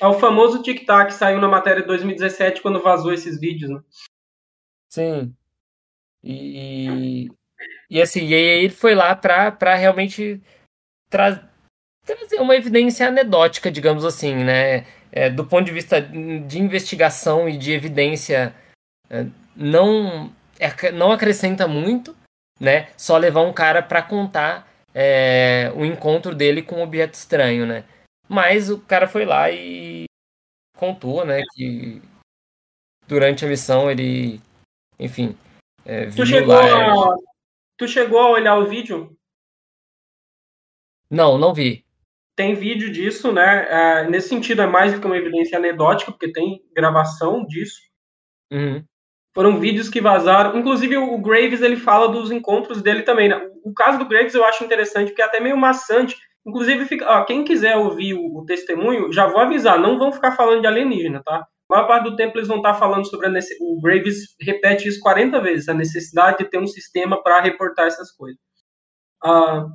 É 0.00 0.06
o 0.06 0.18
famoso 0.18 0.62
tic-tac 0.62 1.08
que 1.08 1.14
saiu 1.14 1.40
na 1.40 1.48
matéria 1.48 1.82
de 1.82 1.88
2017 1.88 2.62
quando 2.62 2.82
vazou 2.82 3.12
esses 3.12 3.38
vídeos, 3.38 3.70
né? 3.70 3.80
Sim. 4.88 5.34
E, 6.24 7.28
e 7.88 8.00
assim, 8.00 8.26
e 8.26 8.34
aí 8.34 8.64
ele 8.64 8.72
foi 8.72 8.94
lá 8.94 9.14
para 9.14 9.74
realmente 9.74 10.40
tra 11.10 11.48
trazer 12.04 12.40
uma 12.40 12.56
evidência 12.56 13.08
anedótica, 13.08 13.70
digamos 13.70 14.04
assim, 14.04 14.34
né? 14.34 14.86
É, 15.12 15.28
do 15.28 15.44
ponto 15.44 15.66
de 15.66 15.72
vista 15.72 16.00
de 16.00 16.58
investigação 16.58 17.48
e 17.48 17.58
de 17.58 17.72
evidência, 17.72 18.54
é, 19.08 19.26
não, 19.54 20.32
é, 20.58 20.92
não 20.92 21.12
acrescenta 21.12 21.66
muito, 21.68 22.16
né? 22.58 22.88
Só 22.96 23.16
levar 23.18 23.42
um 23.42 23.52
cara 23.52 23.82
para 23.82 24.02
contar 24.02 24.68
é, 24.94 25.72
o 25.74 25.84
encontro 25.84 26.34
dele 26.34 26.62
com 26.62 26.76
um 26.76 26.82
objeto 26.82 27.14
estranho, 27.14 27.66
né? 27.66 27.84
Mas 28.30 28.70
o 28.70 28.80
cara 28.80 29.08
foi 29.08 29.24
lá 29.24 29.50
e 29.50 30.04
contou, 30.76 31.24
né, 31.26 31.42
que 31.52 32.00
durante 33.08 33.44
a 33.44 33.48
missão 33.48 33.90
ele, 33.90 34.40
enfim, 35.00 35.36
é, 35.84 36.06
viu 36.06 36.24
tu 36.24 36.26
chegou 36.26 36.54
lá... 36.54 37.12
A... 37.12 37.16
Tu 37.76 37.88
chegou 37.88 38.20
a 38.20 38.30
olhar 38.30 38.56
o 38.56 38.68
vídeo? 38.68 39.16
Não, 41.10 41.36
não 41.36 41.52
vi. 41.52 41.84
Tem 42.36 42.54
vídeo 42.54 42.92
disso, 42.92 43.32
né? 43.32 43.66
É, 43.68 44.08
nesse 44.08 44.28
sentido 44.28 44.62
é 44.62 44.66
mais 44.66 44.92
do 44.92 45.00
que 45.00 45.06
uma 45.06 45.16
evidência 45.16 45.58
anedótica, 45.58 46.12
porque 46.12 46.30
tem 46.30 46.64
gravação 46.72 47.44
disso. 47.44 47.80
Uhum. 48.52 48.84
Foram 49.34 49.58
vídeos 49.58 49.88
que 49.88 50.00
vazaram. 50.00 50.56
Inclusive, 50.56 50.96
o 50.98 51.18
Graves 51.18 51.62
ele 51.62 51.76
fala 51.76 52.08
dos 52.08 52.30
encontros 52.30 52.80
dele 52.80 53.02
também. 53.02 53.28
Né? 53.28 53.50
O 53.64 53.74
caso 53.74 53.98
do 53.98 54.06
Graves 54.06 54.34
eu 54.34 54.44
acho 54.44 54.62
interessante, 54.62 55.08
porque 55.08 55.22
é 55.22 55.24
até 55.24 55.40
meio 55.40 55.56
maçante. 55.56 56.16
Inclusive, 56.46 56.86
fica, 56.86 57.06
ó, 57.06 57.24
quem 57.24 57.44
quiser 57.44 57.76
ouvir 57.76 58.14
o, 58.14 58.38
o, 58.38 58.44
testemunho, 58.46 59.12
já 59.12 59.26
vou 59.26 59.40
avisar, 59.40 59.78
não 59.78 59.98
vão 59.98 60.10
ficar 60.10 60.32
falando 60.32 60.62
de 60.62 60.66
alienígena, 60.66 61.22
tá? 61.22 61.46
A 61.70 61.74
maior 61.74 61.86
parte 61.86 62.04
do 62.04 62.16
tempo 62.16 62.36
eles 62.36 62.48
vão 62.48 62.56
estar 62.56 62.74
falando 62.74 63.08
sobre 63.08 63.26
a. 63.26 63.30
O 63.60 63.80
Graves 63.80 64.34
repete 64.40 64.88
isso 64.88 65.00
40 65.00 65.40
vezes, 65.40 65.68
a 65.68 65.74
necessidade 65.74 66.38
de 66.38 66.50
ter 66.50 66.58
um 66.58 66.66
sistema 66.66 67.22
para 67.22 67.40
reportar 67.40 67.86
essas 67.86 68.10
coisas. 68.10 68.40
Uh, 69.22 69.68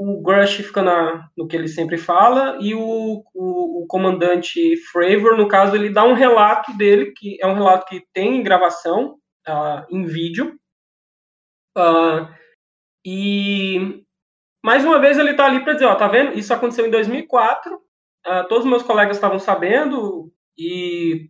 o 0.00 0.22
Grush 0.22 0.56
fica 0.56 0.80
na, 0.82 1.28
no 1.36 1.46
que 1.46 1.54
ele 1.54 1.68
sempre 1.68 1.98
fala, 1.98 2.56
e 2.58 2.74
o, 2.74 3.22
o, 3.34 3.82
o, 3.82 3.86
comandante 3.86 4.74
Fravor, 4.90 5.36
no 5.36 5.46
caso, 5.46 5.76
ele 5.76 5.90
dá 5.90 6.04
um 6.04 6.14
relato 6.14 6.74
dele, 6.78 7.12
que 7.14 7.36
é 7.38 7.46
um 7.46 7.52
relato 7.52 7.86
que 7.86 8.02
tem 8.14 8.42
gravação 8.42 9.16
uh, 9.46 9.84
em 9.90 10.06
vídeo. 10.06 10.58
Uh, 11.76 12.26
e 13.04 14.02
mais 14.62 14.84
uma 14.84 14.98
vez 14.98 15.18
ele 15.18 15.30
está 15.30 15.46
ali 15.46 15.60
para 15.60 15.74
dizer, 15.74 15.86
ó, 15.86 15.94
tá 15.94 16.08
vendo? 16.08 16.38
Isso 16.38 16.52
aconteceu 16.52 16.86
em 16.86 16.90
2004, 16.90 17.74
uh, 17.74 17.80
ah, 18.24 18.44
todos 18.44 18.64
os 18.64 18.70
meus 18.70 18.82
colegas 18.82 19.16
estavam 19.16 19.38
sabendo, 19.38 20.30
e 20.58 21.28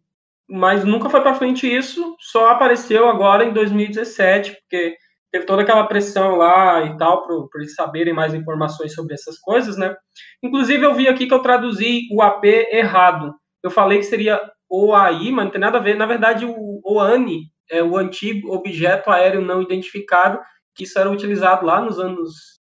mas 0.48 0.84
nunca 0.84 1.08
foi 1.08 1.20
para 1.20 1.34
frente 1.34 1.72
isso, 1.72 2.16
só 2.18 2.50
apareceu 2.50 3.08
agora 3.08 3.44
em 3.44 3.52
2017, 3.52 4.50
porque 4.52 4.96
teve 5.30 5.46
toda 5.46 5.62
aquela 5.62 5.86
pressão 5.86 6.34
lá 6.34 6.84
e 6.84 6.96
tal, 6.96 7.24
para 7.24 7.60
eles 7.60 7.74
saberem 7.74 8.12
mais 8.12 8.34
informações 8.34 8.92
sobre 8.92 9.14
essas 9.14 9.38
coisas, 9.38 9.76
né? 9.76 9.94
Inclusive, 10.42 10.84
eu 10.84 10.92
vi 10.92 11.06
aqui 11.06 11.28
que 11.28 11.34
eu 11.34 11.38
traduzi 11.38 12.08
o 12.12 12.20
AP 12.20 12.44
errado. 12.44 13.32
Eu 13.62 13.70
falei 13.70 13.98
que 13.98 14.06
seria 14.06 14.40
OAI, 14.68 15.30
mas 15.30 15.44
não 15.44 15.52
tem 15.52 15.60
nada 15.60 15.78
a 15.78 15.80
ver. 15.80 15.96
Na 15.96 16.06
verdade, 16.06 16.44
o 16.44 16.80
OANI 16.84 17.44
é 17.70 17.80
o 17.82 17.96
antigo 17.96 18.52
objeto 18.52 19.10
aéreo 19.10 19.40
não 19.40 19.62
identificado, 19.62 20.40
que 20.74 20.82
isso 20.82 20.98
era 20.98 21.10
utilizado 21.10 21.64
lá 21.64 21.80
nos 21.80 22.00
anos 22.00 22.59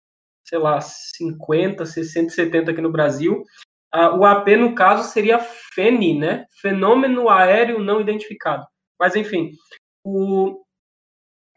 sei 0.45 0.59
lá, 0.59 0.79
50, 0.79 1.85
60, 1.85 2.29
70 2.29 2.71
aqui 2.71 2.81
no 2.81 2.91
Brasil. 2.91 3.43
Uh, 3.93 4.17
o 4.19 4.25
AP, 4.25 4.47
no 4.57 4.75
caso, 4.75 5.09
seria 5.09 5.39
FENI, 5.39 6.19
né? 6.19 6.45
Fenômeno 6.61 7.29
Aéreo 7.29 7.79
Não 7.79 8.01
Identificado. 8.01 8.65
Mas, 8.99 9.15
enfim, 9.15 9.51
o, 10.03 10.61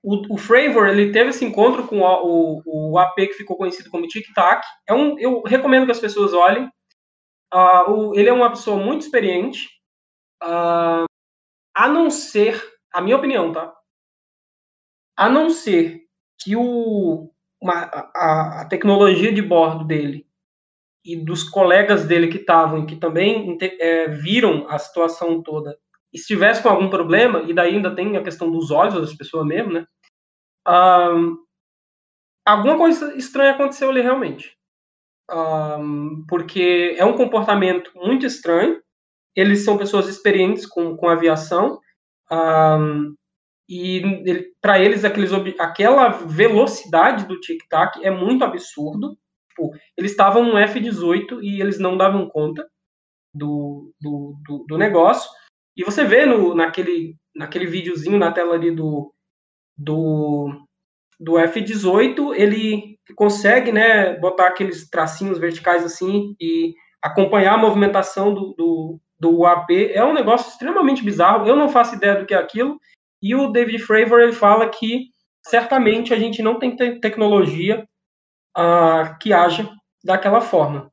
o, 0.02 0.34
o 0.34 0.38
Fravor, 0.38 0.86
ele 0.86 1.12
teve 1.12 1.30
esse 1.30 1.44
encontro 1.44 1.86
com 1.86 2.00
o, 2.00 2.62
o, 2.64 2.92
o 2.92 2.98
AP 2.98 3.16
que 3.16 3.34
ficou 3.34 3.56
conhecido 3.56 3.90
como 3.90 4.06
Tic 4.06 4.32
Tac. 4.34 4.64
É 4.88 4.94
um, 4.94 5.18
eu 5.18 5.42
recomendo 5.42 5.84
que 5.84 5.92
as 5.92 6.00
pessoas 6.00 6.32
olhem. 6.32 6.68
Uh, 7.52 7.90
o, 7.90 8.14
ele 8.14 8.28
é 8.28 8.32
uma 8.32 8.50
pessoa 8.50 8.76
muito 8.82 9.02
experiente. 9.02 9.68
Uh, 10.42 11.04
a 11.74 11.88
não 11.88 12.10
ser, 12.10 12.62
a 12.92 13.00
minha 13.00 13.16
opinião, 13.16 13.52
tá? 13.52 13.74
A 15.16 15.28
não 15.28 15.50
ser 15.50 16.02
que 16.40 16.54
o, 16.54 17.30
uma, 17.60 17.90
a, 18.14 18.62
a 18.62 18.64
tecnologia 18.66 19.32
de 19.32 19.42
bordo 19.42 19.84
dele 19.84 20.26
e 21.04 21.16
dos 21.16 21.42
colegas 21.42 22.06
dele 22.06 22.28
que 22.28 22.38
estavam, 22.38 22.84
que 22.84 22.96
também 22.96 23.56
é, 23.60 24.08
viram 24.08 24.66
a 24.68 24.78
situação 24.78 25.42
toda, 25.42 25.76
estivesse 26.12 26.62
com 26.62 26.68
algum 26.68 26.90
problema, 26.90 27.42
e 27.42 27.54
daí 27.54 27.76
ainda 27.76 27.94
tem 27.94 28.16
a 28.16 28.22
questão 28.22 28.50
dos 28.50 28.70
olhos 28.70 28.94
das 28.94 29.14
pessoas 29.14 29.46
mesmo, 29.46 29.72
né? 29.72 29.86
Um, 30.66 31.38
alguma 32.46 32.76
coisa 32.76 33.16
estranha 33.16 33.52
aconteceu 33.52 33.90
ali 33.90 34.02
realmente. 34.02 34.56
Um, 35.30 36.24
porque 36.26 36.94
é 36.98 37.04
um 37.04 37.16
comportamento 37.16 37.90
muito 37.94 38.26
estranho. 38.26 38.80
Eles 39.36 39.64
são 39.64 39.78
pessoas 39.78 40.08
experientes 40.08 40.66
com, 40.66 40.96
com 40.96 41.08
aviação. 41.08 41.78
Um, 42.30 43.14
e 43.68 44.02
para 44.62 44.80
eles, 44.80 45.04
aqueles, 45.04 45.30
aquela 45.58 46.08
velocidade 46.08 47.26
do 47.26 47.38
tic-tac 47.38 48.02
é 48.02 48.10
muito 48.10 48.42
absurdo. 48.42 49.18
Tipo, 49.50 49.70
eles 49.96 50.12
estavam 50.12 50.42
no 50.42 50.56
F-18 50.56 51.40
e 51.42 51.60
eles 51.60 51.78
não 51.78 51.96
davam 51.96 52.28
conta 52.28 52.66
do, 53.34 53.92
do, 54.00 54.34
do, 54.46 54.64
do, 54.66 54.78
negócio. 54.78 55.30
E 55.76 55.84
você 55.84 56.04
vê 56.04 56.24
no, 56.24 56.54
naquele, 56.54 57.14
naquele 57.36 57.66
videozinho 57.66 58.18
na 58.18 58.32
tela 58.32 58.54
ali 58.54 58.70
do, 58.70 59.12
do, 59.76 60.48
do 61.20 61.38
F-18, 61.38 62.34
ele 62.34 62.98
consegue 63.14 63.70
né, 63.70 64.18
botar 64.18 64.48
aqueles 64.48 64.88
tracinhos 64.88 65.38
verticais 65.38 65.84
assim 65.84 66.34
e 66.40 66.74
acompanhar 67.02 67.54
a 67.54 67.58
movimentação 67.58 68.32
do, 68.32 68.54
do, 68.56 69.00
do 69.20 69.44
AP. 69.44 69.70
É 69.92 70.04
um 70.04 70.14
negócio 70.14 70.50
extremamente 70.50 71.04
bizarro. 71.04 71.46
Eu 71.46 71.56
não 71.56 71.68
faço 71.68 71.94
ideia 71.94 72.16
do 72.16 72.26
que 72.26 72.34
é 72.34 72.38
aquilo. 72.38 72.78
E 73.22 73.34
o 73.34 73.48
David 73.48 73.78
Fravor 73.80 74.20
ele 74.20 74.32
fala 74.32 74.68
que 74.68 75.10
certamente 75.46 76.12
a 76.12 76.18
gente 76.18 76.42
não 76.42 76.58
tem 76.58 76.76
te 76.76 77.00
tecnologia 77.00 77.86
uh, 78.56 79.18
que 79.20 79.32
haja 79.32 79.70
daquela 80.04 80.40
forma. 80.40 80.90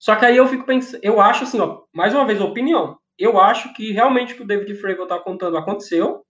Só 0.00 0.14
que 0.16 0.24
aí 0.24 0.36
eu 0.36 0.46
fico 0.46 0.64
pensando, 0.64 1.00
eu 1.02 1.20
acho 1.20 1.44
assim, 1.44 1.60
ó, 1.60 1.82
mais 1.94 2.14
uma 2.14 2.26
vez, 2.26 2.40
opinião. 2.40 2.96
Eu 3.18 3.40
acho 3.40 3.72
que 3.74 3.92
realmente 3.92 4.32
o 4.32 4.36
que 4.36 4.42
o 4.42 4.46
David 4.46 4.74
Fravor 4.76 5.04
está 5.04 5.18
contando 5.18 5.56
aconteceu, 5.56 6.22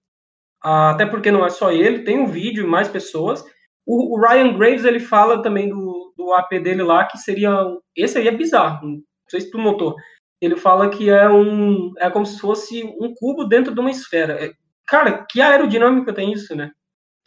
uh, 0.64 0.90
até 0.92 1.04
porque 1.04 1.30
não 1.30 1.44
é 1.44 1.50
só 1.50 1.70
ele, 1.70 2.04
tem 2.04 2.18
um 2.18 2.26
vídeo 2.26 2.64
e 2.64 2.68
mais 2.68 2.88
pessoas. 2.88 3.44
O, 3.86 4.16
o, 4.16 4.20
Ryan 4.20 4.56
Graves 4.56 4.84
ele 4.84 5.00
fala 5.00 5.42
também 5.42 5.68
do, 5.68 6.12
do 6.16 6.32
AP 6.32 6.50
dele 6.62 6.82
lá 6.82 7.06
que 7.06 7.18
seria, 7.18 7.50
esse 7.96 8.18
aí 8.18 8.28
é 8.28 8.32
bizarro, 8.32 8.86
não 8.86 9.02
sei 9.28 9.40
se 9.40 9.50
tu 9.50 9.58
notou 9.58 9.96
ele 10.40 10.56
fala 10.56 10.88
que 10.88 11.10
é 11.10 11.28
um 11.28 11.92
é 11.98 12.10
como 12.10 12.26
se 12.26 12.38
fosse 12.38 12.84
um 12.84 13.14
cubo 13.14 13.44
dentro 13.44 13.74
de 13.74 13.80
uma 13.80 13.90
esfera. 13.90 14.44
É, 14.44 14.52
cara, 14.86 15.26
que 15.28 15.40
aerodinâmica 15.40 16.12
tem 16.12 16.32
isso, 16.32 16.54
né? 16.54 16.70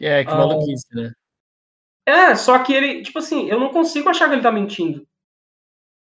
É, 0.00 0.24
que 0.24 0.30
ah, 0.30 0.36
maluquice, 0.36 0.86
né? 0.94 1.12
É, 2.06 2.34
só 2.34 2.58
que 2.58 2.72
ele, 2.72 3.02
tipo 3.02 3.18
assim, 3.18 3.48
eu 3.48 3.60
não 3.60 3.70
consigo 3.70 4.08
achar 4.08 4.28
que 4.28 4.34
ele 4.34 4.42
tá 4.42 4.50
mentindo. 4.50 5.06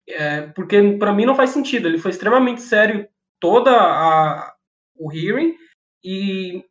É, 0.08 0.48
porque 0.48 0.98
para 0.98 1.14
mim 1.14 1.26
não 1.26 1.36
faz 1.36 1.52
sentido. 1.52 1.88
Ele 1.88 1.98
foi 1.98 2.12
extremamente 2.12 2.62
sério 2.62 3.08
toda 3.40 3.72
a 3.72 4.54
o 4.96 5.12
hearing 5.12 5.56
e 6.04 6.64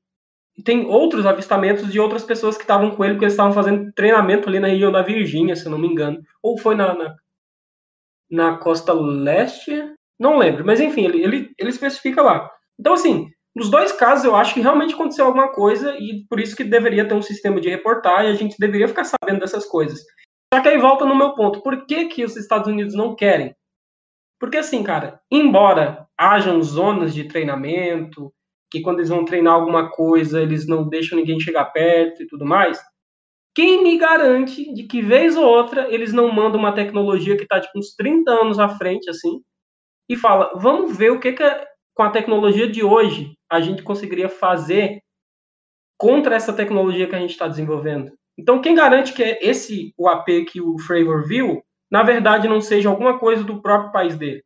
tem 0.64 0.86
outros 0.86 1.26
avistamentos 1.26 1.90
de 1.90 1.98
outras 1.98 2.24
pessoas 2.24 2.56
que 2.56 2.62
estavam 2.62 2.90
com 2.90 3.04
ele, 3.04 3.14
porque 3.14 3.24
eles 3.24 3.32
estavam 3.32 3.52
fazendo 3.52 3.92
treinamento 3.92 4.48
ali 4.48 4.60
na 4.60 4.68
região 4.68 4.92
da 4.92 5.02
Virgínia, 5.02 5.56
se 5.56 5.66
eu 5.66 5.70
não 5.70 5.78
me 5.78 5.88
engano. 5.88 6.22
Ou 6.42 6.58
foi 6.58 6.74
na, 6.74 6.94
na, 6.94 7.16
na 8.30 8.56
costa 8.58 8.92
leste? 8.92 9.72
Não 10.22 10.38
lembro, 10.38 10.64
mas 10.64 10.78
enfim, 10.78 11.04
ele, 11.04 11.20
ele, 11.20 11.50
ele 11.58 11.68
especifica 11.68 12.22
lá. 12.22 12.48
Então, 12.78 12.92
assim, 12.92 13.28
nos 13.56 13.68
dois 13.68 13.90
casos 13.90 14.24
eu 14.24 14.36
acho 14.36 14.54
que 14.54 14.60
realmente 14.60 14.94
aconteceu 14.94 15.26
alguma 15.26 15.48
coisa 15.48 15.96
e 15.98 16.24
por 16.30 16.38
isso 16.38 16.54
que 16.54 16.62
deveria 16.62 17.08
ter 17.08 17.14
um 17.14 17.20
sistema 17.20 17.60
de 17.60 17.68
reportar 17.68 18.24
e 18.24 18.28
a 18.28 18.34
gente 18.34 18.54
deveria 18.56 18.86
ficar 18.86 19.02
sabendo 19.02 19.40
dessas 19.40 19.66
coisas. 19.66 20.00
Só 20.54 20.62
que 20.62 20.68
aí 20.68 20.78
volta 20.78 21.04
no 21.04 21.16
meu 21.16 21.34
ponto. 21.34 21.60
Por 21.60 21.86
que, 21.86 22.04
que 22.04 22.24
os 22.24 22.36
Estados 22.36 22.68
Unidos 22.68 22.94
não 22.94 23.16
querem? 23.16 23.52
Porque 24.38 24.58
assim, 24.58 24.84
cara, 24.84 25.20
embora 25.28 26.06
hajam 26.16 26.62
zonas 26.62 27.12
de 27.12 27.24
treinamento, 27.24 28.32
que 28.70 28.80
quando 28.80 29.00
eles 29.00 29.08
vão 29.08 29.24
treinar 29.24 29.54
alguma 29.54 29.90
coisa, 29.90 30.40
eles 30.40 30.68
não 30.68 30.88
deixam 30.88 31.18
ninguém 31.18 31.40
chegar 31.40 31.64
perto 31.64 32.22
e 32.22 32.28
tudo 32.28 32.46
mais. 32.46 32.80
Quem 33.56 33.82
me 33.82 33.98
garante 33.98 34.72
de 34.72 34.84
que 34.84 35.02
vez 35.02 35.36
ou 35.36 35.44
outra 35.44 35.92
eles 35.92 36.12
não 36.12 36.30
mandam 36.30 36.60
uma 36.60 36.72
tecnologia 36.72 37.36
que 37.36 37.42
está 37.42 37.60
tipo 37.60 37.76
uns 37.76 37.96
30 37.96 38.30
anos 38.30 38.60
à 38.60 38.68
frente 38.68 39.10
assim 39.10 39.42
e 40.12 40.16
fala, 40.16 40.52
vamos 40.56 40.96
ver 40.96 41.10
o 41.10 41.18
que, 41.18 41.32
que 41.32 41.42
é, 41.42 41.66
com 41.94 42.02
a 42.02 42.10
tecnologia 42.10 42.68
de 42.68 42.84
hoje 42.84 43.34
a 43.50 43.60
gente 43.60 43.82
conseguiria 43.82 44.28
fazer 44.28 45.00
contra 45.98 46.34
essa 46.34 46.52
tecnologia 46.52 47.08
que 47.08 47.14
a 47.14 47.18
gente 47.18 47.30
está 47.30 47.48
desenvolvendo. 47.48 48.12
Então, 48.36 48.60
quem 48.60 48.74
garante 48.74 49.12
que 49.12 49.22
é 49.22 49.38
esse 49.42 49.94
o 49.96 50.08
AP 50.08 50.26
que 50.50 50.60
o 50.60 50.78
Fravor 50.78 51.26
viu, 51.26 51.62
na 51.90 52.02
verdade, 52.02 52.48
não 52.48 52.60
seja 52.60 52.88
alguma 52.88 53.18
coisa 53.18 53.42
do 53.44 53.62
próprio 53.62 53.92
país 53.92 54.16
dele? 54.16 54.42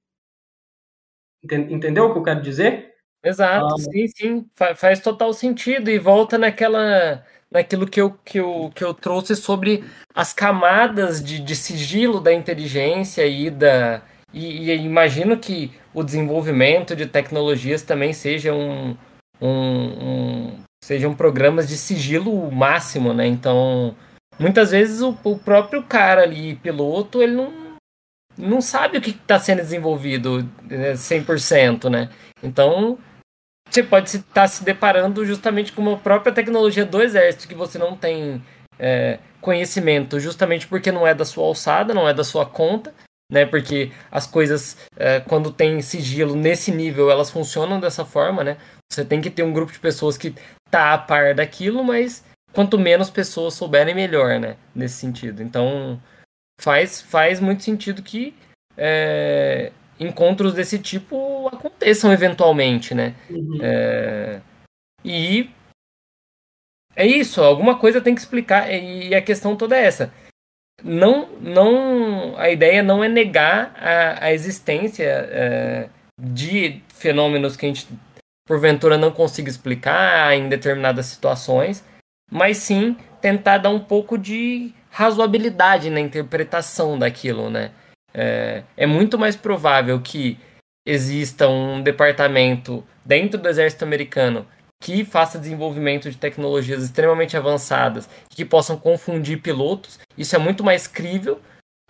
Entendeu 1.45 2.07
o 2.07 2.13
que 2.13 2.19
eu 2.19 2.23
quero 2.23 2.43
dizer? 2.43 2.95
Exato, 3.25 3.75
ah, 3.75 3.79
sim, 3.79 4.07
sim, 4.09 4.47
faz 4.77 5.01
total 5.01 5.33
sentido 5.33 5.91
e 5.91 5.99
volta 5.99 6.39
naquela 6.39 7.25
naquilo 7.51 7.87
que 7.89 8.01
eu, 8.01 8.13
que 8.25 8.39
eu, 8.39 8.71
que 8.75 8.85
eu 8.85 8.93
trouxe 8.93 9.35
sobre 9.35 9.85
as 10.15 10.33
camadas 10.33 11.23
de, 11.23 11.41
de 11.41 11.57
sigilo 11.57 12.21
da 12.21 12.33
inteligência 12.33 13.27
e 13.27 13.51
da 13.51 14.03
e, 14.37 14.71
e, 14.71 14.77
imagino 14.77 15.39
que 15.39 15.73
o 15.95 16.03
desenvolvimento 16.03 16.95
de 16.95 17.07
tecnologias 17.07 17.81
também 17.81 18.13
seja 18.13 18.53
um, 18.53 18.95
um, 19.41 19.49
um 19.49 20.59
sejam 20.85 21.15
programas 21.15 21.67
de 21.67 21.77
sigilo 21.79 22.53
máximo, 22.53 23.15
né? 23.15 23.27
Então, 23.27 23.97
muitas 24.39 24.73
vezes 24.73 25.01
o, 25.01 25.17
o 25.25 25.39
próprio 25.39 25.83
cara 25.83 26.23
ali, 26.23 26.55
piloto, 26.57 27.23
ele 27.23 27.33
não, 27.33 27.51
não 28.37 28.61
sabe 28.61 28.99
o 28.99 29.01
que 29.01 29.11
está 29.11 29.39
sendo 29.39 29.63
desenvolvido 29.63 30.47
100%, 30.69 31.89
né? 31.89 32.11
Então, 32.43 32.99
você 33.71 33.83
pode 33.83 34.09
estar 34.09 34.23
tá 34.33 34.47
se 34.47 34.63
deparando 34.63 35.25
justamente 35.25 35.73
com 35.73 35.81
uma 35.81 35.97
própria 35.97 36.33
tecnologia 36.33 36.85
do 36.85 37.01
exército 37.01 37.49
que 37.49 37.55
você 37.55 37.79
não 37.79 37.97
tem 37.97 38.43
é, 38.79 39.19
conhecimento, 39.41 40.21
justamente 40.21 40.67
porque 40.69 40.93
não 40.93 41.07
é 41.07 41.15
da 41.15 41.25
sua 41.25 41.47
alçada, 41.47 41.95
não 41.95 42.07
é 42.07 42.13
da 42.13 42.23
sua 42.23 42.45
conta, 42.45 42.93
né? 43.31 43.45
Porque 43.45 43.93
as 44.11 44.27
coisas, 44.27 44.77
é, 44.97 45.21
quando 45.21 45.53
tem 45.53 45.81
sigilo 45.83 46.35
nesse 46.35 46.71
nível, 46.71 47.11
elas 47.11 47.31
funcionam 47.31 47.81
dessa 47.81 48.05
forma, 48.05 48.45
né? 48.45 48.57
Você 48.91 49.05
tem 49.05 49.21
que 49.21 49.31
ter 49.31 49.43
um 49.43 49.53
grupo 49.53 49.73
de 49.73 49.79
pessoas 49.79 50.17
que 50.17 50.35
tá 50.71 50.95
a 50.95 50.99
par 50.99 51.35
daquilo, 51.35 51.85
mas 51.85 52.25
quanto 52.53 52.79
menos 52.79 53.11
pessoas 53.11 53.55
souberem, 53.55 53.95
melhor, 53.95 54.39
né? 54.39 54.57
Nesse 54.75 54.95
sentido. 54.95 55.43
Então, 55.43 56.01
faz, 56.61 57.03
faz 57.03 57.41
muito 57.41 57.63
sentido 57.63 58.03
que 58.03 58.35
é, 58.77 59.73
encontros 59.99 60.55
desse 60.55 60.79
tipo 60.79 61.49
aconteçam 61.49 62.13
eventualmente, 62.13 62.95
né? 62.95 63.15
Uhum. 63.29 63.59
É, 63.61 64.41
e 65.05 65.51
é 66.95 67.07
isso, 67.07 67.43
alguma 67.43 67.79
coisa 67.79 68.01
tem 68.01 68.15
que 68.15 68.21
explicar, 68.21 68.73
e 68.73 69.15
a 69.15 69.21
questão 69.21 69.55
toda 69.55 69.77
é 69.77 69.85
essa. 69.85 70.13
Não, 70.85 71.29
não, 71.41 72.39
a 72.39 72.51
ideia 72.51 72.83
não 72.83 73.03
é 73.03 73.09
negar 73.09 73.75
a, 73.77 74.27
a 74.27 74.33
existência 74.33 75.05
é, 75.05 75.89
de 76.21 76.83
fenômenos 76.95 77.57
que 77.57 77.67
a 77.67 77.69
gente 77.69 77.89
porventura 78.47 78.97
não 78.97 79.11
consiga 79.11 79.51
explicar 79.51 80.35
em 80.35 80.49
determinadas 80.49 81.07
situações, 81.07 81.85
mas 82.31 82.59
sim 82.59 82.97
tentar 83.21 83.59
dar 83.59 83.71
um 83.71 83.81
pouco 83.81 84.17
de 84.17 84.73
razoabilidade 84.91 85.91
na 85.91 86.01
interpretação 86.01 86.99
daquilo, 86.99 87.51
né? 87.51 87.73
É, 88.15 88.63
é 88.77 88.87
muito 88.87 89.19
mais 89.19 89.37
provável 89.37 90.01
que 90.01 90.39
exista 90.87 91.49
um 91.49 91.83
departamento 91.83 92.85
dentro 93.05 93.39
do 93.39 93.49
exército 93.49 93.85
americano 93.85 94.47
que 94.81 95.05
faça 95.05 95.39
desenvolvimento 95.39 96.11
de 96.11 96.17
tecnologias 96.17 96.83
extremamente 96.83 97.37
avançadas 97.37 98.09
que 98.29 98.45
possam 98.45 98.79
confundir 98.79 99.41
pilotos. 99.41 99.99
Isso 100.17 100.37
é 100.37 100.39
muito 100.39 100.63
mais 100.63 100.87
crível 100.87 101.41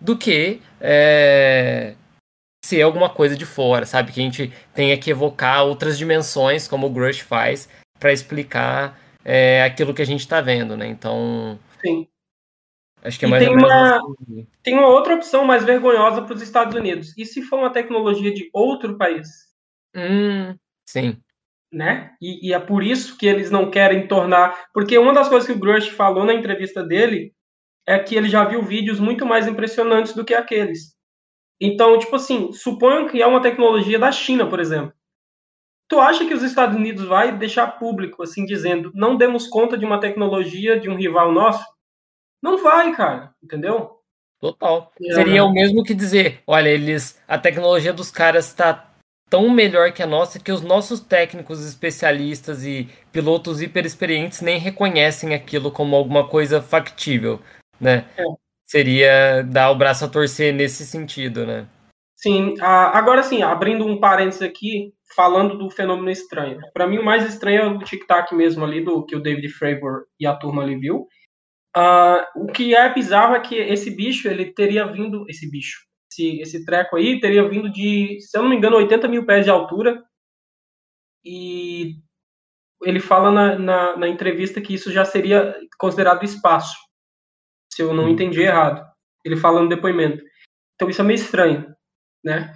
do 0.01 0.17
que 0.17 0.61
é, 0.79 1.95
ser 2.63 2.81
alguma 2.81 3.09
coisa 3.09 3.35
de 3.35 3.45
fora, 3.45 3.85
sabe? 3.85 4.11
Que 4.11 4.19
a 4.19 4.23
gente 4.23 4.53
tenha 4.73 4.97
que 4.97 5.09
evocar 5.09 5.65
outras 5.65 5.97
dimensões, 5.97 6.67
como 6.67 6.87
o 6.87 6.89
Grush 6.89 7.19
faz, 7.19 7.69
para 7.99 8.13
explicar 8.13 8.99
é, 9.23 9.63
aquilo 9.63 9.93
que 9.93 10.01
a 10.01 10.05
gente 10.05 10.21
está 10.21 10.41
vendo, 10.41 10.77
né? 10.77 10.87
Então. 10.87 11.59
Sim. 11.83 12.07
Acho 13.03 13.19
que 13.19 13.25
é 13.25 13.27
mais 13.27 13.43
tem, 13.43 13.55
uma, 13.55 13.97
assim. 13.97 14.47
tem 14.63 14.73
uma 14.73 14.87
outra 14.87 15.15
opção 15.15 15.45
mais 15.45 15.63
vergonhosa 15.63 16.23
para 16.23 16.33
os 16.33 16.41
Estados 16.41 16.75
Unidos. 16.75 17.15
E 17.17 17.25
se 17.25 17.41
for 17.41 17.59
uma 17.59 17.69
tecnologia 17.69 18.33
de 18.33 18.49
outro 18.51 18.97
país? 18.97 19.27
Hum, 19.95 20.57
sim. 20.85 21.21
Né? 21.71 22.11
E, 22.21 22.47
e, 22.47 22.53
é 22.53 22.59
por 22.59 22.81
isso 22.81 23.17
que 23.17 23.25
eles 23.25 23.51
não 23.51 23.69
querem 23.69 24.07
tornar. 24.07 24.67
Porque 24.73 24.97
uma 24.97 25.13
das 25.13 25.27
coisas 25.27 25.45
que 25.45 25.53
o 25.53 25.59
Grush 25.59 25.89
falou 25.89 26.25
na 26.25 26.33
entrevista 26.33 26.83
dele 26.83 27.33
é 27.85 27.99
que 27.99 28.15
ele 28.15 28.29
já 28.29 28.43
viu 28.45 28.63
vídeos 28.63 28.99
muito 28.99 29.25
mais 29.25 29.47
impressionantes 29.47 30.13
do 30.13 30.23
que 30.23 30.33
aqueles. 30.33 30.95
Então, 31.59 31.97
tipo 31.97 32.15
assim, 32.15 32.51
suponham 32.51 33.07
que 33.07 33.21
é 33.21 33.27
uma 33.27 33.41
tecnologia 33.41 33.97
da 33.97 34.11
China, 34.11 34.47
por 34.47 34.59
exemplo. 34.59 34.93
Tu 35.89 35.99
acha 35.99 36.25
que 36.25 36.33
os 36.33 36.43
Estados 36.43 36.75
Unidos 36.75 37.05
vai 37.05 37.35
deixar 37.35 37.79
público, 37.79 38.21
assim, 38.21 38.45
dizendo, 38.45 38.91
não 38.93 39.15
demos 39.15 39.47
conta 39.47 39.77
de 39.77 39.85
uma 39.85 39.99
tecnologia 39.99 40.79
de 40.79 40.89
um 40.89 40.95
rival 40.95 41.31
nosso? 41.31 41.65
Não 42.41 42.61
vai, 42.61 42.93
cara, 42.93 43.33
entendeu? 43.41 43.97
Total. 44.39 44.91
É. 45.01 45.13
Seria 45.13 45.43
o 45.43 45.51
mesmo 45.51 45.83
que 45.83 45.95
dizer, 45.95 46.41
olha, 46.45 46.69
eles, 46.69 47.19
a 47.27 47.39
tecnologia 47.39 47.93
dos 47.93 48.11
caras 48.11 48.47
está 48.47 48.86
tão 49.29 49.49
melhor 49.49 49.91
que 49.91 50.01
a 50.01 50.07
nossa 50.07 50.39
que 50.39 50.51
os 50.51 50.61
nossos 50.61 50.99
técnicos 50.99 51.65
especialistas 51.65 52.65
e 52.65 52.89
pilotos 53.11 53.61
hiperexperientes 53.61 54.41
nem 54.41 54.57
reconhecem 54.57 55.33
aquilo 55.33 55.71
como 55.71 55.95
alguma 55.95 56.27
coisa 56.27 56.61
factível, 56.61 57.41
né? 57.79 58.05
É. 58.17 58.23
Seria 58.65 59.43
dar 59.43 59.71
o 59.71 59.75
braço 59.75 60.03
a 60.03 60.09
torcer 60.09 60.53
nesse 60.53 60.85
sentido, 60.85 61.45
né? 61.45 61.67
Sim, 62.17 62.55
agora 62.59 63.21
sim, 63.21 63.43
abrindo 63.43 63.85
um 63.85 63.99
parênteses 63.99 64.41
aqui, 64.41 64.91
falando 65.15 65.57
do 65.57 65.69
fenômeno 65.69 66.09
estranho. 66.09 66.59
Para 66.73 66.87
mim, 66.87 66.97
o 66.97 67.05
mais 67.05 67.23
estranho 67.25 67.61
é 67.61 67.67
o 67.67 67.79
tic-tac 67.79 68.33
mesmo 68.33 68.65
ali, 68.65 68.83
do 68.83 69.05
que 69.05 69.15
o 69.15 69.21
David 69.21 69.47
Fravor 69.49 70.05
e 70.19 70.25
a 70.25 70.35
turma 70.35 70.63
ali 70.63 70.75
viu. 70.77 71.07
Uh, 71.77 72.25
o 72.35 72.47
que 72.47 72.73
é 72.73 72.91
bizarro 72.91 73.35
é 73.35 73.39
que 73.39 73.55
esse 73.55 73.95
bicho, 73.95 74.27
ele 74.27 74.51
teria 74.51 74.91
vindo, 74.91 75.25
esse 75.29 75.49
bicho, 75.49 75.86
esse, 76.17 76.41
esse 76.41 76.65
treco 76.65 76.95
aí, 76.95 77.19
teria 77.19 77.47
vindo 77.47 77.69
de, 77.69 78.19
se 78.21 78.37
eu 78.37 78.41
não 78.41 78.49
me 78.49 78.55
engano, 78.55 78.77
80 78.77 79.07
mil 79.07 79.25
pés 79.25 79.45
de 79.45 79.51
altura. 79.51 80.03
E 81.23 81.95
ele 82.83 82.99
fala 82.99 83.31
na, 83.31 83.59
na, 83.59 83.97
na 83.97 84.07
entrevista 84.07 84.61
que 84.61 84.73
isso 84.73 84.91
já 84.91 85.05
seria 85.05 85.55
considerado 85.77 86.23
espaço, 86.23 86.75
se 87.71 87.81
eu 87.81 87.93
não 87.93 88.05
hum. 88.05 88.09
entendi 88.09 88.41
errado. 88.41 88.85
Ele 89.23 89.37
fala 89.37 89.61
no 89.61 89.69
depoimento. 89.69 90.23
Então 90.75 90.89
isso 90.89 91.01
é 91.01 91.03
meio 91.03 91.15
estranho, 91.15 91.75
né? 92.23 92.53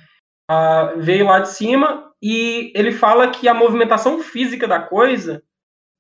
Uh, 0.50 1.00
veio 1.00 1.26
lá 1.26 1.40
de 1.40 1.50
cima 1.50 2.12
e 2.22 2.72
ele 2.76 2.92
fala 2.92 3.32
que 3.32 3.48
a 3.48 3.54
movimentação 3.54 4.22
física 4.22 4.68
da 4.68 4.80
coisa 4.82 5.42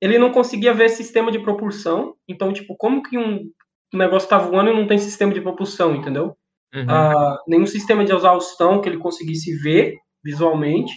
ele 0.02 0.18
não 0.18 0.32
conseguia 0.32 0.74
ver 0.74 0.90
sistema 0.90 1.32
de 1.32 1.40
propulsão. 1.40 2.16
Então, 2.28 2.52
tipo, 2.52 2.76
como 2.76 3.04
que 3.04 3.18
um 3.18 3.52
negócio 3.94 4.28
tá 4.28 4.38
voando 4.38 4.72
e 4.72 4.74
não 4.74 4.88
tem 4.88 4.98
sistema 4.98 5.34
de 5.34 5.42
propulsão, 5.42 5.96
entendeu? 5.96 6.36
Uhum. 6.74 6.84
Uh, 6.84 7.38
nenhum 7.48 7.66
sistema 7.68 8.06
de 8.06 8.14
exaustão 8.14 8.82
que 8.82 8.88
ele 8.88 8.98
conseguisse 8.98 9.56
ver 9.58 9.98
visualmente. 10.24 10.94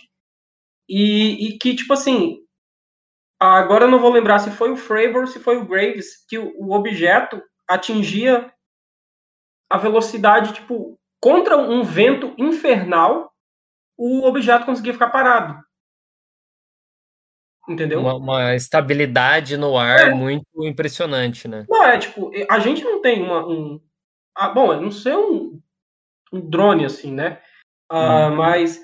E, 0.88 1.48
e, 1.48 1.58
que, 1.58 1.74
tipo 1.74 1.92
assim, 1.92 2.38
agora 3.40 3.84
eu 3.84 3.90
não 3.90 3.98
vou 3.98 4.12
lembrar 4.12 4.38
se 4.38 4.50
foi 4.50 4.70
o 4.70 4.76
Fravor, 4.76 5.26
se 5.26 5.40
foi 5.40 5.56
o 5.56 5.66
Graves, 5.66 6.24
que 6.28 6.38
o, 6.38 6.52
o 6.56 6.72
objeto 6.74 7.42
atingia 7.66 8.52
a 9.70 9.78
velocidade, 9.78 10.52
tipo, 10.52 10.98
contra 11.20 11.56
um 11.56 11.82
vento 11.82 12.34
infernal, 12.38 13.32
o 13.96 14.26
objeto 14.26 14.66
conseguia 14.66 14.92
ficar 14.92 15.10
parado. 15.10 15.64
Entendeu? 17.66 18.00
Uma, 18.00 18.14
uma 18.14 18.54
estabilidade 18.54 19.56
no 19.56 19.78
ar 19.78 20.10
é. 20.10 20.14
muito 20.14 20.46
impressionante, 20.64 21.48
né? 21.48 21.64
Não, 21.68 21.82
é 21.82 21.98
tipo, 21.98 22.30
a 22.50 22.58
gente 22.58 22.84
não 22.84 23.00
tem 23.00 23.22
uma, 23.22 23.46
um. 23.46 23.80
Ah, 24.36 24.50
bom, 24.50 24.78
não 24.78 24.90
sei 24.90 25.14
um, 25.14 25.62
um 26.34 26.48
drone 26.48 26.84
assim, 26.84 27.12
né? 27.12 27.40
Ah, 27.90 28.28
hum. 28.28 28.36
Mas 28.36 28.80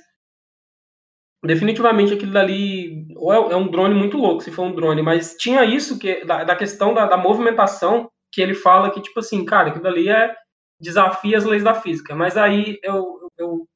definitivamente 1.45 2.13
aquilo 2.13 2.33
dali 2.33 3.07
ou 3.17 3.33
é, 3.33 3.53
é, 3.53 3.57
um 3.57 3.69
drone 3.69 3.95
muito 3.95 4.17
louco, 4.19 4.43
se 4.43 4.51
for 4.51 4.65
um 4.65 4.75
drone, 4.75 5.03
mas 5.03 5.35
tinha 5.37 5.65
isso 5.65 5.99
que 5.99 6.25
da, 6.25 6.45
da 6.45 6.55
questão 6.55 6.93
da, 6.93 7.07
da, 7.07 7.17
movimentação 7.17 8.11
que 8.31 8.43
ele 8.43 8.55
fala 8.55 8.91
que 8.91 9.01
tipo 9.01 9.21
assim, 9.21 9.45
cara, 9.45 9.69
aquilo 9.69 9.83
dali 9.83 10.09
é 10.09 10.35
desafia 10.79 11.39
as 11.39 11.45
leis 11.45 11.65
da 11.65 11.75
física, 11.75 12.15
mas 12.15 12.37
aí 12.37 12.79
eu, 12.83 13.29
eu 13.39 13.67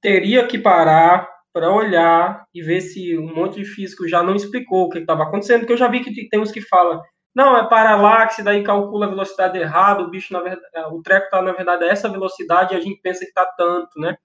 teria 0.00 0.46
que 0.46 0.58
parar 0.58 1.28
para 1.52 1.70
olhar 1.70 2.46
e 2.54 2.62
ver 2.62 2.80
se 2.80 3.16
um 3.18 3.34
monte 3.34 3.56
de 3.60 3.64
físico 3.66 4.08
já 4.08 4.22
não 4.22 4.34
explicou 4.34 4.86
o 4.86 4.88
que 4.88 4.98
estava 4.98 5.22
acontecendo, 5.24 5.60
porque 5.60 5.74
eu 5.74 5.78
já 5.78 5.88
vi 5.88 6.00
que 6.00 6.28
tem 6.28 6.40
uns 6.40 6.50
que 6.50 6.62
falam 6.62 7.00
não, 7.34 7.56
é 7.56 7.68
paralaxe, 7.68 8.42
daí 8.42 8.62
calcula 8.62 9.06
a 9.06 9.08
velocidade 9.08 9.58
errada, 9.58 10.02
o 10.02 10.10
bicho, 10.10 10.32
na 10.32 10.40
verdade, 10.40 10.68
é, 10.74 10.86
o 10.86 11.02
treco 11.02 11.26
está, 11.26 11.40
na 11.40 11.52
verdade, 11.52 11.84
a 11.84 11.88
essa 11.88 12.08
velocidade 12.08 12.74
e 12.74 12.76
a 12.76 12.80
gente 12.80 13.00
pensa 13.00 13.20
que 13.20 13.26
está 13.26 13.46
tanto, 13.56 13.98
né? 13.98 14.16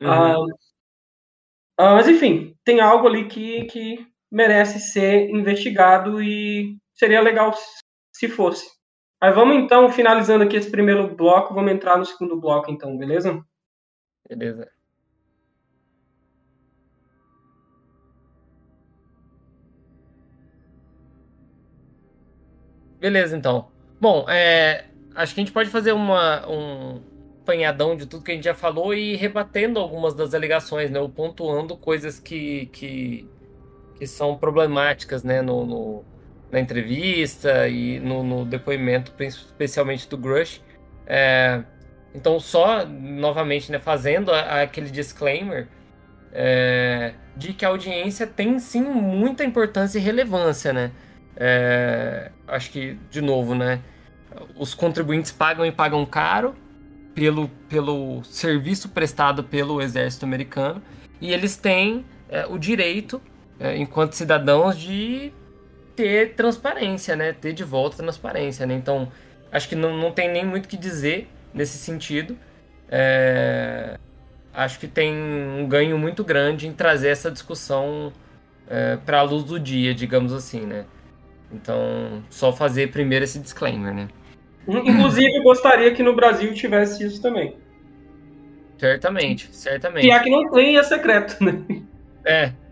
Uhum. 0.00 0.08
Ah, 0.10 0.36
ah, 1.76 1.94
mas, 1.94 2.08
enfim, 2.08 2.56
tem 2.64 2.80
algo 2.80 3.08
ali 3.08 3.26
que, 3.26 3.64
que 3.64 4.06
merece 4.30 4.78
ser 4.78 5.28
investigado 5.30 6.22
e 6.22 6.78
seria 6.94 7.20
legal 7.20 7.52
se 8.12 8.28
fosse. 8.28 8.68
Aí 9.20 9.32
vamos, 9.32 9.56
então, 9.56 9.90
finalizando 9.90 10.44
aqui 10.44 10.56
esse 10.56 10.70
primeiro 10.70 11.14
bloco, 11.14 11.54
vamos 11.54 11.72
entrar 11.72 11.98
no 11.98 12.04
segundo 12.04 12.40
bloco, 12.40 12.70
então, 12.70 12.96
beleza? 12.96 13.44
Beleza. 14.28 14.70
Beleza, 23.04 23.36
então. 23.36 23.66
Bom, 24.00 24.24
é, 24.30 24.86
acho 25.14 25.34
que 25.34 25.40
a 25.42 25.44
gente 25.44 25.52
pode 25.52 25.68
fazer 25.68 25.92
uma, 25.92 26.48
um 26.48 27.02
apanhadão 27.42 27.94
de 27.94 28.06
tudo 28.06 28.24
que 28.24 28.32
a 28.32 28.34
gente 28.34 28.44
já 28.44 28.54
falou 28.54 28.94
e 28.94 29.14
rebatendo 29.14 29.78
algumas 29.78 30.14
das 30.14 30.32
alegações, 30.32 30.90
né? 30.90 30.98
Ou 30.98 31.10
pontuando 31.10 31.76
coisas 31.76 32.18
que, 32.18 32.64
que, 32.72 33.28
que 33.98 34.06
são 34.06 34.38
problemáticas, 34.38 35.22
né? 35.22 35.42
No, 35.42 35.66
no 35.66 36.04
na 36.50 36.58
entrevista 36.58 37.68
e 37.68 38.00
no, 38.00 38.24
no, 38.24 38.46
depoimento, 38.46 39.12
especialmente 39.22 40.08
do 40.08 40.16
Grush. 40.16 40.62
É, 41.06 41.62
então, 42.14 42.40
só 42.40 42.86
novamente, 42.86 43.70
né? 43.70 43.78
Fazendo 43.78 44.32
a, 44.32 44.62
aquele 44.62 44.88
disclaimer 44.88 45.68
é, 46.32 47.12
de 47.36 47.52
que 47.52 47.66
a 47.66 47.68
audiência 47.68 48.26
tem 48.26 48.58
sim 48.58 48.80
muita 48.80 49.44
importância 49.44 49.98
e 49.98 50.00
relevância, 50.00 50.72
né? 50.72 50.90
É, 51.36 52.30
acho 52.46 52.70
que, 52.70 52.98
de 53.10 53.20
novo, 53.20 53.54
né? 53.54 53.80
Os 54.56 54.74
contribuintes 54.74 55.30
pagam 55.30 55.64
e 55.64 55.72
pagam 55.72 56.04
caro 56.04 56.54
pelo, 57.14 57.48
pelo 57.68 58.22
serviço 58.24 58.88
prestado 58.88 59.44
pelo 59.44 59.80
exército 59.80 60.24
americano 60.24 60.82
e 61.20 61.32
eles 61.32 61.56
têm 61.56 62.04
é, 62.28 62.46
o 62.46 62.58
direito, 62.58 63.20
é, 63.58 63.76
enquanto 63.76 64.12
cidadãos, 64.14 64.78
de 64.78 65.32
ter 65.94 66.34
transparência, 66.34 67.14
né? 67.16 67.32
Ter 67.32 67.52
de 67.52 67.64
volta 67.64 67.96
transparência, 67.96 68.66
né? 68.66 68.74
Então, 68.74 69.10
acho 69.50 69.68
que 69.68 69.76
não, 69.76 69.96
não 69.96 70.10
tem 70.10 70.30
nem 70.30 70.44
muito 70.44 70.68
que 70.68 70.76
dizer 70.76 71.28
nesse 71.52 71.78
sentido. 71.78 72.36
É, 72.88 73.98
acho 74.52 74.78
que 74.78 74.86
tem 74.86 75.14
um 75.14 75.66
ganho 75.68 75.96
muito 75.98 76.22
grande 76.24 76.66
em 76.66 76.72
trazer 76.72 77.08
essa 77.08 77.30
discussão 77.30 78.12
é, 78.68 78.96
para 78.96 79.20
a 79.20 79.22
luz 79.22 79.44
do 79.44 79.58
dia, 79.58 79.94
digamos 79.94 80.32
assim, 80.32 80.60
né? 80.60 80.84
Então, 81.54 82.22
só 82.28 82.52
fazer 82.52 82.90
primeiro 82.90 83.24
esse 83.24 83.38
disclaimer, 83.38 83.94
né? 83.94 84.08
Inclusive, 84.66 85.42
gostaria 85.42 85.92
que 85.92 86.02
no 86.02 86.14
Brasil 86.14 86.52
tivesse 86.54 87.04
isso 87.04 87.22
também. 87.22 87.56
Certamente, 88.78 89.48
certamente. 89.52 90.06
E 90.06 90.10
aqui 90.10 90.30
não 90.30 90.50
tem, 90.50 90.76
é 90.76 90.82
secreto, 90.82 91.42
né? 91.42 91.62
É. 92.24 92.52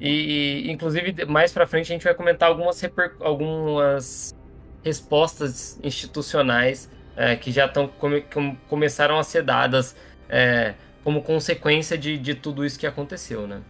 E, 0.00 0.64
e 0.66 0.70
inclusive, 0.72 1.24
mais 1.26 1.52
pra 1.52 1.64
frente 1.64 1.92
a 1.92 1.94
gente 1.94 2.02
vai 2.02 2.12
comentar 2.12 2.48
algumas, 2.48 2.80
reper... 2.80 3.12
algumas 3.20 4.34
respostas 4.82 5.78
institucionais 5.80 6.90
é, 7.16 7.36
que 7.36 7.52
já 7.52 7.66
estão 7.66 7.86
come... 7.86 8.24
começaram 8.68 9.16
a 9.16 9.22
ser 9.22 9.44
dadas 9.44 9.94
é, 10.28 10.74
como 11.04 11.22
consequência 11.22 11.96
de, 11.96 12.18
de 12.18 12.34
tudo 12.34 12.64
isso 12.64 12.80
que 12.80 12.86
aconteceu, 12.86 13.46
né? 13.46 13.60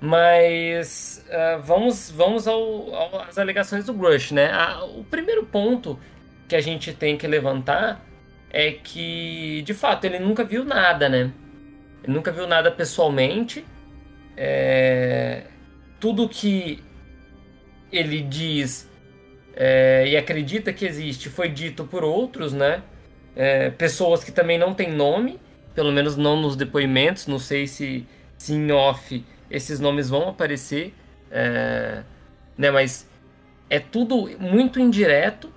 Mas 0.00 1.24
uh, 1.28 1.60
vamos, 1.62 2.10
vamos 2.10 2.46
ao, 2.46 2.94
ao, 2.94 3.20
às 3.22 3.36
alegações 3.36 3.84
do 3.84 3.92
Grush, 3.92 4.32
né? 4.32 4.50
A, 4.52 4.84
o 4.84 5.04
primeiro 5.04 5.44
ponto 5.44 5.98
que 6.46 6.54
a 6.54 6.60
gente 6.60 6.92
tem 6.92 7.16
que 7.16 7.26
levantar 7.26 8.04
é 8.50 8.72
que, 8.72 9.62
de 9.62 9.74
fato, 9.74 10.04
ele 10.04 10.18
nunca 10.18 10.44
viu 10.44 10.64
nada, 10.64 11.08
né? 11.08 11.32
Ele 12.04 12.12
nunca 12.12 12.30
viu 12.30 12.46
nada 12.46 12.70
pessoalmente. 12.70 13.64
É... 14.36 15.42
Tudo 15.98 16.28
que 16.28 16.82
ele 17.90 18.20
diz 18.20 18.88
é, 19.60 20.04
e 20.06 20.16
acredita 20.16 20.72
que 20.72 20.86
existe 20.86 21.28
foi 21.28 21.48
dito 21.48 21.84
por 21.84 22.04
outros, 22.04 22.52
né? 22.52 22.80
É, 23.34 23.70
pessoas 23.70 24.22
que 24.22 24.30
também 24.30 24.56
não 24.56 24.72
têm 24.72 24.92
nome, 24.92 25.40
pelo 25.74 25.90
menos 25.90 26.16
não 26.16 26.40
nos 26.40 26.54
depoimentos, 26.54 27.26
não 27.26 27.40
sei 27.40 27.66
se, 27.66 28.06
se 28.36 28.52
em 28.52 28.70
off 28.70 29.24
esses 29.50 29.80
nomes 29.80 30.08
vão 30.08 30.28
aparecer, 30.28 30.94
é, 31.30 32.02
né? 32.56 32.70
Mas 32.70 33.08
é 33.70 33.78
tudo 33.78 34.28
muito 34.38 34.80
indireto, 34.80 35.50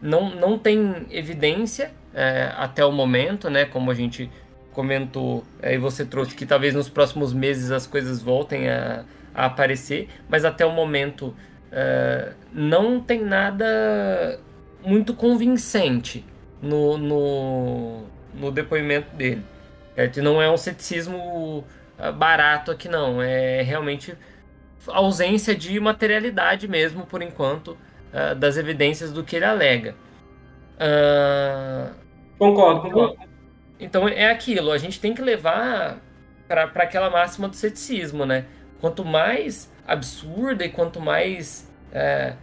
não, 0.00 0.34
não 0.34 0.58
tem 0.58 1.06
evidência 1.10 1.92
é, 2.14 2.52
até 2.56 2.84
o 2.84 2.92
momento, 2.92 3.50
né? 3.50 3.64
Como 3.64 3.90
a 3.90 3.94
gente 3.94 4.30
comentou 4.72 5.44
é, 5.60 5.74
e 5.74 5.78
você 5.78 6.04
trouxe 6.04 6.34
que 6.34 6.46
talvez 6.46 6.74
nos 6.74 6.88
próximos 6.88 7.32
meses 7.32 7.70
as 7.70 7.86
coisas 7.86 8.22
voltem 8.22 8.68
a, 8.68 9.04
a 9.34 9.46
aparecer, 9.46 10.08
mas 10.28 10.44
até 10.44 10.64
o 10.64 10.72
momento 10.72 11.34
é, 11.72 12.32
não 12.52 13.00
tem 13.00 13.24
nada 13.24 14.40
muito 14.84 15.14
convincente 15.14 16.24
no, 16.62 16.96
no, 16.96 18.02
no 18.34 18.50
depoimento 18.50 19.14
dele. 19.14 19.42
Certo? 19.94 20.22
não 20.22 20.40
é 20.40 20.50
um 20.50 20.56
ceticismo 20.56 21.64
barato 22.16 22.70
aqui 22.70 22.88
não, 22.88 23.22
é 23.22 23.62
realmente 23.62 24.16
ausência 24.88 25.54
de 25.54 25.78
materialidade 25.78 26.66
mesmo, 26.66 27.04
por 27.04 27.22
enquanto, 27.22 27.76
uh, 28.12 28.34
das 28.34 28.56
evidências 28.56 29.12
do 29.12 29.22
que 29.22 29.36
ele 29.36 29.44
alega. 29.44 29.94
Uh... 30.76 31.92
Concordo, 32.38 32.82
concordo. 32.82 33.18
Então 33.78 34.08
é 34.08 34.30
aquilo, 34.30 34.72
a 34.72 34.78
gente 34.78 35.00
tem 35.00 35.14
que 35.14 35.22
levar 35.22 35.98
para 36.46 36.64
aquela 36.64 37.08
máxima 37.08 37.48
do 37.48 37.56
ceticismo, 37.56 38.26
né? 38.26 38.44
Quanto 38.80 39.04
mais 39.04 39.72
absurda 39.86 40.64
e 40.64 40.68
quanto 40.68 41.00
mais 41.00 41.70
é, 41.92 42.34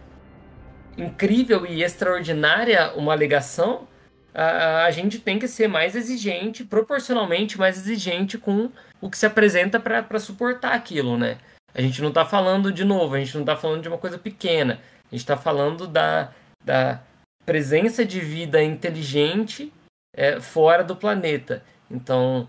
incrível 0.96 1.66
e 1.66 1.82
extraordinária 1.82 2.92
uma 2.94 3.12
alegação, 3.12 3.86
a, 4.34 4.84
a 4.84 4.90
gente 4.90 5.18
tem 5.18 5.38
que 5.38 5.46
ser 5.46 5.68
mais 5.68 5.94
exigente, 5.94 6.64
proporcionalmente 6.64 7.58
mais 7.58 7.76
exigente 7.76 8.38
com 8.38 8.70
o 9.00 9.10
que 9.10 9.18
se 9.18 9.26
apresenta 9.26 9.78
para 9.78 10.18
suportar 10.18 10.72
aquilo, 10.72 11.16
né? 11.16 11.38
A 11.74 11.80
gente 11.80 12.00
não 12.00 12.08
está 12.08 12.24
falando 12.24 12.72
de 12.72 12.84
novo, 12.84 13.14
a 13.14 13.18
gente 13.18 13.34
não 13.34 13.42
está 13.42 13.56
falando 13.56 13.82
de 13.82 13.88
uma 13.88 13.98
coisa 13.98 14.18
pequena, 14.18 14.80
a 15.06 15.10
gente 15.10 15.20
está 15.20 15.36
falando 15.36 15.86
da, 15.86 16.32
da 16.64 17.00
presença 17.44 18.04
de 18.04 18.20
vida 18.20 18.62
inteligente 18.62 19.72
é, 20.14 20.40
fora 20.40 20.82
do 20.82 20.96
planeta. 20.96 21.62
Então, 21.90 22.48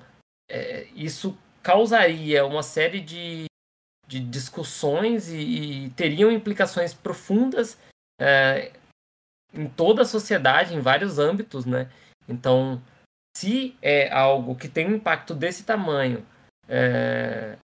é, 0.49 0.87
isso 0.95 1.37
causaria 1.61 2.45
uma 2.45 2.63
série 2.63 2.99
de, 2.99 3.45
de 4.07 4.19
discussões 4.19 5.29
e, 5.29 5.85
e 5.85 5.89
teriam 5.91 6.31
implicações 6.31 6.93
profundas 6.93 7.77
é, 8.19 8.71
em 9.53 9.67
toda 9.67 10.01
a 10.01 10.05
sociedade, 10.05 10.75
em 10.75 10.79
vários 10.79 11.19
âmbitos, 11.19 11.65
né? 11.65 11.89
Então, 12.27 12.81
se 13.35 13.75
é 13.81 14.11
algo 14.11 14.55
que 14.55 14.67
tem 14.67 14.87
um 14.87 14.95
impacto 14.95 15.33
desse 15.33 15.63
tamanho 15.63 16.25
é, 16.69 17.57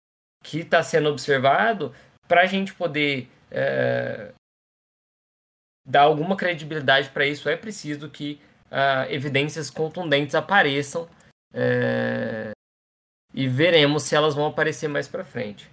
que 0.43 0.59
está 0.59 0.83
sendo 0.83 1.09
observado, 1.09 1.93
para 2.27 2.41
a 2.41 2.45
gente 2.45 2.73
poder 2.73 3.29
é, 3.51 4.33
dar 5.85 6.01
alguma 6.01 6.35
credibilidade 6.35 7.09
para 7.09 7.27
isso, 7.27 7.47
é 7.47 7.55
preciso 7.55 8.09
que 8.09 8.41
uh, 8.71 9.09
evidências 9.11 9.69
contundentes 9.69 10.33
apareçam 10.33 11.07
é, 11.53 12.51
e 13.33 13.47
veremos 13.47 14.03
se 14.03 14.15
elas 14.15 14.33
vão 14.33 14.47
aparecer 14.47 14.87
mais 14.87 15.07
para 15.07 15.23
frente. 15.23 15.69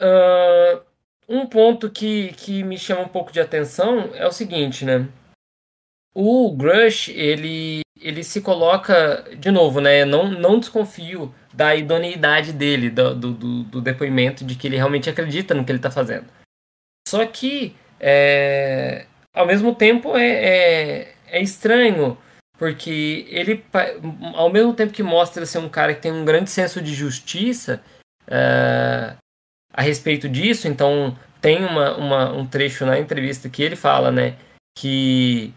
Uh, 0.00 0.84
um 1.28 1.46
ponto 1.46 1.90
que, 1.90 2.32
que 2.34 2.62
me 2.62 2.78
chama 2.78 3.02
um 3.02 3.08
pouco 3.08 3.32
de 3.32 3.40
atenção 3.40 4.14
é 4.14 4.26
o 4.26 4.32
seguinte, 4.32 4.84
né? 4.84 5.08
O 6.14 6.54
Grush, 6.54 7.08
ele, 7.08 7.80
ele 8.00 8.22
se 8.22 8.40
coloca, 8.40 9.24
de 9.38 9.50
novo, 9.50 9.80
né? 9.80 10.04
Não, 10.04 10.30
não 10.30 10.58
desconfio 10.58 11.34
da 11.52 11.74
idoneidade 11.74 12.52
dele, 12.52 12.90
do, 12.90 13.14
do, 13.14 13.62
do 13.64 13.80
depoimento, 13.80 14.44
de 14.44 14.54
que 14.54 14.66
ele 14.66 14.76
realmente 14.76 15.08
acredita 15.08 15.54
no 15.54 15.64
que 15.64 15.70
ele 15.70 15.78
está 15.78 15.90
fazendo. 15.90 16.26
Só 17.08 17.24
que, 17.24 17.74
é, 17.98 19.06
ao 19.32 19.46
mesmo 19.46 19.74
tempo, 19.74 20.16
é, 20.16 20.28
é, 20.28 21.14
é 21.28 21.40
estranho 21.40 22.18
porque 22.58 23.26
ele, 23.28 23.64
ao 24.34 24.50
mesmo 24.50 24.72
tempo 24.72 24.92
que 24.92 25.02
mostra 25.02 25.44
ser 25.44 25.58
um 25.58 25.68
cara 25.68 25.94
que 25.94 26.00
tem 26.00 26.12
um 26.12 26.24
grande 26.24 26.50
senso 26.50 26.80
de 26.80 26.94
justiça 26.94 27.82
uh, 28.26 29.16
a 29.72 29.82
respeito 29.82 30.28
disso, 30.28 30.66
então 30.66 31.16
tem 31.40 31.64
uma, 31.64 31.96
uma, 31.96 32.32
um 32.32 32.46
trecho 32.46 32.86
na 32.86 32.98
entrevista 32.98 33.48
que 33.48 33.62
ele 33.62 33.76
fala, 33.76 34.10
né, 34.10 34.36
que 34.76 35.52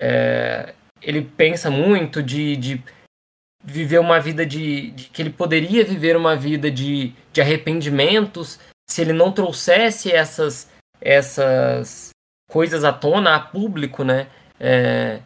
é, 0.00 0.74
ele 1.02 1.22
pensa 1.22 1.70
muito 1.70 2.22
de, 2.22 2.56
de 2.56 2.82
viver 3.64 3.98
uma 3.98 4.20
vida 4.20 4.44
de, 4.44 4.90
de, 4.92 5.04
que 5.04 5.22
ele 5.22 5.30
poderia 5.30 5.84
viver 5.84 6.16
uma 6.16 6.36
vida 6.36 6.70
de, 6.70 7.12
de 7.32 7.40
arrependimentos 7.40 8.58
se 8.88 9.02
ele 9.02 9.12
não 9.12 9.32
trouxesse 9.32 10.10
essas 10.10 10.70
essas 11.00 12.10
coisas 12.48 12.82
à 12.84 12.92
tona 12.92 13.36
a 13.36 13.40
público, 13.40 14.02
né? 14.02 14.26
É, 14.58 15.20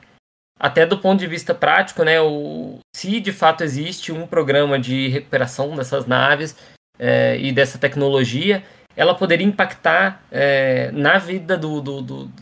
até 0.59 0.85
do 0.85 0.99
ponto 0.99 1.21
de 1.21 1.27
vista 1.27 1.55
prático, 1.55 2.05
né? 2.05 2.21
O, 2.21 2.79
se 2.95 3.21
de 3.21 3.33
fato 3.33 3.65
existe 3.65 4.13
um 4.13 4.27
programa 4.27 4.79
de 4.79 5.09
recuperação 5.09 5.75
dessas 5.75 6.07
naves 6.07 6.57
é, 6.99 7.39
e 7.39 7.53
dessa 7.53 7.79
tecnologia, 7.79 8.63
ela 8.97 9.15
poderia 9.15 9.47
impactar 9.47 10.23
é, 10.31 10.91
na 10.93 11.19
vida 11.19 11.57
do, 11.57 11.81
do, 11.81 12.03
do, 12.03 12.33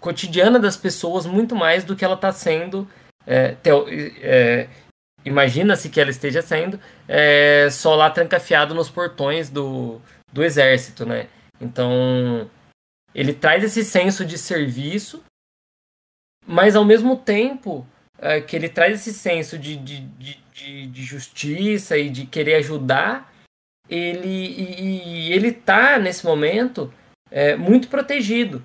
cotidiana 0.00 0.58
das 0.58 0.76
pessoas 0.76 1.26
muito 1.26 1.54
mais 1.54 1.84
do 1.84 1.96
que 1.96 2.04
ela 2.04 2.14
está 2.14 2.32
sendo. 2.32 2.88
É, 3.26 3.56
é, 4.22 4.68
Imagina-se 5.24 5.90
que 5.90 6.00
ela 6.00 6.10
esteja 6.10 6.40
sendo 6.40 6.80
é, 7.06 7.68
só 7.70 7.94
lá 7.94 8.10
trancafiado 8.10 8.74
nos 8.74 8.88
portões 8.88 9.50
do, 9.50 10.00
do 10.32 10.42
exército, 10.44 11.04
né? 11.04 11.28
Então, 11.60 12.48
ele 13.14 13.34
traz 13.34 13.64
esse 13.64 13.84
senso 13.84 14.24
de 14.24 14.38
serviço, 14.38 15.22
mas 16.46 16.76
ao 16.76 16.84
mesmo 16.84 17.16
tempo 17.16 17.86
é, 18.18 18.40
que 18.40 18.54
ele 18.54 18.68
traz 18.68 19.00
esse 19.00 19.12
senso 19.12 19.58
de, 19.58 19.76
de, 19.76 20.00
de, 20.52 20.86
de, 20.86 21.02
justiça 21.02 21.98
e 21.98 22.08
de 22.08 22.24
querer 22.24 22.54
ajudar, 22.56 23.32
ele, 23.88 24.28
e, 24.28 25.28
e 25.28 25.32
ele 25.32 25.52
tá 25.52 25.98
nesse 25.98 26.24
momento 26.24 26.92
é, 27.30 27.56
muito 27.56 27.88
protegido, 27.88 28.64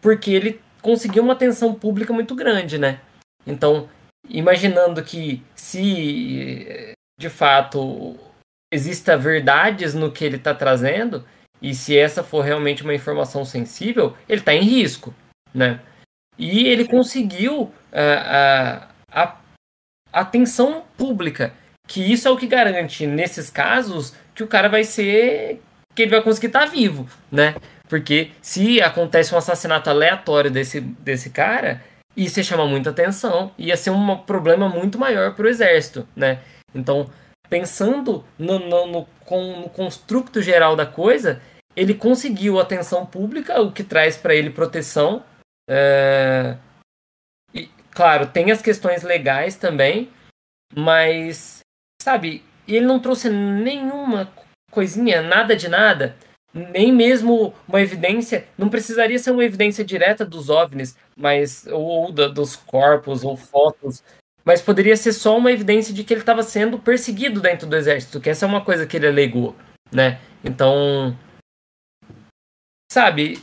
porque 0.00 0.30
ele 0.30 0.60
conseguiu 0.80 1.22
uma 1.22 1.32
atenção 1.32 1.74
pública 1.74 2.12
muito 2.12 2.34
grande, 2.34 2.78
né? 2.78 3.00
Então, 3.46 3.88
imaginando 4.28 5.02
que 5.02 5.42
se 5.54 6.94
de 7.18 7.28
fato 7.28 8.16
exista 8.72 9.16
verdades 9.16 9.94
no 9.94 10.12
que 10.12 10.24
ele 10.24 10.36
está 10.36 10.54
trazendo 10.54 11.24
e 11.60 11.74
se 11.74 11.96
essa 11.96 12.22
for 12.22 12.42
realmente 12.42 12.82
uma 12.82 12.94
informação 12.94 13.44
sensível, 13.44 14.16
ele 14.28 14.40
está 14.40 14.54
em 14.54 14.62
risco, 14.62 15.14
né? 15.52 15.80
E 16.38 16.66
ele 16.66 16.86
conseguiu 16.86 17.70
a, 17.92 18.86
a, 19.12 19.26
a 20.12 20.20
atenção 20.20 20.84
pública, 20.96 21.52
que 21.86 22.00
isso 22.00 22.26
é 22.26 22.30
o 22.30 22.36
que 22.36 22.46
garante 22.46 23.06
nesses 23.06 23.50
casos 23.50 24.14
que 24.34 24.42
o 24.42 24.48
cara 24.48 24.68
vai 24.68 24.84
ser 24.84 25.60
que 25.94 26.02
ele 26.02 26.12
vai 26.12 26.22
conseguir 26.22 26.46
estar 26.46 26.60
tá 26.60 26.66
vivo, 26.66 27.06
né? 27.30 27.54
Porque 27.90 28.30
se 28.40 28.80
acontece 28.80 29.34
um 29.34 29.38
assassinato 29.38 29.90
aleatório 29.90 30.48
desse, 30.48 30.80
desse 30.80 31.28
cara, 31.28 31.82
isso 32.16 32.38
ia 32.38 32.44
chamar 32.44 32.66
muita 32.66 32.90
atenção, 32.90 33.52
ia 33.58 33.76
ser 33.76 33.90
um 33.90 34.16
problema 34.16 34.68
muito 34.68 34.96
maior 34.96 35.34
para 35.34 35.44
o 35.44 35.48
exército, 35.48 36.06
né? 36.14 36.40
Então, 36.72 37.10
pensando 37.48 38.24
no, 38.38 38.60
no, 38.60 38.86
no, 38.86 39.08
no 39.28 39.68
construto 39.70 40.40
geral 40.40 40.76
da 40.76 40.86
coisa, 40.86 41.42
ele 41.74 41.92
conseguiu 41.92 42.60
atenção 42.60 43.04
pública, 43.04 43.60
o 43.60 43.72
que 43.72 43.82
traz 43.82 44.16
para 44.16 44.36
ele 44.36 44.50
proteção. 44.50 45.24
É... 45.68 46.56
E, 47.52 47.68
claro, 47.90 48.28
tem 48.28 48.52
as 48.52 48.62
questões 48.62 49.02
legais 49.02 49.56
também, 49.56 50.12
mas, 50.76 51.58
sabe, 52.00 52.44
ele 52.68 52.86
não 52.86 53.00
trouxe 53.00 53.28
nenhuma 53.28 54.32
coisinha, 54.70 55.22
nada 55.22 55.56
de 55.56 55.68
nada 55.68 56.14
nem 56.52 56.92
mesmo 56.92 57.54
uma 57.68 57.80
evidência, 57.80 58.46
não 58.58 58.68
precisaria 58.68 59.18
ser 59.18 59.30
uma 59.30 59.44
evidência 59.44 59.84
direta 59.84 60.24
dos 60.24 60.50
OVNIs, 60.50 60.96
mas 61.16 61.66
ou, 61.66 61.82
ou 61.82 62.12
da, 62.12 62.28
dos 62.28 62.56
corpos 62.56 63.24
ou 63.24 63.36
fotos, 63.36 64.02
mas 64.44 64.60
poderia 64.60 64.96
ser 64.96 65.12
só 65.12 65.36
uma 65.36 65.52
evidência 65.52 65.94
de 65.94 66.02
que 66.02 66.12
ele 66.12 66.20
estava 66.20 66.42
sendo 66.42 66.78
perseguido 66.78 67.40
dentro 67.40 67.68
do 67.68 67.76
exército, 67.76 68.20
que 68.20 68.30
essa 68.30 68.46
é 68.46 68.48
uma 68.48 68.64
coisa 68.64 68.86
que 68.86 68.96
ele 68.96 69.06
alegou, 69.06 69.54
né? 69.92 70.18
Então, 70.42 71.16
sabe, 72.90 73.40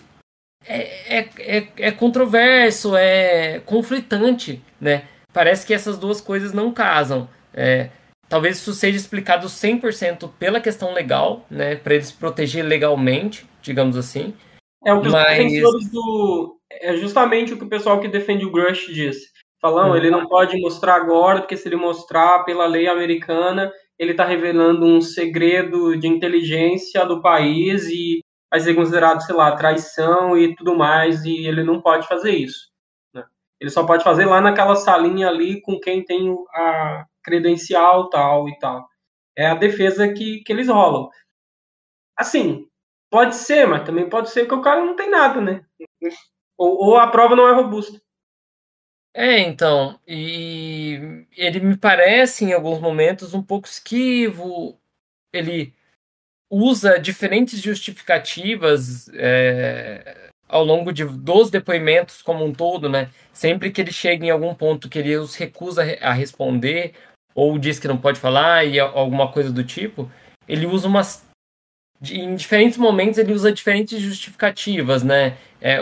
é, 0.66 1.20
é, 1.20 1.30
é, 1.38 1.68
é 1.78 1.92
controverso, 1.92 2.96
é 2.96 3.60
conflitante, 3.62 4.62
né? 4.82 5.08
Parece 5.32 5.66
que 5.66 5.74
essas 5.74 5.98
duas 5.98 6.20
coisas 6.20 6.52
não 6.52 6.74
casam. 6.74 7.30
É, 7.54 7.90
Talvez 8.30 8.58
isso 8.58 8.74
seja 8.74 8.98
explicado 8.98 9.48
100% 9.48 10.32
pela 10.38 10.60
questão 10.60 10.94
legal, 10.94 11.46
né? 11.50 11.76
Para 11.76 11.96
eles 11.96 12.12
proteger 12.12 12.66
legalmente, 12.66 13.48
digamos 13.62 13.96
assim. 13.96 14.34
É 14.86 14.94
o 14.94 15.02
que 15.02 15.10
Mas... 15.10 15.38
os 15.38 15.52
defensores 15.52 15.92
do. 15.92 16.58
É 16.70 16.96
justamente 16.98 17.54
o 17.54 17.58
que 17.58 17.64
o 17.64 17.70
pessoal 17.70 18.00
que 18.00 18.08
defende 18.08 18.46
o 18.46 18.52
Grush 18.52 18.88
diz. 18.94 19.18
Falando, 19.62 19.92
uhum. 19.92 19.98
ele 19.98 20.12
não 20.12 20.28
pode 20.28 20.60
mostrar 20.62 20.96
agora, 20.96 21.40
porque 21.40 21.58
se 21.58 21.68
ele 21.68 21.78
mostrar 21.78 22.44
pela 22.44 22.68
lei 22.68 22.88
americana, 22.88 23.72
ele 23.98 24.12
está 24.12 24.24
revelando 24.24 24.86
um 24.86 25.02
segredo 25.02 25.98
de 25.98 26.08
inteligência 26.08 27.04
do 27.06 27.22
país 27.22 27.88
e 27.90 28.22
vai 28.52 28.60
ser 28.60 28.76
considerado, 28.76 29.22
sei 29.22 29.36
lá, 29.36 29.56
traição 29.56 30.38
e 30.38 30.56
tudo 30.56 30.76
mais, 30.76 31.26
e 31.26 31.48
ele 31.48 31.64
não 31.64 31.82
pode 31.82 32.08
fazer 32.08 32.32
isso. 32.32 32.70
Né? 33.14 33.24
Ele 33.60 33.70
só 33.70 33.84
pode 33.86 34.04
fazer 34.04 34.26
lá 34.26 34.40
naquela 34.40 34.76
salinha 34.76 35.28
ali 35.28 35.60
com 35.62 35.80
quem 35.80 36.04
tem 36.04 36.36
a, 36.54 37.06
credencial 37.28 38.10
tal 38.10 38.48
e 38.48 38.58
tal. 38.58 38.88
É 39.36 39.48
a 39.48 39.56
defesa 39.56 40.12
que, 40.14 40.42
que 40.44 40.54
eles 40.54 40.70
rolam. 40.70 41.10
Assim, 42.18 42.66
pode 43.12 43.36
ser, 43.36 43.68
mas 43.68 43.84
também 43.84 44.10
pode 44.10 44.30
ser 44.30 44.48
que 44.48 44.54
o 44.54 44.62
cara 44.62 44.84
não 44.84 44.96
tem 44.96 45.10
nada, 45.10 45.42
né? 45.42 45.66
Ou, 46.58 46.86
ou 46.86 46.98
a 46.98 47.08
prova 47.08 47.36
não 47.36 47.48
é 47.48 47.54
robusta. 47.54 48.02
É, 49.14 49.40
então, 49.40 50.00
e 50.08 51.26
ele 51.36 51.60
me 51.60 51.76
parece 51.76 52.46
em 52.46 52.54
alguns 52.54 52.80
momentos 52.80 53.34
um 53.34 53.44
pouco 53.44 53.68
esquivo. 53.68 54.80
Ele 55.34 55.74
usa 56.50 56.98
diferentes 57.00 57.60
justificativas 57.60 59.10
é, 59.14 60.30
ao 60.48 60.64
longo 60.64 60.94
de, 60.94 61.04
dos 61.04 61.50
depoimentos 61.50 62.22
como 62.22 62.46
um 62.46 62.54
todo, 62.54 62.90
né? 62.90 63.12
Sempre 63.34 63.72
que 63.72 63.82
ele 63.82 63.92
chega 63.92 64.26
em 64.26 64.30
algum 64.30 64.56
ponto 64.56 64.90
que 64.90 65.00
ele 65.00 65.18
os 65.18 65.36
recusa 65.36 65.84
a 66.02 66.14
responder 66.14 66.94
ou 67.38 67.60
diz 67.60 67.78
que 67.78 67.88
não 67.88 68.00
pode 68.00 68.20
falar 68.20 68.66
e 68.66 68.80
alguma 68.80 69.32
coisa 69.32 69.52
do 69.52 69.64
tipo, 69.64 70.12
ele 70.48 70.66
usa 70.66 70.88
umas. 70.88 71.24
Em 72.02 72.36
diferentes 72.36 72.80
momentos 72.80 73.20
ele 73.20 73.32
usa 73.32 73.52
diferentes 73.52 74.00
justificativas, 74.02 75.04
né? 75.04 75.38
É, 75.62 75.78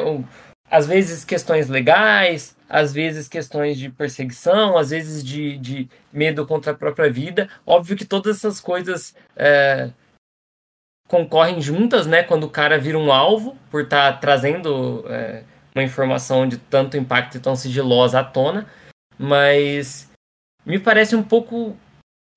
às 0.69 0.85
vezes 0.85 1.23
questões 1.23 1.69
legais, 1.69 2.57
às 2.67 2.91
vezes 2.91 3.29
questões 3.29 3.77
de 3.77 3.89
perseguição, 3.89 4.77
às 4.77 4.89
vezes 4.89 5.23
de, 5.23 5.57
de 5.57 5.89
medo 6.11 6.45
contra 6.45 6.73
a 6.73 6.75
própria 6.75 7.09
vida. 7.09 7.49
Óbvio 7.65 7.95
que 7.95 8.03
todas 8.03 8.35
essas 8.35 8.59
coisas 8.59 9.15
é, 9.33 9.91
concorrem 11.07 11.61
juntas, 11.61 12.05
né? 12.05 12.21
Quando 12.21 12.43
o 12.43 12.49
cara 12.49 12.77
vira 12.77 12.97
um 12.97 13.13
alvo 13.13 13.55
por 13.71 13.83
estar 13.83 14.11
tá 14.11 14.17
trazendo 14.17 15.05
é, 15.07 15.43
uma 15.73 15.83
informação 15.83 16.45
de 16.45 16.57
tanto 16.57 16.97
impacto 16.97 17.37
e 17.37 17.39
tão 17.39 17.55
sigilosa 17.55 18.19
à 18.19 18.23
tona, 18.25 18.67
mas 19.17 20.09
me 20.65 20.79
parece 20.79 21.15
um 21.15 21.23
pouco 21.23 21.77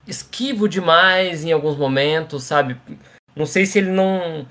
esquivo 0.07 0.69
demais 0.69 1.45
em 1.45 1.53
alguns 1.53 1.77
momentos, 1.77 2.45
sabe? 2.45 2.77
Não 3.35 3.47
sei 3.47 3.67
se 3.67 3.79
ele 3.79 3.91
não. 3.91 4.47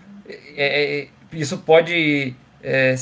É, 0.56 1.02
é, 1.02 1.10
isso 1.32 1.58
pode 1.60 2.36
é, 2.64 2.96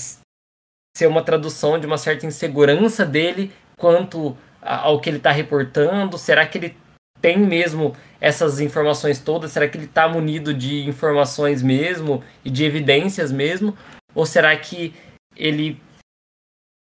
ser 0.96 1.08
uma 1.08 1.24
tradução 1.24 1.80
de 1.80 1.86
uma 1.86 1.98
certa 1.98 2.26
insegurança 2.26 3.06
dele 3.06 3.52
quanto 3.78 4.36
ao 4.62 5.00
que 5.00 5.10
ele 5.10 5.18
está 5.18 5.32
reportando. 5.32 6.18
Será 6.18 6.46
que 6.46 6.58
ele 6.58 6.78
tem 7.22 7.38
mesmo 7.38 7.96
essas 8.20 8.60
informações 8.60 9.20
todas? 9.20 9.52
Será 9.52 9.68
que 9.68 9.78
ele 9.78 9.86
está 9.86 10.08
munido 10.08 10.54
de 10.54 10.88
informações 10.88 11.62
mesmo 11.62 12.24
e 12.44 12.50
de 12.50 12.64
evidências 12.64 13.32
mesmo? 13.32 13.78
Ou 14.14 14.26
será 14.26 14.56
que 14.58 14.94
ele 15.36 15.80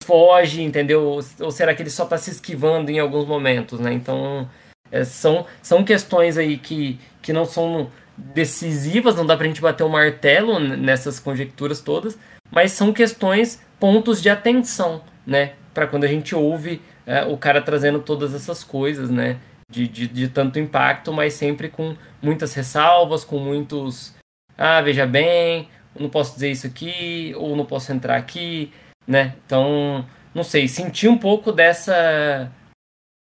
foge, 0.06 0.62
entendeu? 0.62 1.20
Ou 1.39 1.51
será 1.51 1.74
que 1.74 1.82
ele 1.82 1.89
só 1.89 2.03
está 2.03 2.18
se 2.18 2.30
esquivando 2.30 2.91
em 2.91 2.99
alguns 2.99 3.26
momentos, 3.26 3.80
né? 3.80 3.91
Então, 3.91 4.49
é, 4.91 5.03
são, 5.03 5.45
são 5.62 5.84
questões 5.84 6.38
aí 6.38 6.58
que, 6.58 6.99
que 7.22 7.34
não 7.34 7.45
são 7.45 7.89
decisivas, 8.18 9.16
não 9.16 9.26
dá 9.26 9.36
pra 9.36 9.47
gente 9.47 9.62
bater 9.62 9.84
o 9.84 9.89
martelo 9.89 10.60
nessas 10.60 11.20
conjecturas 11.20 11.82
todas, 11.82 12.18
mas 12.51 12.72
são 12.72 12.93
questões, 12.93 13.62
pontos 13.80 14.22
de 14.22 14.30
atenção, 14.30 15.01
né? 15.26 15.53
Para 15.74 15.88
quando 15.88 16.06
a 16.06 16.08
gente 16.08 16.34
ouve 16.34 16.82
é, 17.06 17.26
o 17.26 17.38
cara 17.38 17.62
trazendo 17.62 17.99
todas 17.99 18.34
essas 18.34 18.64
coisas, 18.64 19.10
né? 19.10 19.38
De, 19.70 19.88
de, 19.88 20.08
de 20.08 20.28
tanto 20.28 20.60
impacto, 20.60 21.12
mas 21.12 21.34
sempre 21.34 21.70
com 21.70 21.95
muitas 22.22 22.53
ressalvas, 22.53 23.26
com 23.26 23.39
muitos. 23.39 24.14
Ah, 24.58 24.80
veja 24.82 25.06
bem, 25.06 25.68
não 25.99 26.10
posso 26.10 26.36
dizer 26.36 26.51
isso 26.51 26.68
aqui, 26.68 27.34
ou 27.36 27.56
não 27.56 27.66
posso 27.66 27.91
entrar 27.91 28.16
aqui, 28.16 28.72
né? 29.08 29.36
Então, 29.45 30.06
não 30.34 30.43
sei, 30.43 30.68
senti 30.68 31.08
um 31.08 31.18
pouco 31.18 31.51
dessa 31.51 32.51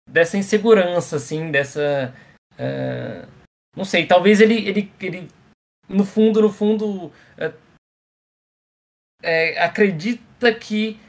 dessa 0.07 0.37
insegurança, 0.37 1.17
assim, 1.17 1.51
dessa. 1.51 2.13
Uh, 2.53 3.27
não 3.75 3.85
sei, 3.85 4.05
talvez 4.05 4.41
ele, 4.41 4.67
ele, 4.67 4.91
ele, 4.99 5.29
no 5.87 6.03
fundo, 6.03 6.41
no 6.41 6.51
fundo, 6.51 7.05
uh, 7.05 7.53
é, 9.21 9.61
acredita 9.61 10.53
que 10.53 10.99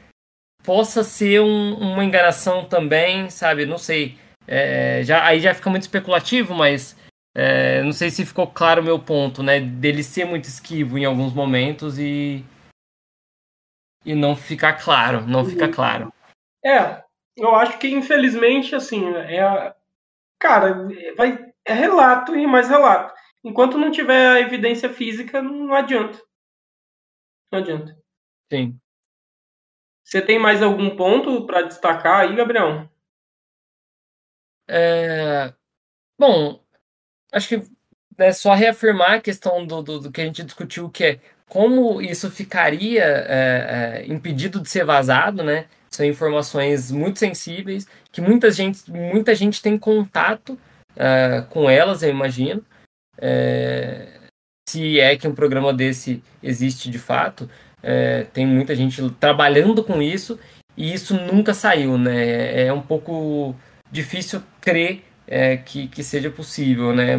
possa 0.63 1.03
ser 1.03 1.41
um, 1.41 1.73
uma 1.75 2.03
enganação 2.03 2.65
também, 2.65 3.29
sabe? 3.29 3.65
Não 3.65 3.77
sei. 3.77 4.17
É, 4.47 5.03
já, 5.03 5.25
aí 5.25 5.39
já 5.39 5.53
fica 5.53 5.69
muito 5.69 5.83
especulativo, 5.83 6.53
mas 6.53 6.95
é, 7.35 7.81
não 7.83 7.93
sei 7.93 8.09
se 8.09 8.25
ficou 8.25 8.47
claro 8.47 8.81
o 8.81 8.85
meu 8.85 8.99
ponto, 8.99 9.41
né? 9.41 9.59
Dele 9.59 10.03
ser 10.03 10.25
muito 10.25 10.45
esquivo 10.45 10.97
em 10.97 11.05
alguns 11.05 11.33
momentos 11.33 11.97
e. 11.99 12.43
E 14.05 14.15
não 14.15 14.35
ficar 14.35 14.81
claro, 14.81 15.25
não 15.27 15.45
fica 15.45 15.65
uhum. 15.65 15.71
claro. 15.71 16.13
É, 16.63 17.03
eu 17.35 17.55
acho 17.55 17.77
que 17.77 17.87
infelizmente, 17.87 18.75
assim, 18.75 19.13
é. 19.15 19.75
Cara, 20.39 20.87
vai, 21.15 21.53
é 21.65 21.73
relato 21.73 22.35
e 22.35 22.47
mais 22.47 22.67
relato. 22.67 23.13
Enquanto 23.43 23.77
não 23.77 23.91
tiver 23.91 24.27
a 24.27 24.39
evidência 24.39 24.91
física, 24.91 25.41
não 25.41 25.73
adianta. 25.73 26.19
Não 27.51 27.59
adianta. 27.59 27.97
Sim. 28.51 28.79
Você 30.03 30.21
tem 30.21 30.39
mais 30.39 30.61
algum 30.61 30.95
ponto 30.95 31.45
para 31.45 31.61
destacar 31.61 32.21
aí, 32.21 32.35
Gabriel? 32.35 32.89
É... 34.67 35.53
Bom, 36.17 36.63
acho 37.31 37.47
que 37.47 37.71
é 38.17 38.31
só 38.31 38.53
reafirmar 38.53 39.13
a 39.13 39.21
questão 39.21 39.65
do, 39.65 39.81
do, 39.81 39.99
do, 39.99 40.11
que 40.11 40.21
a 40.21 40.25
gente 40.25 40.43
discutiu, 40.43 40.89
que 40.89 41.03
é 41.03 41.19
como 41.51 42.01
isso 42.01 42.31
ficaria 42.31 43.03
é, 43.03 44.05
é, 44.05 44.05
impedido 44.07 44.61
de 44.61 44.69
ser 44.69 44.85
vazado, 44.85 45.43
né? 45.43 45.65
São 45.89 46.05
informações 46.05 46.89
muito 46.89 47.19
sensíveis, 47.19 47.85
que 48.09 48.21
muita 48.21 48.49
gente, 48.49 48.89
muita 48.89 49.35
gente 49.35 49.61
tem 49.61 49.77
contato 49.77 50.57
uh, 50.95 51.45
com 51.49 51.69
elas, 51.69 52.03
eu 52.03 52.09
imagino. 52.09 52.63
É, 53.19 54.07
se 54.69 54.97
é 55.01 55.17
que 55.17 55.27
um 55.27 55.35
programa 55.35 55.73
desse 55.73 56.23
existe 56.41 56.89
de 56.89 56.97
fato. 56.97 57.49
É, 57.83 58.23
tem 58.31 58.47
muita 58.47 58.73
gente 58.73 59.09
trabalhando 59.19 59.83
com 59.83 60.01
isso 60.01 60.39
e 60.77 60.93
isso 60.93 61.15
nunca 61.15 61.53
saiu, 61.53 61.97
né? 61.97 62.67
É 62.67 62.71
um 62.71 62.81
pouco 62.81 63.53
difícil 63.91 64.41
crer 64.61 65.03
é, 65.27 65.57
que, 65.57 65.89
que 65.89 66.01
seja 66.01 66.29
possível, 66.29 66.95
né? 66.95 67.17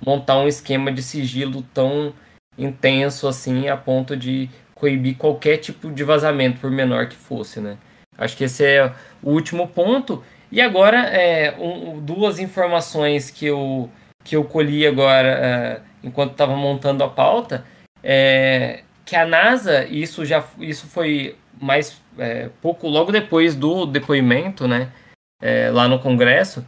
Montar 0.00 0.38
um 0.38 0.48
esquema 0.48 0.90
de 0.90 1.02
sigilo 1.02 1.60
tão 1.74 2.14
intenso 2.56 3.26
assim 3.26 3.68
a 3.68 3.76
ponto 3.76 4.16
de 4.16 4.48
coibir 4.74 5.16
qualquer 5.16 5.58
tipo 5.58 5.90
de 5.90 6.04
vazamento, 6.04 6.60
por 6.60 6.70
menor 6.70 7.08
que 7.08 7.16
fosse, 7.16 7.60
né? 7.60 7.78
Acho 8.16 8.36
que 8.36 8.44
esse 8.44 8.64
é 8.64 8.92
o 9.22 9.30
último 9.30 9.68
ponto. 9.68 10.22
E 10.50 10.60
agora, 10.60 10.98
é, 11.08 11.56
um, 11.58 12.00
duas 12.00 12.38
informações 12.38 13.30
que 13.30 13.46
eu, 13.46 13.90
que 14.22 14.36
eu 14.36 14.44
colhi 14.44 14.86
agora 14.86 15.28
é, 15.28 15.80
enquanto 16.02 16.32
estava 16.32 16.54
montando 16.54 17.02
a 17.02 17.08
pauta. 17.08 17.64
É, 18.02 18.82
que 19.04 19.16
a 19.16 19.26
NASA, 19.26 19.84
isso 19.84 20.24
já 20.24 20.44
isso 20.58 20.86
foi 20.86 21.36
mais 21.60 22.00
é, 22.18 22.50
pouco 22.60 22.88
logo 22.88 23.12
depois 23.12 23.54
do 23.54 23.86
depoimento, 23.86 24.66
né, 24.66 24.92
é, 25.40 25.70
lá 25.70 25.88
no 25.88 25.98
Congresso, 25.98 26.66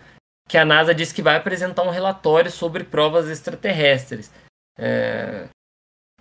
que 0.48 0.58
a 0.58 0.64
NASA 0.64 0.94
disse 0.94 1.14
que 1.14 1.22
vai 1.22 1.36
apresentar 1.36 1.82
um 1.82 1.90
relatório 1.90 2.50
sobre 2.50 2.84
provas 2.84 3.28
extraterrestres. 3.28 4.32
É, 4.78 5.46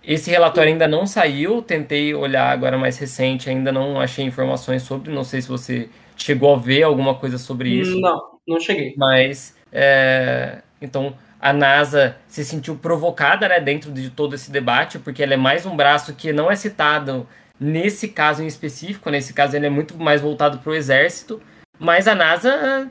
esse 0.06 0.30
relatório 0.30 0.70
ainda 0.70 0.86
não 0.86 1.04
saiu, 1.04 1.60
tentei 1.60 2.14
olhar 2.14 2.52
agora 2.52 2.78
mais 2.78 2.96
recente, 2.96 3.50
ainda 3.50 3.72
não 3.72 4.00
achei 4.00 4.24
informações 4.24 4.82
sobre, 4.82 5.12
não 5.12 5.24
sei 5.24 5.42
se 5.42 5.48
você 5.48 5.88
chegou 6.16 6.54
a 6.54 6.58
ver 6.58 6.84
alguma 6.84 7.16
coisa 7.16 7.38
sobre 7.38 7.70
isso. 7.70 8.00
Não, 8.00 8.20
não 8.46 8.60
cheguei. 8.60 8.94
Mas, 8.96 9.56
é, 9.72 10.62
então, 10.80 11.16
a 11.40 11.52
NASA 11.52 12.16
se 12.28 12.44
sentiu 12.44 12.76
provocada 12.76 13.48
né, 13.48 13.58
dentro 13.58 13.90
de 13.90 14.08
todo 14.08 14.36
esse 14.36 14.48
debate, 14.48 15.00
porque 15.00 15.24
ela 15.24 15.34
é 15.34 15.36
mais 15.36 15.66
um 15.66 15.74
braço 15.74 16.14
que 16.14 16.32
não 16.32 16.48
é 16.48 16.54
citado 16.54 17.26
nesse 17.58 18.06
caso 18.06 18.44
em 18.44 18.46
específico. 18.46 19.10
Nesse 19.10 19.34
caso, 19.34 19.56
ele 19.56 19.66
é 19.66 19.70
muito 19.70 19.98
mais 19.98 20.20
voltado 20.20 20.58
para 20.58 20.70
o 20.70 20.74
exército, 20.74 21.42
mas 21.80 22.06
a 22.06 22.14
NASA 22.14 22.88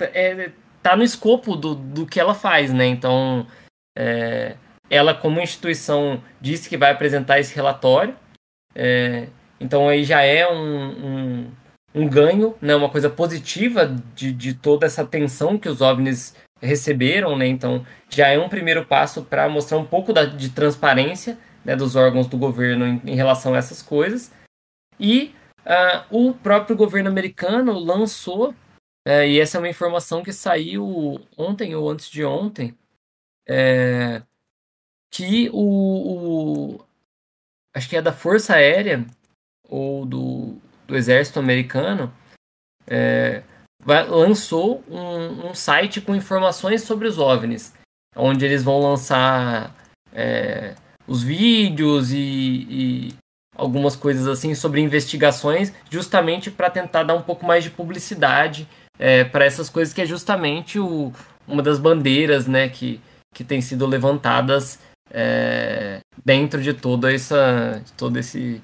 é, 0.00 0.50
tá 0.82 0.96
no 0.96 1.04
escopo 1.04 1.54
do, 1.54 1.76
do 1.76 2.04
que 2.04 2.18
ela 2.18 2.34
faz, 2.34 2.72
né? 2.72 2.86
Então, 2.86 3.46
é, 3.96 4.56
ela, 4.90 5.14
como 5.14 5.40
instituição, 5.40 6.22
disse 6.40 6.68
que 6.68 6.76
vai 6.76 6.90
apresentar 6.90 7.38
esse 7.38 7.54
relatório. 7.54 8.14
É, 8.74 9.28
então, 9.60 9.88
aí 9.88 10.04
já 10.04 10.22
é 10.22 10.50
um, 10.50 11.06
um, 11.06 11.50
um, 11.94 12.08
ganho, 12.08 12.56
né? 12.60 12.74
uma 12.74 12.90
coisa 12.90 13.08
positiva 13.08 13.86
de, 14.14 14.32
de 14.32 14.52
toda 14.52 14.86
essa 14.86 15.04
tensão 15.06 15.56
que 15.56 15.68
os 15.68 15.80
OVNIs 15.80 16.34
receberam, 16.60 17.36
né? 17.36 17.46
Então 17.46 17.86
já 18.08 18.28
é 18.28 18.38
um 18.38 18.48
primeiro 18.48 18.84
passo 18.84 19.22
para 19.22 19.48
mostrar 19.48 19.78
um 19.78 19.86
pouco 19.86 20.12
da, 20.12 20.24
de 20.24 20.50
transparência 20.50 21.38
né, 21.64 21.74
dos 21.74 21.96
órgãos 21.96 22.26
do 22.26 22.36
governo 22.36 22.86
em, 22.86 23.12
em 23.12 23.14
relação 23.14 23.54
a 23.54 23.58
essas 23.58 23.82
coisas. 23.82 24.32
E 24.98 25.34
uh, 25.60 26.04
o 26.10 26.34
próprio 26.34 26.76
governo 26.76 27.08
americano 27.08 27.78
lançou, 27.78 28.50
uh, 28.50 29.24
e 29.26 29.40
essa 29.40 29.56
é 29.56 29.60
uma 29.60 29.68
informação 29.68 30.22
que 30.22 30.32
saiu 30.32 31.20
ontem 31.36 31.74
ou 31.74 31.88
antes 31.88 32.10
de 32.10 32.24
ontem, 32.24 32.74
é, 33.48 34.22
que 35.10 35.50
o, 35.52 36.76
o, 36.76 36.84
acho 37.74 37.88
que 37.88 37.96
é 37.96 38.02
da 38.02 38.12
Força 38.12 38.54
Aérea 38.54 39.04
ou 39.68 40.06
do, 40.06 40.56
do 40.86 40.96
Exército 40.96 41.38
Americano 41.38 42.12
é, 42.86 43.42
lançou 43.84 44.84
um, 44.88 45.50
um, 45.50 45.54
site 45.54 46.00
com 46.00 46.14
informações 46.14 46.82
sobre 46.82 47.08
os 47.08 47.18
OVNIs, 47.18 47.72
onde 48.16 48.44
eles 48.44 48.62
vão 48.62 48.80
lançar 48.80 49.74
é, 50.12 50.74
os 51.06 51.22
vídeos 51.22 52.12
e, 52.12 52.18
e, 52.18 53.14
algumas 53.56 53.94
coisas 53.96 54.26
assim 54.26 54.54
sobre 54.54 54.80
investigações, 54.80 55.72
justamente 55.90 56.50
para 56.50 56.70
tentar 56.70 57.02
dar 57.02 57.14
um 57.14 57.22
pouco 57.22 57.44
mais 57.44 57.64
de 57.64 57.70
publicidade 57.70 58.66
é, 58.98 59.24
para 59.24 59.44
essas 59.44 59.68
coisas 59.68 59.92
que 59.92 60.00
é 60.00 60.06
justamente 60.06 60.78
o, 60.78 61.12
uma 61.46 61.62
das 61.62 61.78
bandeiras, 61.78 62.46
né, 62.46 62.68
que, 62.68 63.00
que 63.34 63.44
tem 63.44 63.60
sido 63.60 63.86
levantadas 63.86 64.78
é, 65.10 66.00
dentro 66.24 66.62
de 66.62 66.74
toda 66.74 67.12
essa, 67.12 67.82
toda 67.96 68.20
esse 68.20 68.62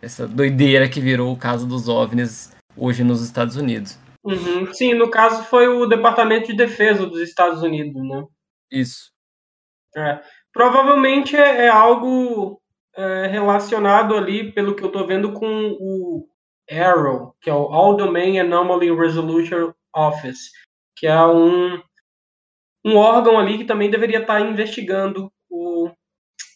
essa 0.00 0.26
doideira 0.26 0.88
que 0.88 1.00
virou 1.00 1.32
o 1.32 1.38
caso 1.38 1.66
dos 1.66 1.88
OVNIs 1.88 2.54
hoje 2.76 3.04
nos 3.04 3.22
Estados 3.22 3.56
Unidos. 3.56 3.98
Uhum. 4.24 4.72
Sim, 4.72 4.94
no 4.94 5.10
caso 5.10 5.44
foi 5.44 5.68
o 5.68 5.86
Departamento 5.86 6.46
de 6.48 6.56
Defesa 6.56 7.06
dos 7.06 7.20
Estados 7.20 7.62
Unidos, 7.62 8.02
né? 8.02 8.24
Isso. 8.70 9.10
É. 9.96 10.20
Provavelmente 10.52 11.36
é, 11.36 11.66
é 11.66 11.68
algo 11.68 12.60
é, 12.94 13.26
relacionado 13.26 14.14
ali, 14.16 14.52
pelo 14.52 14.74
que 14.74 14.82
eu 14.82 14.88
estou 14.88 15.06
vendo, 15.06 15.32
com 15.32 15.76
o 15.78 16.28
ARROW, 16.70 17.34
que 17.40 17.50
é 17.50 17.54
o 17.54 17.72
All 17.72 17.96
Domain 17.96 18.38
Anomaly 18.38 18.94
Resolution 18.94 19.72
Office, 19.94 20.50
que 20.96 21.06
é 21.06 21.24
um, 21.26 21.82
um 22.84 22.96
órgão 22.96 23.38
ali 23.38 23.58
que 23.58 23.64
também 23.64 23.90
deveria 23.90 24.20
estar 24.20 24.40
investigando 24.40 25.30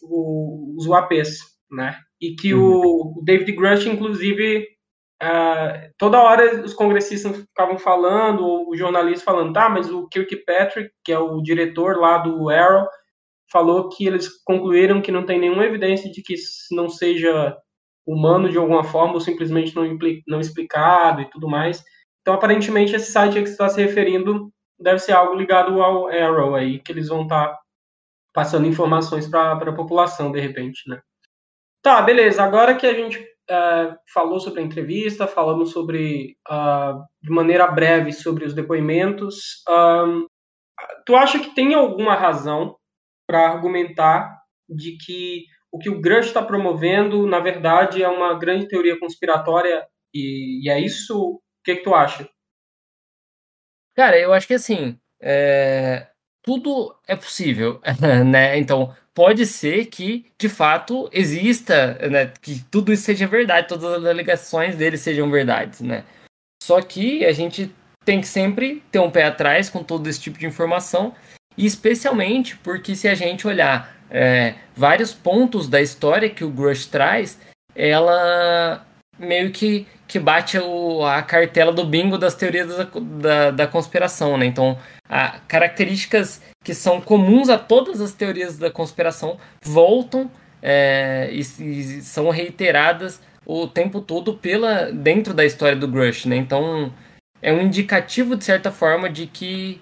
o, 0.09 0.75
os 0.77 0.85
UAPs, 0.87 1.39
né? 1.71 1.97
E 2.21 2.35
que 2.35 2.53
uhum. 2.53 3.17
o 3.17 3.21
David 3.23 3.51
Grush, 3.53 3.85
inclusive, 3.85 4.65
Uh, 5.21 5.89
toda 5.97 6.21
hora 6.21 6.63
os 6.63 6.75
congressistas 6.75 7.37
ficavam 7.37 7.79
falando, 7.79 8.45
ou 8.45 8.69
o 8.69 8.77
jornalista 8.77 9.25
falando, 9.25 9.51
tá, 9.51 9.67
mas 9.67 9.89
o 9.89 10.07
Kirkpatrick, 10.07 10.91
que 11.03 11.11
é 11.11 11.17
o 11.17 11.41
diretor 11.41 11.97
lá 11.97 12.19
do 12.19 12.51
Arrow, 12.51 12.87
falou 13.51 13.89
que 13.89 14.05
eles 14.05 14.29
concluíram 14.43 15.01
que 15.01 15.11
não 15.11 15.25
tem 15.25 15.39
nenhuma 15.39 15.65
evidência 15.65 16.11
de 16.11 16.21
que 16.21 16.35
não 16.71 16.87
seja 16.87 17.57
humano 18.05 18.49
de 18.49 18.57
alguma 18.57 18.83
forma, 18.83 19.15
ou 19.15 19.19
simplesmente 19.19 19.75
não, 19.75 19.83
não 20.27 20.39
explicado 20.39 21.21
e 21.21 21.29
tudo 21.29 21.49
mais. 21.49 21.83
Então, 22.21 22.35
aparentemente, 22.35 22.95
esse 22.95 23.11
site 23.11 23.33
que 23.33 23.47
você 23.47 23.51
está 23.51 23.69
se 23.69 23.81
referindo 23.81 24.51
deve 24.79 24.99
ser 24.99 25.13
algo 25.13 25.33
ligado 25.33 25.81
ao 25.81 26.07
Arrow 26.07 26.55
aí, 26.55 26.79
que 26.79 26.91
eles 26.91 27.07
vão 27.07 27.23
estar 27.23 27.47
tá 27.47 27.59
passando 28.37 28.67
informações 28.67 29.27
para 29.27 29.53
a 29.53 29.75
população, 29.75 30.31
de 30.31 30.39
repente, 30.39 30.87
né? 30.87 31.01
Tá, 31.81 32.03
beleza. 32.03 32.43
Agora 32.43 32.75
que 32.75 32.85
a 32.85 32.93
gente 32.93 33.17
uh, 33.19 33.97
falou 34.13 34.39
sobre 34.39 34.61
a 34.61 34.63
entrevista, 34.63 35.25
falamos 35.25 35.71
sobre, 35.71 36.37
uh, 36.47 37.01
de 37.19 37.31
maneira 37.31 37.65
breve, 37.65 38.13
sobre 38.13 38.45
os 38.45 38.53
depoimentos. 38.53 39.63
Tu 41.03 41.15
acha 41.15 41.39
que 41.39 41.55
tem 41.55 41.73
alguma 41.73 42.13
razão 42.13 42.77
para 43.27 43.47
argumentar 43.47 44.39
de 44.69 44.95
que 45.03 45.45
o 45.71 45.79
que 45.79 45.89
o 45.89 45.99
Grush 45.99 46.27
está 46.27 46.43
promovendo, 46.43 47.25
na 47.25 47.39
verdade, 47.39 48.03
é 48.03 48.07
uma 48.07 48.35
grande 48.35 48.67
teoria 48.67 48.99
conspiratória 48.99 49.83
e, 50.13 50.63
e 50.63 50.69
é 50.69 50.79
isso? 50.79 51.19
O 51.19 51.41
que, 51.65 51.77
que 51.77 51.83
tu 51.83 51.95
acha? 51.95 52.29
Cara, 53.95 54.19
eu 54.19 54.31
acho 54.31 54.45
que 54.45 54.53
assim, 54.53 54.99
é... 55.19 56.07
tudo 56.47 56.95
é 57.05 57.13
possível, 57.13 57.81
né? 58.25 58.57
Então, 58.57 58.95
pode 59.13 59.45
ser 59.45 59.87
que, 59.87 60.25
de 60.39 60.47
fato, 60.47 61.09
exista, 61.11 61.99
né? 62.09 62.31
Que 62.41 62.63
tudo 62.71 62.93
isso 62.93 63.03
seja 63.03 63.27
verdade, 63.27 63.67
todas 63.67 63.83
as 63.83 64.05
alegações 64.05 64.77
dele 64.77 64.97
sejam 64.97 65.29
verdades, 65.29 65.81
né? 65.81 66.05
Só 66.63 66.81
que 66.81 67.25
a 67.25 67.33
gente 67.33 67.69
tem 68.05 68.21
que 68.21 68.27
sempre 68.27 68.81
ter 68.89 68.99
um 68.99 69.11
pé 69.11 69.25
atrás 69.25 69.69
com 69.69 69.83
todo 69.83 70.07
esse 70.07 70.21
tipo 70.21 70.39
de 70.39 70.45
informação, 70.45 71.13
e 71.57 71.65
especialmente 71.65 72.55
porque 72.55 72.95
se 72.95 73.09
a 73.09 73.13
gente 73.13 73.45
olhar 73.45 73.93
é, 74.09 74.55
vários 74.73 75.13
pontos 75.13 75.67
da 75.67 75.81
história 75.81 76.29
que 76.29 76.45
o 76.45 76.49
Grush 76.49 76.85
traz, 76.85 77.37
ela 77.75 78.87
meio 79.19 79.51
que, 79.51 79.85
que 80.07 80.17
bate 80.17 80.57
o, 80.59 81.03
a 81.03 81.21
cartela 81.21 81.73
do 81.73 81.83
bingo 81.83 82.17
das 82.17 82.35
teorias 82.35 82.69
da, 82.69 82.87
da, 83.01 83.51
da 83.51 83.67
conspiração, 83.67 84.37
né? 84.37 84.45
Então, 84.45 84.77
a, 85.09 85.39
características 85.47 86.41
que 86.63 86.73
são 86.73 86.99
comuns 86.99 87.49
a 87.49 87.57
todas 87.57 88.01
as 88.01 88.13
teorias 88.13 88.57
da 88.57 88.69
conspiração 88.69 89.37
voltam 89.63 90.29
é, 90.61 91.29
e, 91.31 91.39
e, 91.39 92.01
são 92.01 92.29
reiteradas 92.29 93.21
o 93.45 93.67
tempo 93.67 94.01
todo 94.01 94.33
pela 94.33 94.91
dentro 94.91 95.33
da 95.33 95.45
história 95.45 95.77
do 95.77 95.87
Grush, 95.87 96.25
né? 96.25 96.35
Então, 96.35 96.91
é 97.41 97.53
um 97.53 97.61
indicativo, 97.61 98.35
de 98.35 98.43
certa 98.43 98.71
forma, 98.71 99.09
de 99.09 99.27
que, 99.27 99.81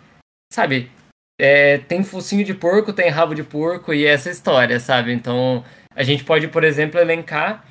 sabe, 0.54 0.92
é, 1.40 1.80
tem 1.80 2.04
focinho 2.04 2.44
de 2.44 2.54
porco, 2.54 2.94
tem 2.94 3.10
rabo 3.10 3.34
de 3.34 3.44
porco 3.44 3.94
e 3.94 4.06
essa 4.06 4.30
história, 4.30 4.80
sabe? 4.80 5.12
Então, 5.12 5.64
a 5.96 6.04
gente 6.04 6.24
pode, 6.24 6.48
por 6.48 6.64
exemplo, 6.64 7.00
elencar 7.00 7.66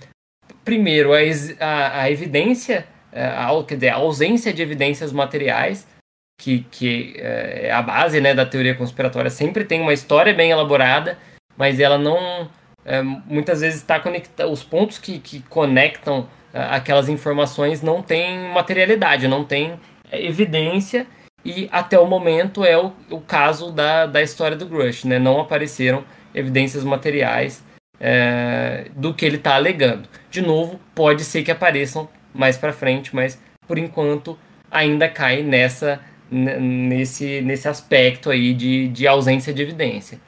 primeiro 0.64 1.12
a, 1.12 1.18
a, 1.61 2.02
a 2.02 2.11
evidência, 2.11 2.86
é, 3.12 3.24
a, 3.24 3.50
quer 3.66 3.74
dizer, 3.74 3.88
a 3.90 3.96
ausência 3.96 4.52
de 4.52 4.62
evidências 4.62 5.12
materiais, 5.12 5.86
que, 6.39 6.66
que 6.70 7.14
é, 7.16 7.68
é 7.68 7.72
a 7.72 7.82
base 7.82 8.20
né, 8.20 8.35
da 8.35 8.47
teoria 8.47 8.74
conspiratória. 8.74 9.30
Sempre 9.30 9.64
tem 9.64 9.80
uma 9.80 9.93
história 9.93 10.35
bem 10.35 10.51
elaborada, 10.51 11.18
mas 11.57 11.80
ela 11.80 11.99
não. 11.99 12.49
É, 12.85 13.03
muitas 13.03 13.61
vezes 13.61 13.80
está 13.80 13.99
conectada. 13.99 14.49
Os 14.49 14.62
pontos 14.62 14.99
que, 14.99 15.18
que 15.18 15.41
conectam 15.43 16.28
aquelas 16.53 17.09
informações 17.09 17.82
não 17.82 18.01
tem 18.01 18.51
materialidade, 18.53 19.26
não 19.26 19.45
tem 19.45 19.78
evidência 20.12 21.07
e 21.45 21.68
até 21.70 21.99
o 21.99 22.07
momento 22.07 22.64
é 22.64 22.78
o, 22.78 22.93
o 23.11 23.20
caso 23.20 23.70
da, 23.70 24.07
da 24.07 24.22
história 24.22 24.57
do 24.57 24.66
Grush, 24.66 25.05
né? 25.05 25.18
Não 25.18 25.41
apareceram 25.41 26.05
evidências 26.35 26.82
materiais 26.85 27.62
é, 28.01 28.87
do 28.97 29.12
que 29.12 29.26
ele 29.26 29.37
está 29.37 29.55
alegando. 29.57 30.09
De 30.30 30.41
novo, 30.41 30.80
pode 30.95 31.22
ser 31.22 31.43
que 31.43 31.51
apareçam 31.51 32.09
mais 32.32 32.57
para 32.57 32.72
frente, 32.72 33.14
mas 33.14 33.41
por 33.66 33.76
enquanto 33.76 34.39
ainda 34.70 35.09
cai 35.09 35.43
nessa 35.43 36.01
nesse, 36.35 37.41
nesse 37.41 37.68
aspecto 37.68 38.30
aí 38.30 38.53
de, 38.53 38.89
de 38.89 39.07
ausência 39.07 39.53
de 39.53 39.62
evidência. 39.62 40.20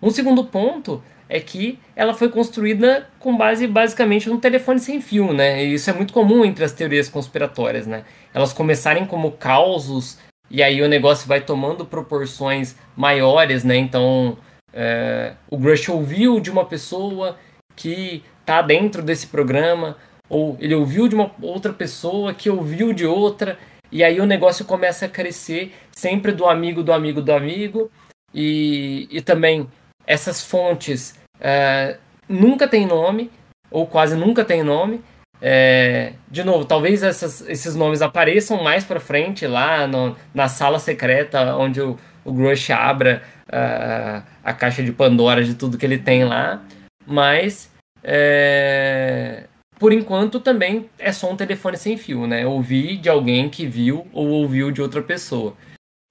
Um 0.00 0.10
segundo 0.10 0.44
ponto 0.44 1.02
é 1.28 1.40
que 1.40 1.78
ela 1.94 2.14
foi 2.14 2.28
construída 2.30 3.08
com 3.18 3.36
base 3.36 3.66
basicamente 3.66 4.28
no 4.28 4.38
telefone 4.38 4.78
sem 4.78 5.00
fio, 5.00 5.32
né? 5.32 5.64
E 5.64 5.74
isso 5.74 5.90
é 5.90 5.92
muito 5.92 6.12
comum 6.12 6.44
entre 6.44 6.64
as 6.64 6.72
teorias 6.72 7.08
conspiratórias, 7.08 7.86
né? 7.86 8.04
Elas 8.32 8.52
começarem 8.52 9.04
como 9.04 9.32
causos 9.32 10.18
e 10.50 10.62
aí 10.62 10.80
o 10.80 10.88
negócio 10.88 11.28
vai 11.28 11.40
tomando 11.40 11.84
proporções 11.84 12.76
maiores, 12.96 13.64
né? 13.64 13.76
Então 13.76 14.38
é, 14.72 15.34
o 15.50 15.58
Grush 15.58 15.88
ouviu 15.88 16.40
de 16.40 16.50
uma 16.50 16.64
pessoa 16.64 17.36
que 17.76 18.22
tá 18.44 18.62
dentro 18.62 19.02
desse 19.02 19.26
programa, 19.26 19.96
ou 20.28 20.56
ele 20.60 20.74
ouviu 20.74 21.08
de 21.08 21.14
uma 21.14 21.30
outra 21.40 21.72
pessoa 21.72 22.32
que 22.32 22.48
ouviu 22.48 22.92
de 22.92 23.06
outra, 23.06 23.58
e 23.90 24.04
aí 24.04 24.20
o 24.20 24.26
negócio 24.26 24.64
começa 24.64 25.06
a 25.06 25.08
crescer 25.08 25.74
sempre 25.92 26.32
do 26.32 26.46
amigo 26.46 26.82
do 26.82 26.92
amigo 26.92 27.20
do 27.20 27.32
amigo, 27.32 27.90
e, 28.34 29.08
e 29.10 29.20
também 29.20 29.66
essas 30.06 30.42
fontes 30.42 31.18
é, 31.40 31.96
nunca 32.28 32.68
tem 32.68 32.86
nome, 32.86 33.30
ou 33.70 33.86
quase 33.86 34.16
nunca 34.16 34.44
tem 34.44 34.62
nome. 34.62 35.00
É, 35.40 36.14
de 36.28 36.42
novo, 36.42 36.64
talvez 36.64 37.02
essas, 37.02 37.48
esses 37.48 37.76
nomes 37.76 38.02
apareçam 38.02 38.62
mais 38.62 38.84
para 38.84 38.98
frente 38.98 39.46
lá 39.46 39.86
no, 39.86 40.16
na 40.34 40.48
sala 40.48 40.80
secreta 40.80 41.54
onde 41.56 41.80
o, 41.80 41.96
o 42.24 42.32
Grush 42.32 42.70
abra 42.70 43.22
uh, 43.48 44.22
a 44.42 44.52
caixa 44.52 44.82
de 44.82 44.90
Pandora 44.90 45.44
de 45.44 45.54
tudo 45.54 45.78
que 45.78 45.86
ele 45.86 45.98
tem 45.98 46.24
lá, 46.24 46.60
mas 47.06 47.70
é, 48.02 49.44
por 49.78 49.92
enquanto 49.92 50.40
também 50.40 50.90
é 50.98 51.12
só 51.12 51.30
um 51.30 51.36
telefone 51.36 51.76
sem 51.76 51.96
fio, 51.96 52.26
né? 52.26 52.46
Ouvi 52.46 52.96
de 52.96 53.08
alguém 53.08 53.48
que 53.48 53.66
viu 53.66 54.06
ou 54.12 54.28
ouviu 54.28 54.70
de 54.70 54.82
outra 54.82 55.02
pessoa. 55.02 55.54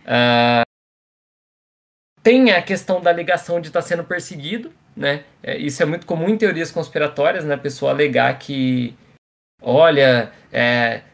Uh, 0.01 0.65
tem 2.23 2.51
a 2.51 2.61
questão 2.61 3.01
da 3.01 3.09
alegação 3.09 3.61
de 3.61 3.67
estar 3.67 3.81
tá 3.81 3.87
sendo 3.87 4.03
perseguido, 4.03 4.71
né? 4.95 5.23
É, 5.43 5.57
isso 5.57 5.81
é 5.81 5.85
muito 5.85 6.05
comum 6.05 6.29
em 6.29 6.37
teorias 6.37 6.71
conspiratórias, 6.71 7.45
né? 7.45 7.55
A 7.55 7.57
pessoa 7.57 7.91
alegar 7.91 8.37
que, 8.39 8.95
olha, 9.61 10.31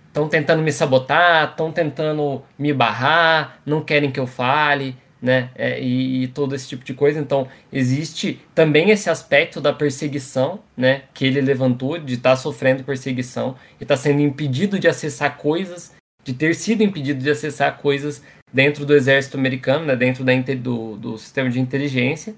estão 0.08 0.26
é, 0.26 0.30
tentando 0.30 0.64
me 0.64 0.72
sabotar, 0.72 1.52
estão 1.52 1.72
tentando 1.72 2.44
me 2.58 2.74
barrar, 2.74 3.60
não 3.66 3.84
querem 3.84 4.12
que 4.12 4.20
eu 4.20 4.28
fale, 4.28 4.98
né? 5.24 5.50
É, 5.56 5.82
e, 5.82 6.24
e, 6.24 6.28
todo 6.28 6.54
esse 6.54 6.68
tipo 6.68 6.84
de 6.84 6.94
coisa. 6.94 7.18
Então, 7.18 7.48
existe 7.72 8.42
também 8.54 8.90
esse 8.90 9.10
aspecto 9.10 9.62
da 9.62 9.72
perseguição, 9.72 10.60
né? 10.76 11.04
Que 11.14 11.26
ele 11.26 11.40
levantou, 11.40 11.98
de 11.98 12.16
estar 12.16 12.32
tá 12.32 12.36
sofrendo 12.36 12.84
perseguição 12.84 13.56
e 13.80 13.84
estar 13.86 13.96
tá 13.96 14.02
sendo 14.02 14.20
impedido 14.20 14.78
de 14.78 14.90
acessar 14.90 15.38
coisas, 15.38 15.94
de 16.26 16.34
ter 16.34 16.54
sido 16.54 16.84
impedido 16.84 17.24
de 17.24 17.30
acessar 17.30 17.78
coisas 17.78 18.22
dentro 18.52 18.86
do 18.86 18.94
exército 18.94 19.38
americano, 19.38 19.86
né, 19.86 19.96
dentro 19.96 20.26
da, 20.26 20.34
do, 20.60 20.98
do 20.98 21.18
sistema 21.18 21.50
de 21.50 21.60
inteligência. 21.60 22.36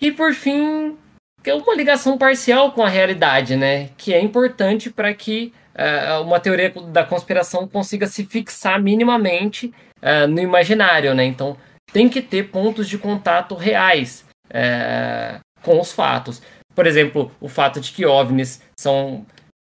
E 0.00 0.10
por 0.10 0.34
fim, 0.34 0.98
é 1.44 1.54
uma 1.54 1.74
ligação 1.74 2.18
parcial 2.18 2.72
com 2.72 2.82
a 2.82 2.88
realidade, 2.88 3.54
né, 3.56 3.90
que 3.96 4.12
é 4.12 4.20
importante 4.20 4.90
para 4.90 5.14
que 5.14 5.52
uh, 5.74 6.22
uma 6.22 6.40
teoria 6.40 6.70
da 6.88 7.04
conspiração 7.04 7.66
consiga 7.66 8.06
se 8.06 8.24
fixar 8.26 8.82
minimamente 8.82 9.72
uh, 10.04 10.28
no 10.28 10.40
imaginário, 10.40 11.14
né? 11.14 11.24
Então 11.24 11.56
tem 11.92 12.08
que 12.08 12.20
ter 12.20 12.50
pontos 12.50 12.88
de 12.88 12.98
contato 12.98 13.54
reais 13.54 14.24
uh, 14.50 15.40
com 15.62 15.80
os 15.80 15.92
fatos. 15.92 16.42
Por 16.74 16.86
exemplo, 16.86 17.32
o 17.40 17.48
fato 17.48 17.80
de 17.80 17.92
que 17.92 18.04
OVNIs 18.04 18.62
são, 18.78 19.24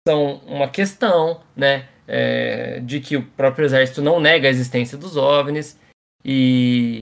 são 0.06 0.36
uma 0.46 0.68
questão, 0.68 1.40
né? 1.54 1.88
é, 2.06 2.80
de 2.80 3.00
que 3.00 3.16
o 3.16 3.24
próprio 3.24 3.64
exército 3.64 4.02
não 4.02 4.20
nega 4.20 4.48
a 4.48 4.50
existência 4.50 4.98
dos 4.98 5.16
OVNIs 5.16 5.78
e 6.24 6.98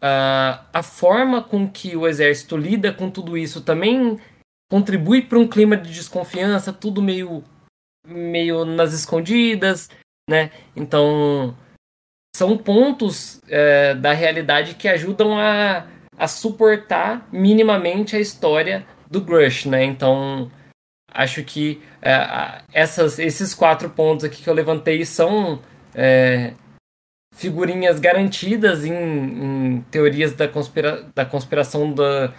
a, 0.00 0.64
a 0.72 0.82
forma 0.82 1.42
com 1.42 1.68
que 1.68 1.96
o 1.96 2.06
exército 2.06 2.56
lida 2.56 2.92
com 2.92 3.10
tudo 3.10 3.36
isso 3.36 3.60
também 3.62 4.18
contribui 4.70 5.22
para 5.22 5.38
um 5.38 5.46
clima 5.46 5.76
de 5.76 5.92
desconfiança, 5.92 6.72
tudo 6.72 7.00
meio 7.00 7.44
meio 8.06 8.64
nas 8.64 8.92
escondidas, 8.92 9.90
né? 10.28 10.50
Então 10.76 11.56
são 12.36 12.54
pontos 12.58 13.40
é, 13.48 13.94
da 13.94 14.12
realidade 14.12 14.74
que 14.74 14.86
ajudam 14.88 15.38
a, 15.38 15.86
a 16.18 16.28
suportar 16.28 17.26
minimamente 17.32 18.14
a 18.14 18.20
história 18.20 18.86
do 19.10 19.22
Grush, 19.22 19.64
né? 19.64 19.82
Então 19.84 20.50
acho 21.10 21.42
que 21.42 21.80
é, 22.02 22.60
essas, 22.74 23.18
esses 23.18 23.54
quatro 23.54 23.88
pontos 23.88 24.22
aqui 24.22 24.42
que 24.42 24.50
eu 24.50 24.52
levantei 24.52 25.02
são 25.06 25.62
é, 25.94 26.52
figurinhas 27.34 27.98
garantidas 27.98 28.84
em, 28.84 28.92
em, 28.92 29.80
teorias 29.90 30.34
da, 30.34 30.46
conspira, 30.46 31.08
da 31.14 31.24
conspiração 31.24 31.90
da, 31.90 32.34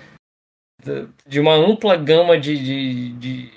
da, 0.86 1.08
de 1.28 1.40
uma 1.40 1.56
ampla 1.56 1.96
gama 1.96 2.40
de, 2.40 2.56
de, 2.56 3.12
de, 3.14 3.52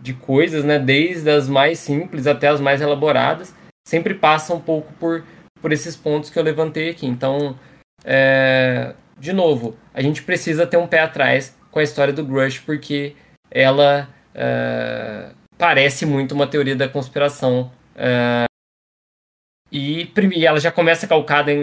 de, 0.00 0.14
coisas, 0.14 0.64
né? 0.64 0.78
desde 0.78 1.28
as 1.28 1.48
mais 1.48 1.80
simples 1.80 2.28
até 2.28 2.46
as 2.46 2.60
mais 2.60 2.80
elaboradas, 2.80 3.52
sempre 3.84 4.14
passa 4.14 4.54
um 4.54 4.60
pouco 4.60 4.92
por, 4.92 5.24
por 5.64 5.72
esses 5.72 5.96
pontos 5.96 6.28
que 6.28 6.38
eu 6.38 6.42
levantei 6.42 6.90
aqui. 6.90 7.06
Então, 7.06 7.58
é, 8.04 8.94
de 9.18 9.32
novo, 9.32 9.74
a 9.94 10.02
gente 10.02 10.22
precisa 10.22 10.66
ter 10.66 10.76
um 10.76 10.86
pé 10.86 11.00
atrás 11.00 11.56
com 11.70 11.78
a 11.78 11.82
história 11.82 12.12
do 12.12 12.22
Grush, 12.22 12.58
porque 12.58 13.16
ela 13.50 14.06
é, 14.34 15.30
parece 15.56 16.04
muito 16.04 16.32
uma 16.32 16.46
teoria 16.46 16.76
da 16.76 16.86
conspiração. 16.86 17.72
É, 17.96 18.44
e, 19.72 20.06
e, 20.34 20.44
ela 20.44 20.60
já 20.60 20.70
começa 20.70 21.06
calcada 21.06 21.50
em, 21.50 21.62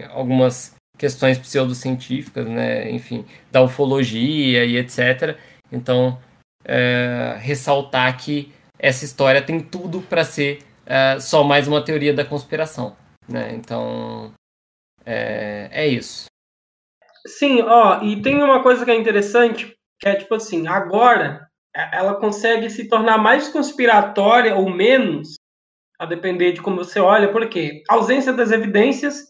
em 0.00 0.04
algumas 0.10 0.74
questões 0.98 1.38
pseudocientíficas, 1.38 2.46
né? 2.46 2.90
enfim, 2.90 3.24
da 3.50 3.62
ufologia 3.62 4.66
e 4.66 4.76
etc. 4.76 5.38
Então, 5.72 6.20
é, 6.66 7.38
ressaltar 7.40 8.14
que 8.18 8.52
essa 8.78 9.06
história 9.06 9.40
tem 9.40 9.58
tudo 9.58 10.02
para 10.02 10.22
ser 10.22 10.58
é, 10.84 11.18
só 11.18 11.42
mais 11.42 11.66
uma 11.66 11.82
teoria 11.82 12.12
da 12.12 12.26
conspiração. 12.26 12.94
Né? 13.28 13.54
Então, 13.54 14.32
é, 15.04 15.68
é 15.70 15.86
isso. 15.86 16.26
Sim, 17.26 17.62
ó, 17.62 18.02
e 18.02 18.22
tem 18.22 18.42
uma 18.42 18.62
coisa 18.62 18.84
que 18.84 18.90
é 18.90 18.94
interessante, 18.94 19.76
que 20.00 20.08
é 20.08 20.14
tipo 20.14 20.34
assim, 20.34 20.66
agora 20.66 21.46
ela 21.74 22.14
consegue 22.14 22.70
se 22.70 22.88
tornar 22.88 23.18
mais 23.18 23.48
conspiratória 23.48 24.56
ou 24.56 24.70
menos, 24.70 25.34
a 25.98 26.06
depender 26.06 26.52
de 26.52 26.62
como 26.62 26.76
você 26.76 26.98
olha, 26.98 27.30
porque 27.30 27.82
ausência 27.88 28.32
das 28.32 28.50
evidências 28.50 29.28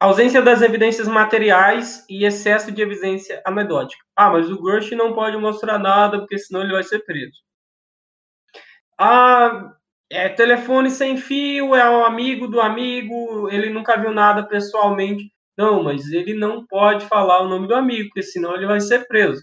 ausência 0.00 0.42
das 0.42 0.60
evidências 0.60 1.08
materiais 1.08 2.04
e 2.08 2.24
excesso 2.24 2.70
de 2.70 2.82
evidência 2.82 3.42
anedótica. 3.46 4.04
Ah, 4.14 4.30
mas 4.30 4.50
o 4.50 4.60
Grush 4.60 4.90
não 4.92 5.14
pode 5.14 5.36
mostrar 5.38 5.78
nada, 5.78 6.18
porque 6.18 6.38
senão 6.38 6.62
ele 6.62 6.72
vai 6.72 6.82
ser 6.82 7.00
preso. 7.04 7.42
Ah, 8.98 9.72
é 10.10 10.28
telefone 10.28 10.90
sem 10.90 11.16
fio, 11.16 11.74
é 11.74 11.88
um 11.88 12.04
amigo 12.04 12.46
do 12.46 12.60
amigo, 12.60 13.48
ele 13.50 13.70
nunca 13.70 13.96
viu 13.96 14.12
nada 14.12 14.46
pessoalmente. 14.46 15.32
Não, 15.56 15.82
mas 15.82 16.10
ele 16.12 16.34
não 16.34 16.66
pode 16.66 17.06
falar 17.06 17.40
o 17.40 17.48
nome 17.48 17.68
do 17.68 17.74
amigo, 17.74 18.08
porque 18.08 18.22
senão 18.22 18.54
ele 18.54 18.66
vai 18.66 18.80
ser 18.80 19.06
preso. 19.06 19.42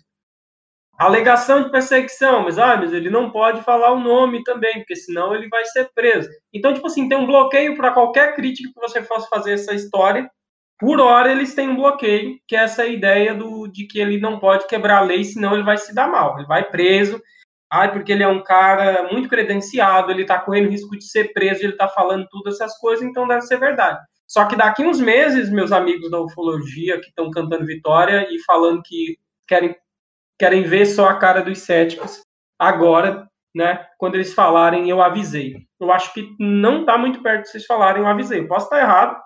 Alegação 0.98 1.64
de 1.64 1.72
perseguição, 1.72 2.44
mas, 2.44 2.60
ah, 2.60 2.78
mas 2.78 2.94
ele 2.94 3.10
não 3.10 3.32
pode 3.32 3.64
falar 3.64 3.92
o 3.92 4.00
nome 4.00 4.44
também, 4.44 4.76
porque 4.76 4.96
senão 4.96 5.34
ele 5.34 5.48
vai 5.48 5.66
ser 5.66 5.90
preso. 5.96 6.30
Então, 6.54 6.74
tipo 6.74 6.86
assim, 6.86 7.10
tem 7.10 7.18
um 7.18 7.26
bloqueio 7.26 7.76
para 7.76 7.92
qualquer 7.92 8.36
crítica 8.36 8.70
que 8.72 8.80
você 8.80 9.02
fosse 9.02 9.28
fazer 9.30 9.54
essa 9.54 9.74
história. 9.74 10.30
Por 10.78 11.00
hora, 11.00 11.32
eles 11.32 11.56
têm 11.56 11.70
um 11.70 11.76
bloqueio, 11.76 12.38
que 12.48 12.56
é 12.56 12.60
essa 12.60 12.86
ideia 12.86 13.34
do, 13.34 13.68
de 13.68 13.88
que 13.88 14.00
ele 14.00 14.20
não 14.20 14.38
pode 14.38 14.68
quebrar 14.68 14.98
a 15.00 15.02
lei, 15.02 15.24
senão 15.24 15.54
ele 15.54 15.64
vai 15.64 15.78
se 15.78 15.94
dar 15.94 16.08
mal. 16.08 16.38
Ele 16.38 16.48
vai 16.48 16.70
preso, 16.70 17.22
ai, 17.72 17.92
porque 17.92 18.12
ele 18.12 18.24
é 18.24 18.28
um 18.28 18.44
cara 18.44 19.08
muito 19.12 19.30
credenciado, 19.30 20.12
ele 20.12 20.24
está 20.24 20.38
correndo 20.40 20.70
risco 20.70 20.98
de 20.98 21.06
ser 21.06 21.32
preso, 21.32 21.64
ele 21.64 21.72
está 21.72 21.88
falando 21.88 22.28
todas 22.30 22.56
essas 22.56 22.78
coisas, 22.78 23.06
então 23.06 23.28
deve 23.28 23.42
ser 23.44 23.58
verdade. 23.58 24.00
Só 24.28 24.46
que 24.46 24.56
daqui 24.56 24.84
uns 24.84 25.00
meses, 25.00 25.50
meus 25.50 25.72
amigos 25.72 26.12
da 26.12 26.20
ufologia 26.20 27.00
que 27.00 27.08
estão 27.08 27.32
cantando 27.32 27.66
vitória 27.66 28.28
e 28.30 28.40
falando 28.44 28.82
que 28.84 29.18
querem 29.48 29.76
querem 30.40 30.64
ver 30.64 30.88
só 30.88 31.08
a 31.08 31.20
cara 31.20 31.42
dos 31.42 31.60
céticos 31.60 32.24
agora, 32.58 33.28
né? 33.54 33.86
Quando 34.00 34.16
eles 34.16 34.34
falarem, 34.34 34.90
eu 34.90 35.00
avisei. 35.00 35.68
Eu 35.80 35.92
acho 35.92 36.12
que 36.14 36.36
não 36.40 36.82
está 36.82 36.98
muito 36.98 37.22
perto 37.22 37.44
de 37.44 37.50
vocês 37.50 37.66
falarem, 37.66 38.02
eu 38.02 38.08
avisei. 38.08 38.40
Eu 38.40 38.48
posso 38.48 38.66
estar 38.66 38.80
errado, 38.80 39.22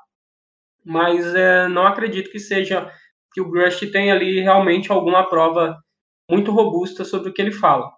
mas 0.84 1.34
é, 1.34 1.70
não 1.70 1.88
acredito 1.88 2.30
que 2.30 2.40
seja 2.40 2.92
que 3.34 3.40
o 3.40 3.50
Grush 3.50 3.80
tenha 3.92 4.14
ali 4.14 4.42
realmente 4.42 4.92
alguma 4.92 5.28
prova 5.30 5.78
muito 6.30 6.52
robusta 6.52 7.06
sobre 7.06 7.30
o 7.30 7.34
que 7.34 7.42
ele 7.42 7.52
fala. 7.52 7.92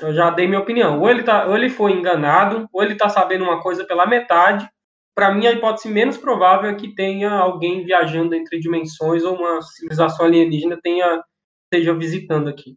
Eu 0.00 0.14
já 0.14 0.30
dei 0.30 0.46
minha 0.46 0.60
opinião. 0.60 1.00
Ou 1.00 1.10
ele, 1.10 1.22
tá, 1.22 1.46
ou 1.46 1.56
ele 1.56 1.68
foi 1.68 1.92
enganado, 1.92 2.68
ou 2.72 2.82
ele 2.82 2.92
está 2.92 3.08
sabendo 3.08 3.44
uma 3.44 3.60
coisa 3.62 3.84
pela 3.84 4.06
metade. 4.06 4.68
Para 5.14 5.32
mim, 5.32 5.46
a 5.46 5.52
hipótese 5.52 5.88
menos 5.88 6.16
provável 6.16 6.70
é 6.70 6.74
que 6.74 6.94
tenha 6.94 7.30
alguém 7.30 7.84
viajando 7.84 8.34
entre 8.34 8.60
dimensões 8.60 9.24
ou 9.24 9.36
uma 9.36 9.60
civilização 9.62 10.26
alienígena 10.26 10.78
tenha 10.80 11.22
esteja 11.64 11.92
visitando 11.92 12.48
aqui. 12.48 12.76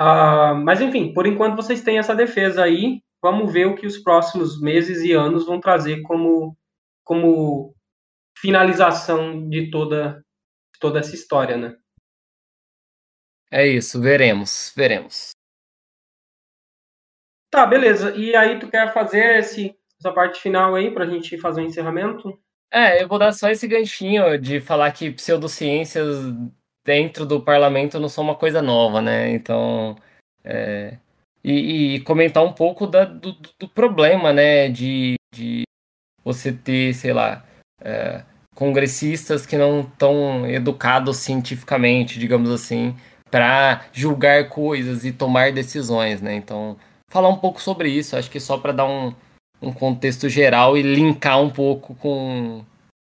Uh, 0.00 0.54
mas, 0.64 0.80
enfim, 0.80 1.12
por 1.12 1.26
enquanto 1.26 1.56
vocês 1.56 1.82
têm 1.82 1.98
essa 1.98 2.14
defesa 2.14 2.62
aí. 2.64 3.00
Vamos 3.22 3.52
ver 3.52 3.66
o 3.66 3.76
que 3.76 3.86
os 3.86 3.98
próximos 3.98 4.60
meses 4.60 5.02
e 5.02 5.12
anos 5.12 5.46
vão 5.46 5.60
trazer 5.60 6.02
como, 6.02 6.56
como 7.04 7.72
finalização 8.36 9.48
de 9.48 9.70
toda, 9.70 10.20
toda 10.80 10.98
essa 10.98 11.14
história, 11.14 11.56
né? 11.56 11.76
É 13.48 13.64
isso, 13.64 14.00
veremos, 14.00 14.72
veremos. 14.76 15.30
Tá, 17.52 17.66
beleza. 17.66 18.16
E 18.16 18.34
aí, 18.34 18.58
tu 18.58 18.66
quer 18.66 18.94
fazer 18.94 19.40
esse, 19.40 19.76
essa 20.00 20.10
parte 20.10 20.40
final 20.40 20.74
aí 20.74 20.90
pra 20.90 21.04
gente 21.04 21.36
fazer 21.36 21.60
o 21.60 21.64
um 21.64 21.66
encerramento? 21.66 22.40
É, 22.72 23.02
eu 23.02 23.06
vou 23.06 23.18
dar 23.18 23.30
só 23.32 23.50
esse 23.50 23.68
ganchinho 23.68 24.38
de 24.38 24.58
falar 24.58 24.90
que 24.92 25.10
pseudociências 25.10 26.06
dentro 26.82 27.26
do 27.26 27.42
parlamento 27.42 28.00
não 28.00 28.08
são 28.08 28.24
uma 28.24 28.34
coisa 28.34 28.62
nova, 28.62 29.02
né? 29.02 29.30
Então, 29.32 29.94
é, 30.42 30.96
e, 31.44 31.96
e, 31.96 32.00
comentar 32.00 32.42
um 32.42 32.54
pouco 32.54 32.86
da, 32.86 33.04
do, 33.04 33.36
do, 33.60 33.68
problema, 33.68 34.32
né? 34.32 34.70
De, 34.70 35.16
de 35.34 35.64
você 36.24 36.54
ter, 36.54 36.94
sei 36.94 37.12
lá, 37.12 37.44
é, 37.82 38.24
congressistas 38.54 39.44
que 39.44 39.58
não 39.58 39.80
estão 39.82 40.46
educados 40.46 41.18
cientificamente, 41.18 42.18
digamos 42.18 42.48
assim, 42.48 42.96
para 43.30 43.84
julgar 43.92 44.48
coisas 44.48 45.04
e 45.04 45.12
tomar 45.12 45.52
decisões, 45.52 46.22
né? 46.22 46.34
Então, 46.34 46.78
falar 47.12 47.28
um 47.28 47.38
pouco 47.38 47.60
sobre 47.60 47.90
isso, 47.90 48.16
acho 48.16 48.30
que 48.30 48.40
só 48.40 48.56
para 48.56 48.72
dar 48.72 48.86
um, 48.86 49.14
um 49.60 49.70
contexto 49.70 50.30
geral 50.30 50.78
e 50.78 50.82
linkar 50.82 51.40
um 51.40 51.50
pouco 51.50 51.94
com, 51.96 52.64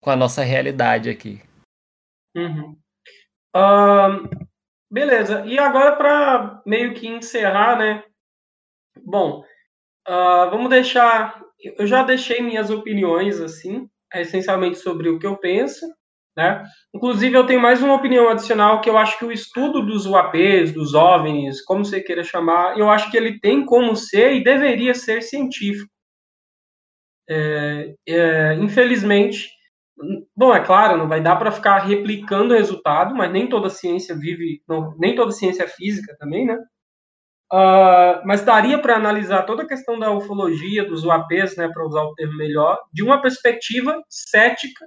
com 0.01 0.11
a 0.11 0.15
nossa 0.15 0.43
realidade 0.45 1.11
aqui. 1.11 1.43
Uhum. 2.37 2.77
Uh, 3.57 4.47
beleza. 4.89 5.45
E 5.47 5.59
agora, 5.59 5.97
para 5.97 6.63
meio 6.65 6.95
que 6.95 7.09
encerrar, 7.09 7.77
né? 7.77 8.05
Bom, 9.05 9.41
uh, 10.07 10.51
vamos 10.51 10.71
deixar. 10.71 11.43
Eu 11.61 11.85
já 11.85 12.05
deixei 12.05 12.41
minhas 12.41 12.71
opiniões, 12.71 13.41
assim, 13.41 13.91
essencialmente 14.15 14.79
sobre 14.79 15.09
o 15.09 15.19
que 15.19 15.27
eu 15.27 15.37
penso, 15.37 15.85
né? 16.37 16.65
Inclusive, 16.95 17.37
eu 17.37 17.47
tenho 17.47 17.61
mais 17.61 17.83
uma 17.83 17.95
opinião 17.95 18.29
adicional 18.29 18.81
que 18.81 18.89
eu 18.89 18.97
acho 18.97 19.19
que 19.19 19.25
o 19.25 19.33
estudo 19.33 19.85
dos 19.85 20.07
UAPs, 20.07 20.73
dos 20.73 20.95
OVNIs, 20.95 21.65
como 21.65 21.85
você 21.85 22.01
queira 22.01 22.23
chamar, 22.23 22.79
eu 22.79 22.91
acho 22.91 23.11
que 23.11 23.17
ele 23.17 23.41
tem 23.41 23.65
como 23.65 23.97
ser 23.97 24.35
e 24.35 24.45
deveria 24.45 24.95
ser 24.95 25.23
científico. 25.23 25.91
É, 27.29 27.95
é, 28.07 28.55
infelizmente, 28.55 29.49
Bom, 30.37 30.55
é 30.55 30.65
claro, 30.65 30.97
não 30.97 31.09
vai 31.09 31.21
dar 31.21 31.37
para 31.37 31.51
ficar 31.51 31.79
replicando 31.79 32.55
o 32.55 32.57
resultado, 32.57 33.15
mas 33.15 33.33
nem 33.33 33.49
toda 33.49 33.69
ciência 33.69 34.17
vive, 34.17 34.63
não, 34.69 34.95
nem 34.97 35.15
toda 35.15 35.33
ciência 35.33 35.65
é 35.65 35.69
física 35.69 36.17
também, 36.19 36.47
né? 36.47 36.57
Uh, 37.53 38.21
mas 38.27 38.45
daria 38.45 38.79
para 38.79 38.95
analisar 38.97 39.43
toda 39.45 39.63
a 39.63 39.67
questão 39.67 39.99
da 39.99 40.13
ufologia, 40.13 40.85
dos 40.87 41.03
UAPs, 41.05 41.57
né, 41.57 41.69
para 41.69 41.85
usar 41.85 42.03
o 42.03 42.15
termo 42.15 42.37
melhor, 42.37 42.79
de 42.93 43.03
uma 43.03 43.21
perspectiva 43.23 44.01
cética 44.09 44.87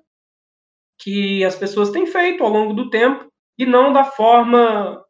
que 1.02 1.44
as 1.44 1.56
pessoas 1.56 1.90
têm 1.90 2.06
feito 2.06 2.44
ao 2.44 2.50
longo 2.50 2.74
do 2.74 2.90
tempo 2.90 3.28
e 3.58 3.66
não 3.66 3.92
da 3.92 4.04
forma 4.04 5.04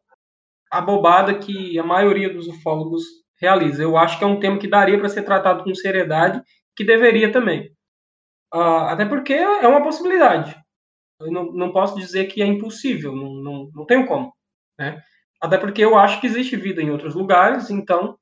abobada 0.70 1.38
que 1.38 1.78
a 1.78 1.82
maioria 1.82 2.32
dos 2.32 2.48
ufólogos 2.48 3.02
realiza. 3.40 3.82
Eu 3.82 3.96
acho 3.96 4.18
que 4.18 4.24
é 4.24 4.26
um 4.26 4.40
tema 4.40 4.58
que 4.58 4.68
daria 4.68 4.98
para 4.98 5.08
ser 5.08 5.22
tratado 5.22 5.64
com 5.64 5.74
seriedade, 5.74 6.42
que 6.74 6.84
deveria 6.84 7.30
também. 7.30 7.70
Uh, 8.54 8.88
até 8.88 9.04
porque 9.04 9.34
é 9.34 9.68
uma 9.68 9.82
possibilidade. 9.82 10.56
Eu 11.20 11.30
não, 11.30 11.52
não 11.52 11.72
posso 11.72 11.94
dizer 11.96 12.26
que 12.26 12.42
é 12.42 12.46
impossível, 12.46 13.14
não, 13.14 13.34
não, 13.34 13.70
não 13.74 13.86
tenho 13.86 14.06
como. 14.06 14.32
Né? 14.78 15.00
Até 15.40 15.58
porque 15.58 15.84
eu 15.84 15.96
acho 15.96 16.20
que 16.20 16.26
existe 16.26 16.56
vida 16.56 16.82
em 16.82 16.90
outros 16.90 17.14
lugares, 17.14 17.70
então, 17.70 18.16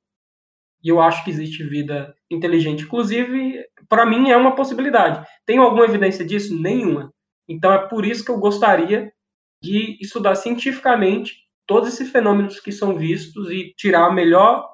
e 0.83 0.89
eu 0.89 1.01
acho 1.01 1.23
que 1.25 1.31
existe 1.31 1.63
vida 1.65 2.15
inteligente. 2.31 2.85
Inclusive, 2.85 3.65
para 3.89 4.07
mim 4.07 4.31
é 4.31 4.37
uma 4.37 4.55
possibilidade. 4.55 5.27
Tenho 5.47 5.63
alguma 5.63 5.85
evidência 5.85 6.25
disso? 6.25 6.59
Nenhuma. 6.59 7.13
Então 7.51 7.73
é 7.73 7.89
por 7.89 8.07
isso 8.07 8.25
que 8.25 8.31
eu 8.31 8.39
gostaria 8.39 9.13
de 9.61 9.99
estudar 10.01 10.37
cientificamente 10.37 11.37
todos 11.67 11.89
esses 11.89 12.11
fenômenos 12.11 12.61
que 12.61 12.71
são 12.71 12.97
vistos 12.97 13.51
e 13.51 13.75
tirar 13.77 14.07
a 14.07 14.13
melhor 14.13 14.69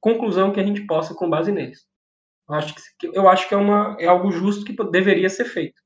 conclusão 0.00 0.52
que 0.52 0.60
a 0.60 0.62
gente 0.62 0.86
possa 0.86 1.12
com 1.12 1.28
base 1.28 1.50
neles. 1.50 1.86
Eu 2.48 2.54
acho 2.54 2.74
que, 2.74 3.06
eu 3.12 3.28
acho 3.28 3.48
que 3.48 3.54
é, 3.54 3.56
uma, 3.56 3.96
é 3.98 4.06
algo 4.06 4.30
justo 4.30 4.64
que 4.64 4.72
deveria 4.90 5.28
ser 5.28 5.44
feito. 5.44 5.80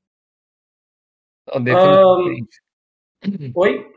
Não, 1.51 1.61
definitivamente. 1.63 2.61
Um... 3.27 3.51
Oi? 3.55 3.93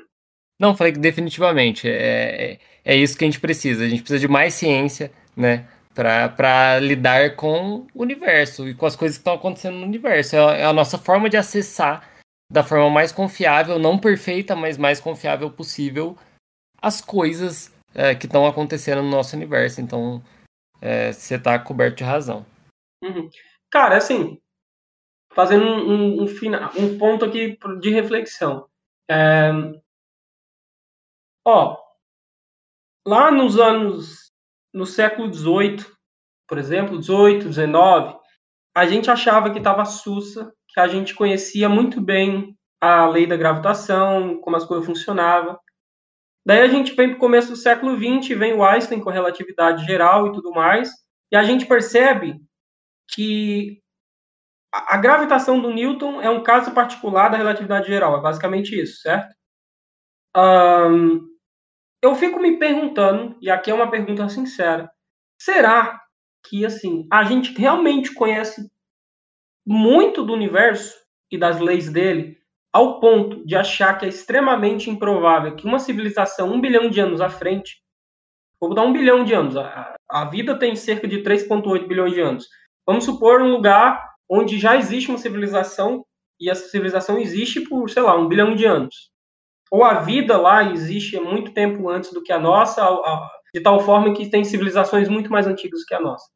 Não, 0.58 0.76
falei 0.76 0.92
que 0.92 0.98
definitivamente 0.98 1.88
é, 1.88 2.52
é, 2.52 2.60
é, 2.84 2.96
isso 2.96 3.16
que 3.16 3.24
a 3.24 3.28
gente 3.28 3.40
precisa. 3.40 3.84
A 3.84 3.88
gente 3.88 4.00
precisa 4.00 4.18
de 4.18 4.28
mais 4.28 4.54
ciência, 4.54 5.12
né? 5.36 5.68
Para 5.94 6.78
lidar 6.80 7.36
com 7.36 7.86
o 7.94 8.02
universo 8.02 8.68
e 8.68 8.74
com 8.74 8.86
as 8.86 8.96
coisas 8.96 9.16
que 9.16 9.20
estão 9.20 9.34
acontecendo 9.34 9.76
no 9.76 9.86
universo. 9.86 10.36
É, 10.36 10.60
é 10.60 10.64
a 10.64 10.72
nossa 10.72 10.96
forma 10.96 11.28
de 11.28 11.36
acessar 11.36 12.17
da 12.50 12.62
forma 12.62 12.88
mais 12.88 13.12
confiável, 13.12 13.78
não 13.78 13.98
perfeita, 13.98 14.56
mas 14.56 14.78
mais 14.78 15.00
confiável 15.00 15.50
possível, 15.50 16.16
as 16.80 17.00
coisas 17.00 17.74
é, 17.94 18.14
que 18.14 18.26
estão 18.26 18.46
acontecendo 18.46 19.02
no 19.02 19.10
nosso 19.10 19.36
universo. 19.36 19.80
Então, 19.80 20.22
é, 20.80 21.12
você 21.12 21.34
está 21.34 21.58
coberto 21.58 21.98
de 21.98 22.04
razão. 22.04 22.46
Uhum. 23.02 23.28
Cara, 23.70 23.96
assim, 23.96 24.40
fazendo 25.32 25.64
um, 25.64 25.90
um, 25.90 26.22
um, 26.22 26.26
final, 26.26 26.70
um 26.76 26.98
ponto 26.98 27.24
aqui 27.24 27.58
de 27.80 27.90
reflexão. 27.90 28.68
É, 29.10 29.50
ó, 31.46 31.76
lá 33.06 33.30
nos 33.30 33.58
anos, 33.58 34.32
no 34.72 34.86
século 34.86 35.32
XVIII, 35.32 35.84
por 36.46 36.58
exemplo, 36.58 37.02
XVIII, 37.02 37.52
XIX, 37.52 38.18
a 38.74 38.86
gente 38.86 39.10
achava 39.10 39.50
que 39.50 39.58
estava 39.58 39.84
sussa, 39.84 40.52
que 40.68 40.80
a 40.80 40.88
gente 40.88 41.14
conhecia 41.14 41.68
muito 41.68 42.00
bem 42.00 42.56
a 42.80 43.06
lei 43.08 43.26
da 43.26 43.36
gravitação, 43.36 44.40
como 44.40 44.56
as 44.56 44.64
coisas 44.64 44.86
funcionavam. 44.86 45.58
Daí 46.46 46.60
a 46.60 46.68
gente 46.68 46.94
vem 46.94 47.08
para 47.08 47.16
o 47.16 47.20
começo 47.20 47.48
do 47.48 47.56
século 47.56 47.96
XX, 47.96 48.38
vem 48.38 48.54
o 48.54 48.64
Einstein 48.64 49.00
com 49.00 49.10
relatividade 49.10 49.84
geral 49.84 50.28
e 50.28 50.32
tudo 50.32 50.52
mais, 50.52 50.90
e 51.30 51.36
a 51.36 51.42
gente 51.42 51.66
percebe 51.66 52.40
que 53.10 53.82
a 54.72 54.96
gravitação 54.98 55.60
do 55.60 55.70
Newton 55.70 56.20
é 56.20 56.30
um 56.30 56.42
caso 56.42 56.72
particular 56.72 57.30
da 57.30 57.36
relatividade 57.36 57.86
geral, 57.88 58.16
é 58.18 58.20
basicamente 58.20 58.78
isso, 58.80 59.00
certo? 59.00 59.34
Um, 60.36 61.26
eu 62.02 62.14
fico 62.14 62.38
me 62.38 62.58
perguntando, 62.58 63.36
e 63.40 63.50
aqui 63.50 63.70
é 63.70 63.74
uma 63.74 63.90
pergunta 63.90 64.28
sincera, 64.28 64.90
será 65.40 66.00
que 66.44 66.64
assim 66.64 67.06
a 67.10 67.24
gente 67.24 67.52
realmente 67.52 68.14
conhece 68.14 68.70
muito 69.68 70.24
do 70.24 70.32
universo 70.32 70.96
e 71.30 71.36
das 71.36 71.60
leis 71.60 71.92
dele 71.92 72.38
ao 72.72 73.00
ponto 73.00 73.44
de 73.44 73.54
achar 73.54 73.98
que 73.98 74.06
é 74.06 74.08
extremamente 74.08 74.88
improvável 74.88 75.54
que 75.54 75.66
uma 75.66 75.78
civilização 75.78 76.50
um 76.50 76.60
bilhão 76.60 76.88
de 76.88 76.98
anos 77.00 77.20
à 77.20 77.28
frente, 77.28 77.82
vou 78.58 78.72
dar 78.72 78.82
um 78.82 78.94
bilhão 78.94 79.24
de 79.24 79.34
anos, 79.34 79.58
a, 79.58 79.94
a 80.08 80.24
vida 80.24 80.58
tem 80.58 80.74
cerca 80.74 81.06
de 81.06 81.22
3,8 81.22 81.86
bilhões 81.86 82.14
de 82.14 82.20
anos. 82.20 82.46
Vamos 82.86 83.04
supor 83.04 83.42
um 83.42 83.50
lugar 83.50 84.02
onde 84.26 84.58
já 84.58 84.74
existe 84.74 85.10
uma 85.10 85.18
civilização 85.18 86.02
e 86.40 86.48
essa 86.48 86.66
civilização 86.68 87.18
existe 87.18 87.60
por, 87.60 87.90
sei 87.90 88.02
lá, 88.02 88.16
um 88.16 88.26
bilhão 88.26 88.54
de 88.54 88.64
anos. 88.64 89.10
Ou 89.70 89.84
a 89.84 90.00
vida 90.00 90.38
lá 90.38 90.72
existe 90.72 91.20
muito 91.20 91.52
tempo 91.52 91.90
antes 91.90 92.10
do 92.10 92.22
que 92.22 92.32
a 92.32 92.38
nossa, 92.38 92.82
de 93.54 93.60
tal 93.60 93.80
forma 93.80 94.14
que 94.14 94.30
tem 94.30 94.44
civilizações 94.44 95.10
muito 95.10 95.30
mais 95.30 95.46
antigas 95.46 95.84
que 95.84 95.94
a 95.94 96.00
nossa. 96.00 96.26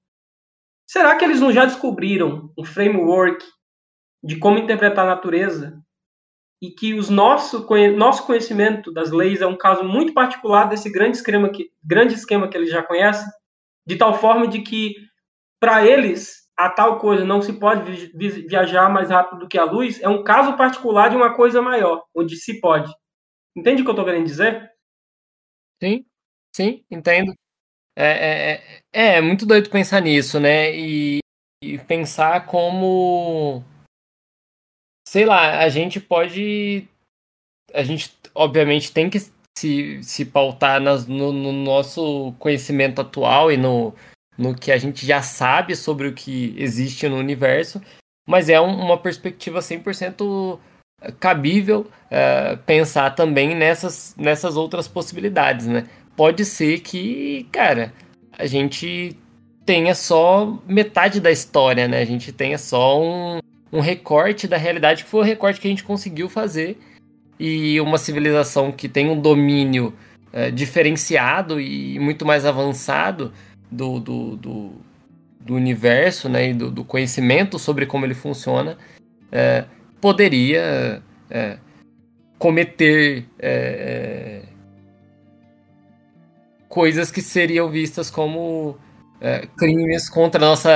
Será 0.92 1.16
que 1.16 1.24
eles 1.24 1.40
não 1.40 1.50
já 1.50 1.64
descobriram 1.64 2.52
um 2.54 2.66
framework 2.66 3.42
de 4.22 4.38
como 4.38 4.58
interpretar 4.58 5.06
a 5.06 5.14
natureza 5.14 5.82
e 6.60 6.70
que 6.70 6.92
o 6.92 7.10
nosso, 7.10 7.66
nosso 7.96 8.26
conhecimento 8.26 8.92
das 8.92 9.10
leis 9.10 9.40
é 9.40 9.46
um 9.46 9.56
caso 9.56 9.82
muito 9.84 10.12
particular 10.12 10.68
desse 10.68 10.92
grande 10.92 11.16
esquema 11.16 11.48
que, 11.48 11.70
grande 11.82 12.12
esquema 12.12 12.46
que 12.46 12.58
eles 12.58 12.68
já 12.68 12.82
conhecem, 12.82 13.26
de 13.86 13.96
tal 13.96 14.12
forma 14.12 14.46
de 14.46 14.60
que, 14.60 14.94
para 15.58 15.82
eles, 15.82 16.46
a 16.58 16.68
tal 16.68 16.98
coisa 16.98 17.24
não 17.24 17.40
se 17.40 17.54
pode 17.54 18.12
viajar 18.46 18.90
mais 18.90 19.08
rápido 19.08 19.38
do 19.38 19.48
que 19.48 19.56
a 19.56 19.64
luz, 19.64 19.98
é 20.02 20.10
um 20.10 20.22
caso 20.22 20.58
particular 20.58 21.08
de 21.08 21.16
uma 21.16 21.34
coisa 21.34 21.62
maior, 21.62 22.04
onde 22.14 22.36
se 22.36 22.60
pode. 22.60 22.92
Entende 23.56 23.80
o 23.80 23.84
que 23.86 23.90
eu 23.90 23.94
estou 23.94 24.04
querendo 24.04 24.26
dizer? 24.26 24.70
Sim, 25.82 26.04
sim, 26.54 26.84
entendo. 26.90 27.32
É, 27.96 28.06
é, 28.06 28.62
é, 28.92 29.16
é, 29.16 29.20
muito 29.20 29.44
doido 29.44 29.70
pensar 29.70 30.00
nisso, 30.00 30.40
né? 30.40 30.74
E, 30.74 31.18
e 31.62 31.78
pensar 31.78 32.46
como. 32.46 33.62
Sei 35.06 35.24
lá, 35.24 35.60
a 35.60 35.68
gente 35.68 36.00
pode. 36.00 36.88
A 37.74 37.82
gente, 37.82 38.12
obviamente, 38.34 38.92
tem 38.92 39.10
que 39.10 39.18
se, 39.58 40.02
se 40.02 40.24
pautar 40.24 40.80
nas, 40.80 41.06
no, 41.06 41.32
no 41.32 41.52
nosso 41.52 42.34
conhecimento 42.38 43.00
atual 43.00 43.52
e 43.52 43.56
no, 43.56 43.94
no 44.38 44.54
que 44.54 44.72
a 44.72 44.78
gente 44.78 45.06
já 45.06 45.22
sabe 45.22 45.76
sobre 45.76 46.08
o 46.08 46.14
que 46.14 46.54
existe 46.58 47.08
no 47.08 47.16
universo, 47.16 47.80
mas 48.26 48.48
é 48.48 48.60
um, 48.60 48.74
uma 48.74 48.98
perspectiva 48.98 49.60
100% 49.60 50.58
cabível 51.18 51.90
uh, 52.06 52.56
pensar 52.64 53.10
também 53.10 53.54
nessas, 53.54 54.14
nessas 54.16 54.56
outras 54.56 54.86
possibilidades, 54.86 55.66
né? 55.66 55.88
Pode 56.16 56.44
ser 56.44 56.80
que, 56.80 57.46
cara, 57.50 57.92
a 58.38 58.46
gente 58.46 59.16
tenha 59.64 59.94
só 59.94 60.60
metade 60.66 61.20
da 61.20 61.30
história, 61.30 61.88
né? 61.88 62.00
A 62.00 62.04
gente 62.04 62.32
tenha 62.32 62.58
só 62.58 63.00
um, 63.02 63.40
um 63.72 63.80
recorte 63.80 64.46
da 64.46 64.56
realidade, 64.56 65.04
que 65.04 65.10
foi 65.10 65.20
o 65.20 65.24
recorte 65.24 65.60
que 65.60 65.66
a 65.66 65.70
gente 65.70 65.84
conseguiu 65.84 66.28
fazer, 66.28 66.78
e 67.38 67.80
uma 67.80 67.98
civilização 67.98 68.70
que 68.70 68.88
tem 68.88 69.08
um 69.08 69.20
domínio 69.20 69.94
uh, 70.32 70.52
diferenciado 70.52 71.60
e 71.60 71.98
muito 71.98 72.24
mais 72.26 72.44
avançado 72.44 73.32
do, 73.70 73.98
do, 73.98 74.36
do, 74.36 74.72
do 75.40 75.54
universo, 75.54 76.28
né? 76.28 76.50
E 76.50 76.54
do, 76.54 76.70
do, 76.70 76.84
conhecimento 76.84 77.58
sobre 77.58 77.86
como 77.86 78.04
ele 78.04 78.14
funciona. 78.14 78.76
Uh, 79.28 79.66
poderia 80.00 81.02
é, 81.30 81.56
cometer 82.38 83.24
é, 83.38 84.41
é, 84.41 84.41
coisas 86.72 87.10
que 87.10 87.20
seriam 87.20 87.68
vistas 87.68 88.10
como 88.10 88.78
é, 89.20 89.46
crimes 89.58 90.08
contra 90.08 90.42
a 90.42 90.48
nossa 90.48 90.70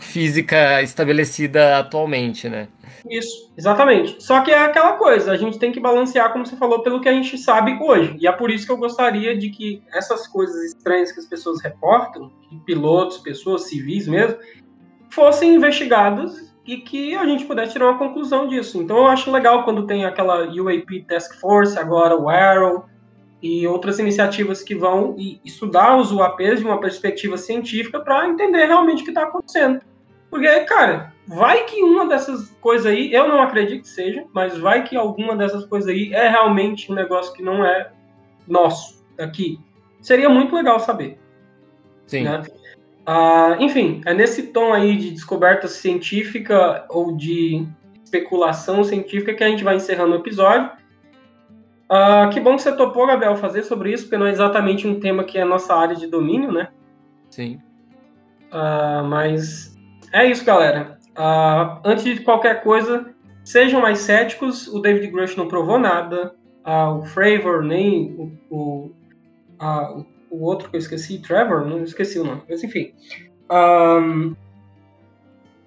física 0.00 0.80
estabelecida 0.80 1.76
atualmente, 1.76 2.48
né? 2.48 2.68
Isso, 3.10 3.52
exatamente. 3.58 4.22
Só 4.22 4.42
que 4.42 4.52
é 4.52 4.62
aquela 4.62 4.92
coisa, 4.92 5.32
a 5.32 5.36
gente 5.36 5.58
tem 5.58 5.72
que 5.72 5.80
balancear, 5.80 6.32
como 6.32 6.46
você 6.46 6.54
falou, 6.54 6.84
pelo 6.84 7.00
que 7.00 7.08
a 7.08 7.12
gente 7.12 7.36
sabe 7.36 7.76
hoje. 7.82 8.16
E 8.20 8.28
é 8.28 8.32
por 8.32 8.48
isso 8.48 8.64
que 8.64 8.70
eu 8.70 8.76
gostaria 8.76 9.36
de 9.36 9.50
que 9.50 9.82
essas 9.92 10.28
coisas 10.28 10.66
estranhas 10.66 11.10
que 11.10 11.18
as 11.18 11.26
pessoas 11.26 11.60
reportam, 11.60 12.30
pilotos, 12.64 13.18
pessoas 13.18 13.62
civis 13.62 14.06
mesmo, 14.06 14.36
fossem 15.10 15.56
investigadas 15.56 16.54
e 16.64 16.76
que 16.76 17.16
a 17.16 17.26
gente 17.26 17.44
pudesse 17.44 17.72
tirar 17.72 17.88
uma 17.88 17.98
conclusão 17.98 18.46
disso. 18.46 18.80
Então 18.80 18.98
eu 18.98 19.06
acho 19.08 19.32
legal 19.32 19.64
quando 19.64 19.84
tem 19.84 20.04
aquela 20.04 20.44
UAP 20.44 21.06
Task 21.08 21.40
Force, 21.40 21.76
agora 21.76 22.16
o 22.16 22.28
Arrow 22.28 22.84
e 23.42 23.66
outras 23.66 23.98
iniciativas 23.98 24.62
que 24.62 24.74
vão 24.74 25.16
estudar 25.44 25.96
os 25.96 26.12
UAPs 26.12 26.60
de 26.60 26.64
uma 26.64 26.80
perspectiva 26.80 27.38
científica 27.38 28.00
para 28.00 28.28
entender 28.28 28.66
realmente 28.66 29.02
o 29.02 29.04
que 29.04 29.10
está 29.10 29.24
acontecendo. 29.24 29.80
Porque, 30.30 30.48
cara, 30.60 31.12
vai 31.26 31.64
que 31.64 31.82
uma 31.82 32.06
dessas 32.06 32.50
coisas 32.60 32.86
aí, 32.86 33.12
eu 33.12 33.28
não 33.28 33.42
acredito 33.42 33.82
que 33.82 33.88
seja, 33.88 34.24
mas 34.32 34.56
vai 34.58 34.84
que 34.84 34.96
alguma 34.96 35.34
dessas 35.34 35.64
coisas 35.64 35.88
aí 35.88 36.12
é 36.12 36.28
realmente 36.28 36.90
um 36.92 36.94
negócio 36.94 37.32
que 37.32 37.42
não 37.42 37.64
é 37.64 37.90
nosso 38.46 39.04
aqui. 39.18 39.58
Seria 40.00 40.28
muito 40.28 40.54
legal 40.54 40.78
saber. 40.78 41.18
Sim. 42.06 42.24
Né? 42.24 42.42
Ah, 43.06 43.56
enfim, 43.58 44.02
é 44.06 44.14
nesse 44.14 44.44
tom 44.48 44.72
aí 44.72 44.96
de 44.96 45.10
descoberta 45.10 45.66
científica 45.66 46.84
ou 46.88 47.16
de 47.16 47.66
especulação 48.04 48.84
científica 48.84 49.34
que 49.34 49.42
a 49.42 49.48
gente 49.48 49.64
vai 49.64 49.76
encerrando 49.76 50.12
o 50.12 50.18
episódio. 50.18 50.70
Ah, 51.90 52.30
que 52.32 52.38
bom 52.38 52.54
que 52.54 52.62
você 52.62 52.72
topou, 52.76 53.06
Gabriel, 53.06 53.36
fazer 53.36 53.64
sobre 53.64 53.92
isso, 53.92 54.04
porque 54.04 54.16
não 54.16 54.26
é 54.26 54.30
exatamente 54.30 54.86
um 54.86 55.00
tema 55.00 55.24
que 55.24 55.36
é 55.36 55.44
nossa 55.44 55.74
área 55.74 55.96
de 55.96 56.06
domínio, 56.06 56.52
né? 56.52 56.68
Sim. 57.28 57.60
Ah, 58.52 59.02
mas 59.04 59.76
é 60.12 60.24
isso, 60.26 60.44
galera. 60.44 60.98
Ah, 61.16 61.80
antes 61.84 62.04
de 62.04 62.20
qualquer 62.20 62.62
coisa, 62.62 63.12
sejam 63.44 63.80
mais 63.80 63.98
céticos. 63.98 64.68
O 64.68 64.78
David 64.78 65.08
Grush 65.08 65.36
não 65.36 65.48
provou 65.48 65.78
nada. 65.78 66.34
Ah, 66.64 66.92
o 66.92 67.02
Fravor, 67.02 67.62
nem 67.62 68.14
o, 68.16 68.32
o, 68.48 68.92
o 69.60 70.04
o 70.30 70.44
outro 70.44 70.70
que 70.70 70.76
eu 70.76 70.80
esqueci, 70.80 71.18
Trevor, 71.18 71.66
não 71.66 71.82
esqueci 71.82 72.18
o 72.18 72.24
nome, 72.24 72.42
mas 72.48 72.62
enfim. 72.62 72.94
Um, 73.50 74.34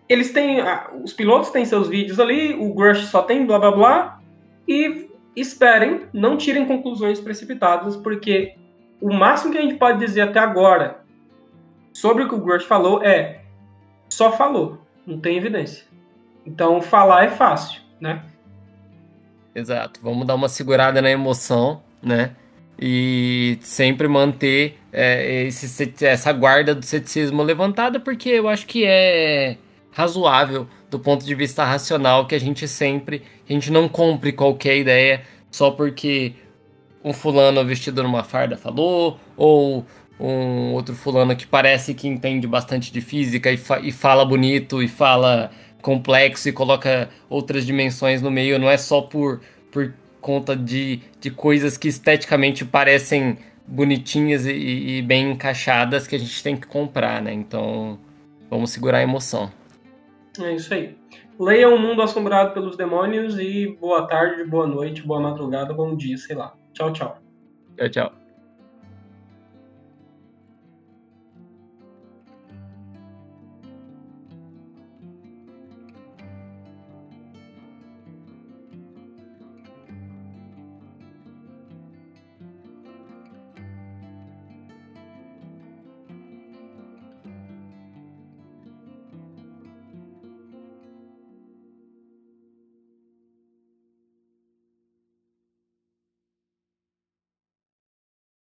eles 0.08 0.32
têm. 0.32 0.60
Os 1.04 1.12
pilotos 1.12 1.50
têm 1.50 1.66
seus 1.66 1.90
vídeos 1.90 2.20
ali, 2.20 2.54
o 2.54 2.74
Grush 2.74 3.08
só 3.08 3.22
tem 3.22 3.46
blá 3.46 3.60
blá 3.60 3.72
blá. 3.72 4.20
E 4.68 5.10
esperem, 5.36 6.02
não 6.14 6.38
tirem 6.38 6.66
conclusões 6.66 7.20
precipitadas, 7.20 7.96
porque 7.96 8.56
o 9.02 9.14
máximo 9.14 9.52
que 9.52 9.58
a 9.58 9.62
gente 9.62 9.76
pode 9.76 10.00
dizer 10.00 10.22
até 10.22 10.40
agora 10.40 11.00
sobre 11.92 12.24
o 12.24 12.30
que 12.30 12.36
o 12.36 12.40
Grush 12.40 12.66
falou 12.66 13.04
é 13.04 13.42
só 14.10 14.32
falou, 14.32 14.80
não 15.06 15.20
tem 15.20 15.38
evidência. 15.38 15.86
Então 16.46 16.82
falar 16.82 17.26
é 17.26 17.30
fácil, 17.30 17.82
né? 18.00 18.24
Exato. 19.56 20.00
Vamos 20.04 20.26
dar 20.26 20.36
uma 20.36 20.50
segurada 20.50 21.02
na 21.02 21.10
emoção, 21.10 21.82
né? 22.02 22.36
e 22.80 23.58
sempre 23.62 24.08
manter 24.08 24.78
é, 24.92 25.44
esse, 25.44 25.94
essa 26.06 26.32
guarda 26.32 26.74
do 26.74 26.86
ceticismo 26.86 27.44
levantada, 27.44 28.00
porque 28.00 28.30
eu 28.30 28.48
acho 28.48 28.66
que 28.66 28.84
é 28.86 29.58
razoável 29.94 30.68
do 30.90 31.00
ponto 31.00 31.26
de 31.26 31.34
vista 31.34 31.64
racional 31.64 32.26
que 32.26 32.36
a 32.36 32.40
gente 32.40 32.68
sempre 32.68 33.24
a 33.48 33.54
gente 33.54 33.72
não 33.72 33.88
compre 33.88 34.32
qualquer 34.32 34.78
ideia 34.78 35.22
só 35.52 35.72
porque 35.72 36.34
um 37.04 37.14
fulano 37.14 37.64
vestido 37.66 38.02
numa 38.04 38.24
farda 38.24 38.58
falou 38.58 39.20
ou 39.38 39.86
um 40.20 40.74
outro 40.74 40.96
fulano 40.96 41.36
que 41.36 41.46
parece 41.46 41.94
que 41.94 42.08
entende 42.08 42.48
bastante 42.48 42.92
de 42.92 43.02
física 43.02 43.52
e, 43.52 43.58
fa 43.58 43.80
e 43.80 43.92
fala 43.92 44.26
bonito 44.26 44.82
e 44.82 44.88
fala 44.88 45.52
complexo 45.82 46.50
e 46.50 46.52
coloca 46.52 47.10
outras 47.30 47.66
dimensões 47.66 48.22
no 48.22 48.32
meio 48.32 48.60
não 48.60 48.70
é 48.70 48.78
só 48.78 49.02
por 49.02 49.42
por 49.72 49.94
conta 50.22 50.56
de, 50.56 51.02
de 51.20 51.30
coisas 51.30 51.78
que 51.78 51.88
esteticamente 51.88 52.64
parecem 52.64 53.38
bonitinhas 53.68 54.46
e, 54.46 54.52
e, 54.52 55.02
bem 55.02 55.32
encaixadas 55.32 56.08
que 56.08 56.16
a 56.16 56.20
gente 56.20 56.42
tem 56.42 56.56
que 56.56 56.66
comprar, 56.66 57.22
né? 57.22 57.34
Então, 57.34 58.00
vamos 58.50 58.72
segurar 58.72 59.00
a 59.00 59.04
emoção. 59.04 59.52
É 60.40 60.56
isso 60.56 60.74
aí. 60.74 60.98
Leia 61.40 61.70
O 61.70 61.78
Mundo 61.78 62.02
Assombrado 62.02 62.54
pelos 62.54 62.78
Demônios 62.78 63.38
e 63.38 63.78
boa 63.80 64.08
tarde, 64.08 64.44
boa 64.44 64.68
noite, 64.68 65.02
boa 65.02 65.20
madrugada, 65.20 65.74
bom 65.74 65.96
dia, 65.96 66.18
sei 66.18 66.36
lá. 66.36 66.56
Tchau, 66.74 66.92
tchau. 66.92 67.18
Tchau, 67.78 67.90
tchau. 67.90 68.23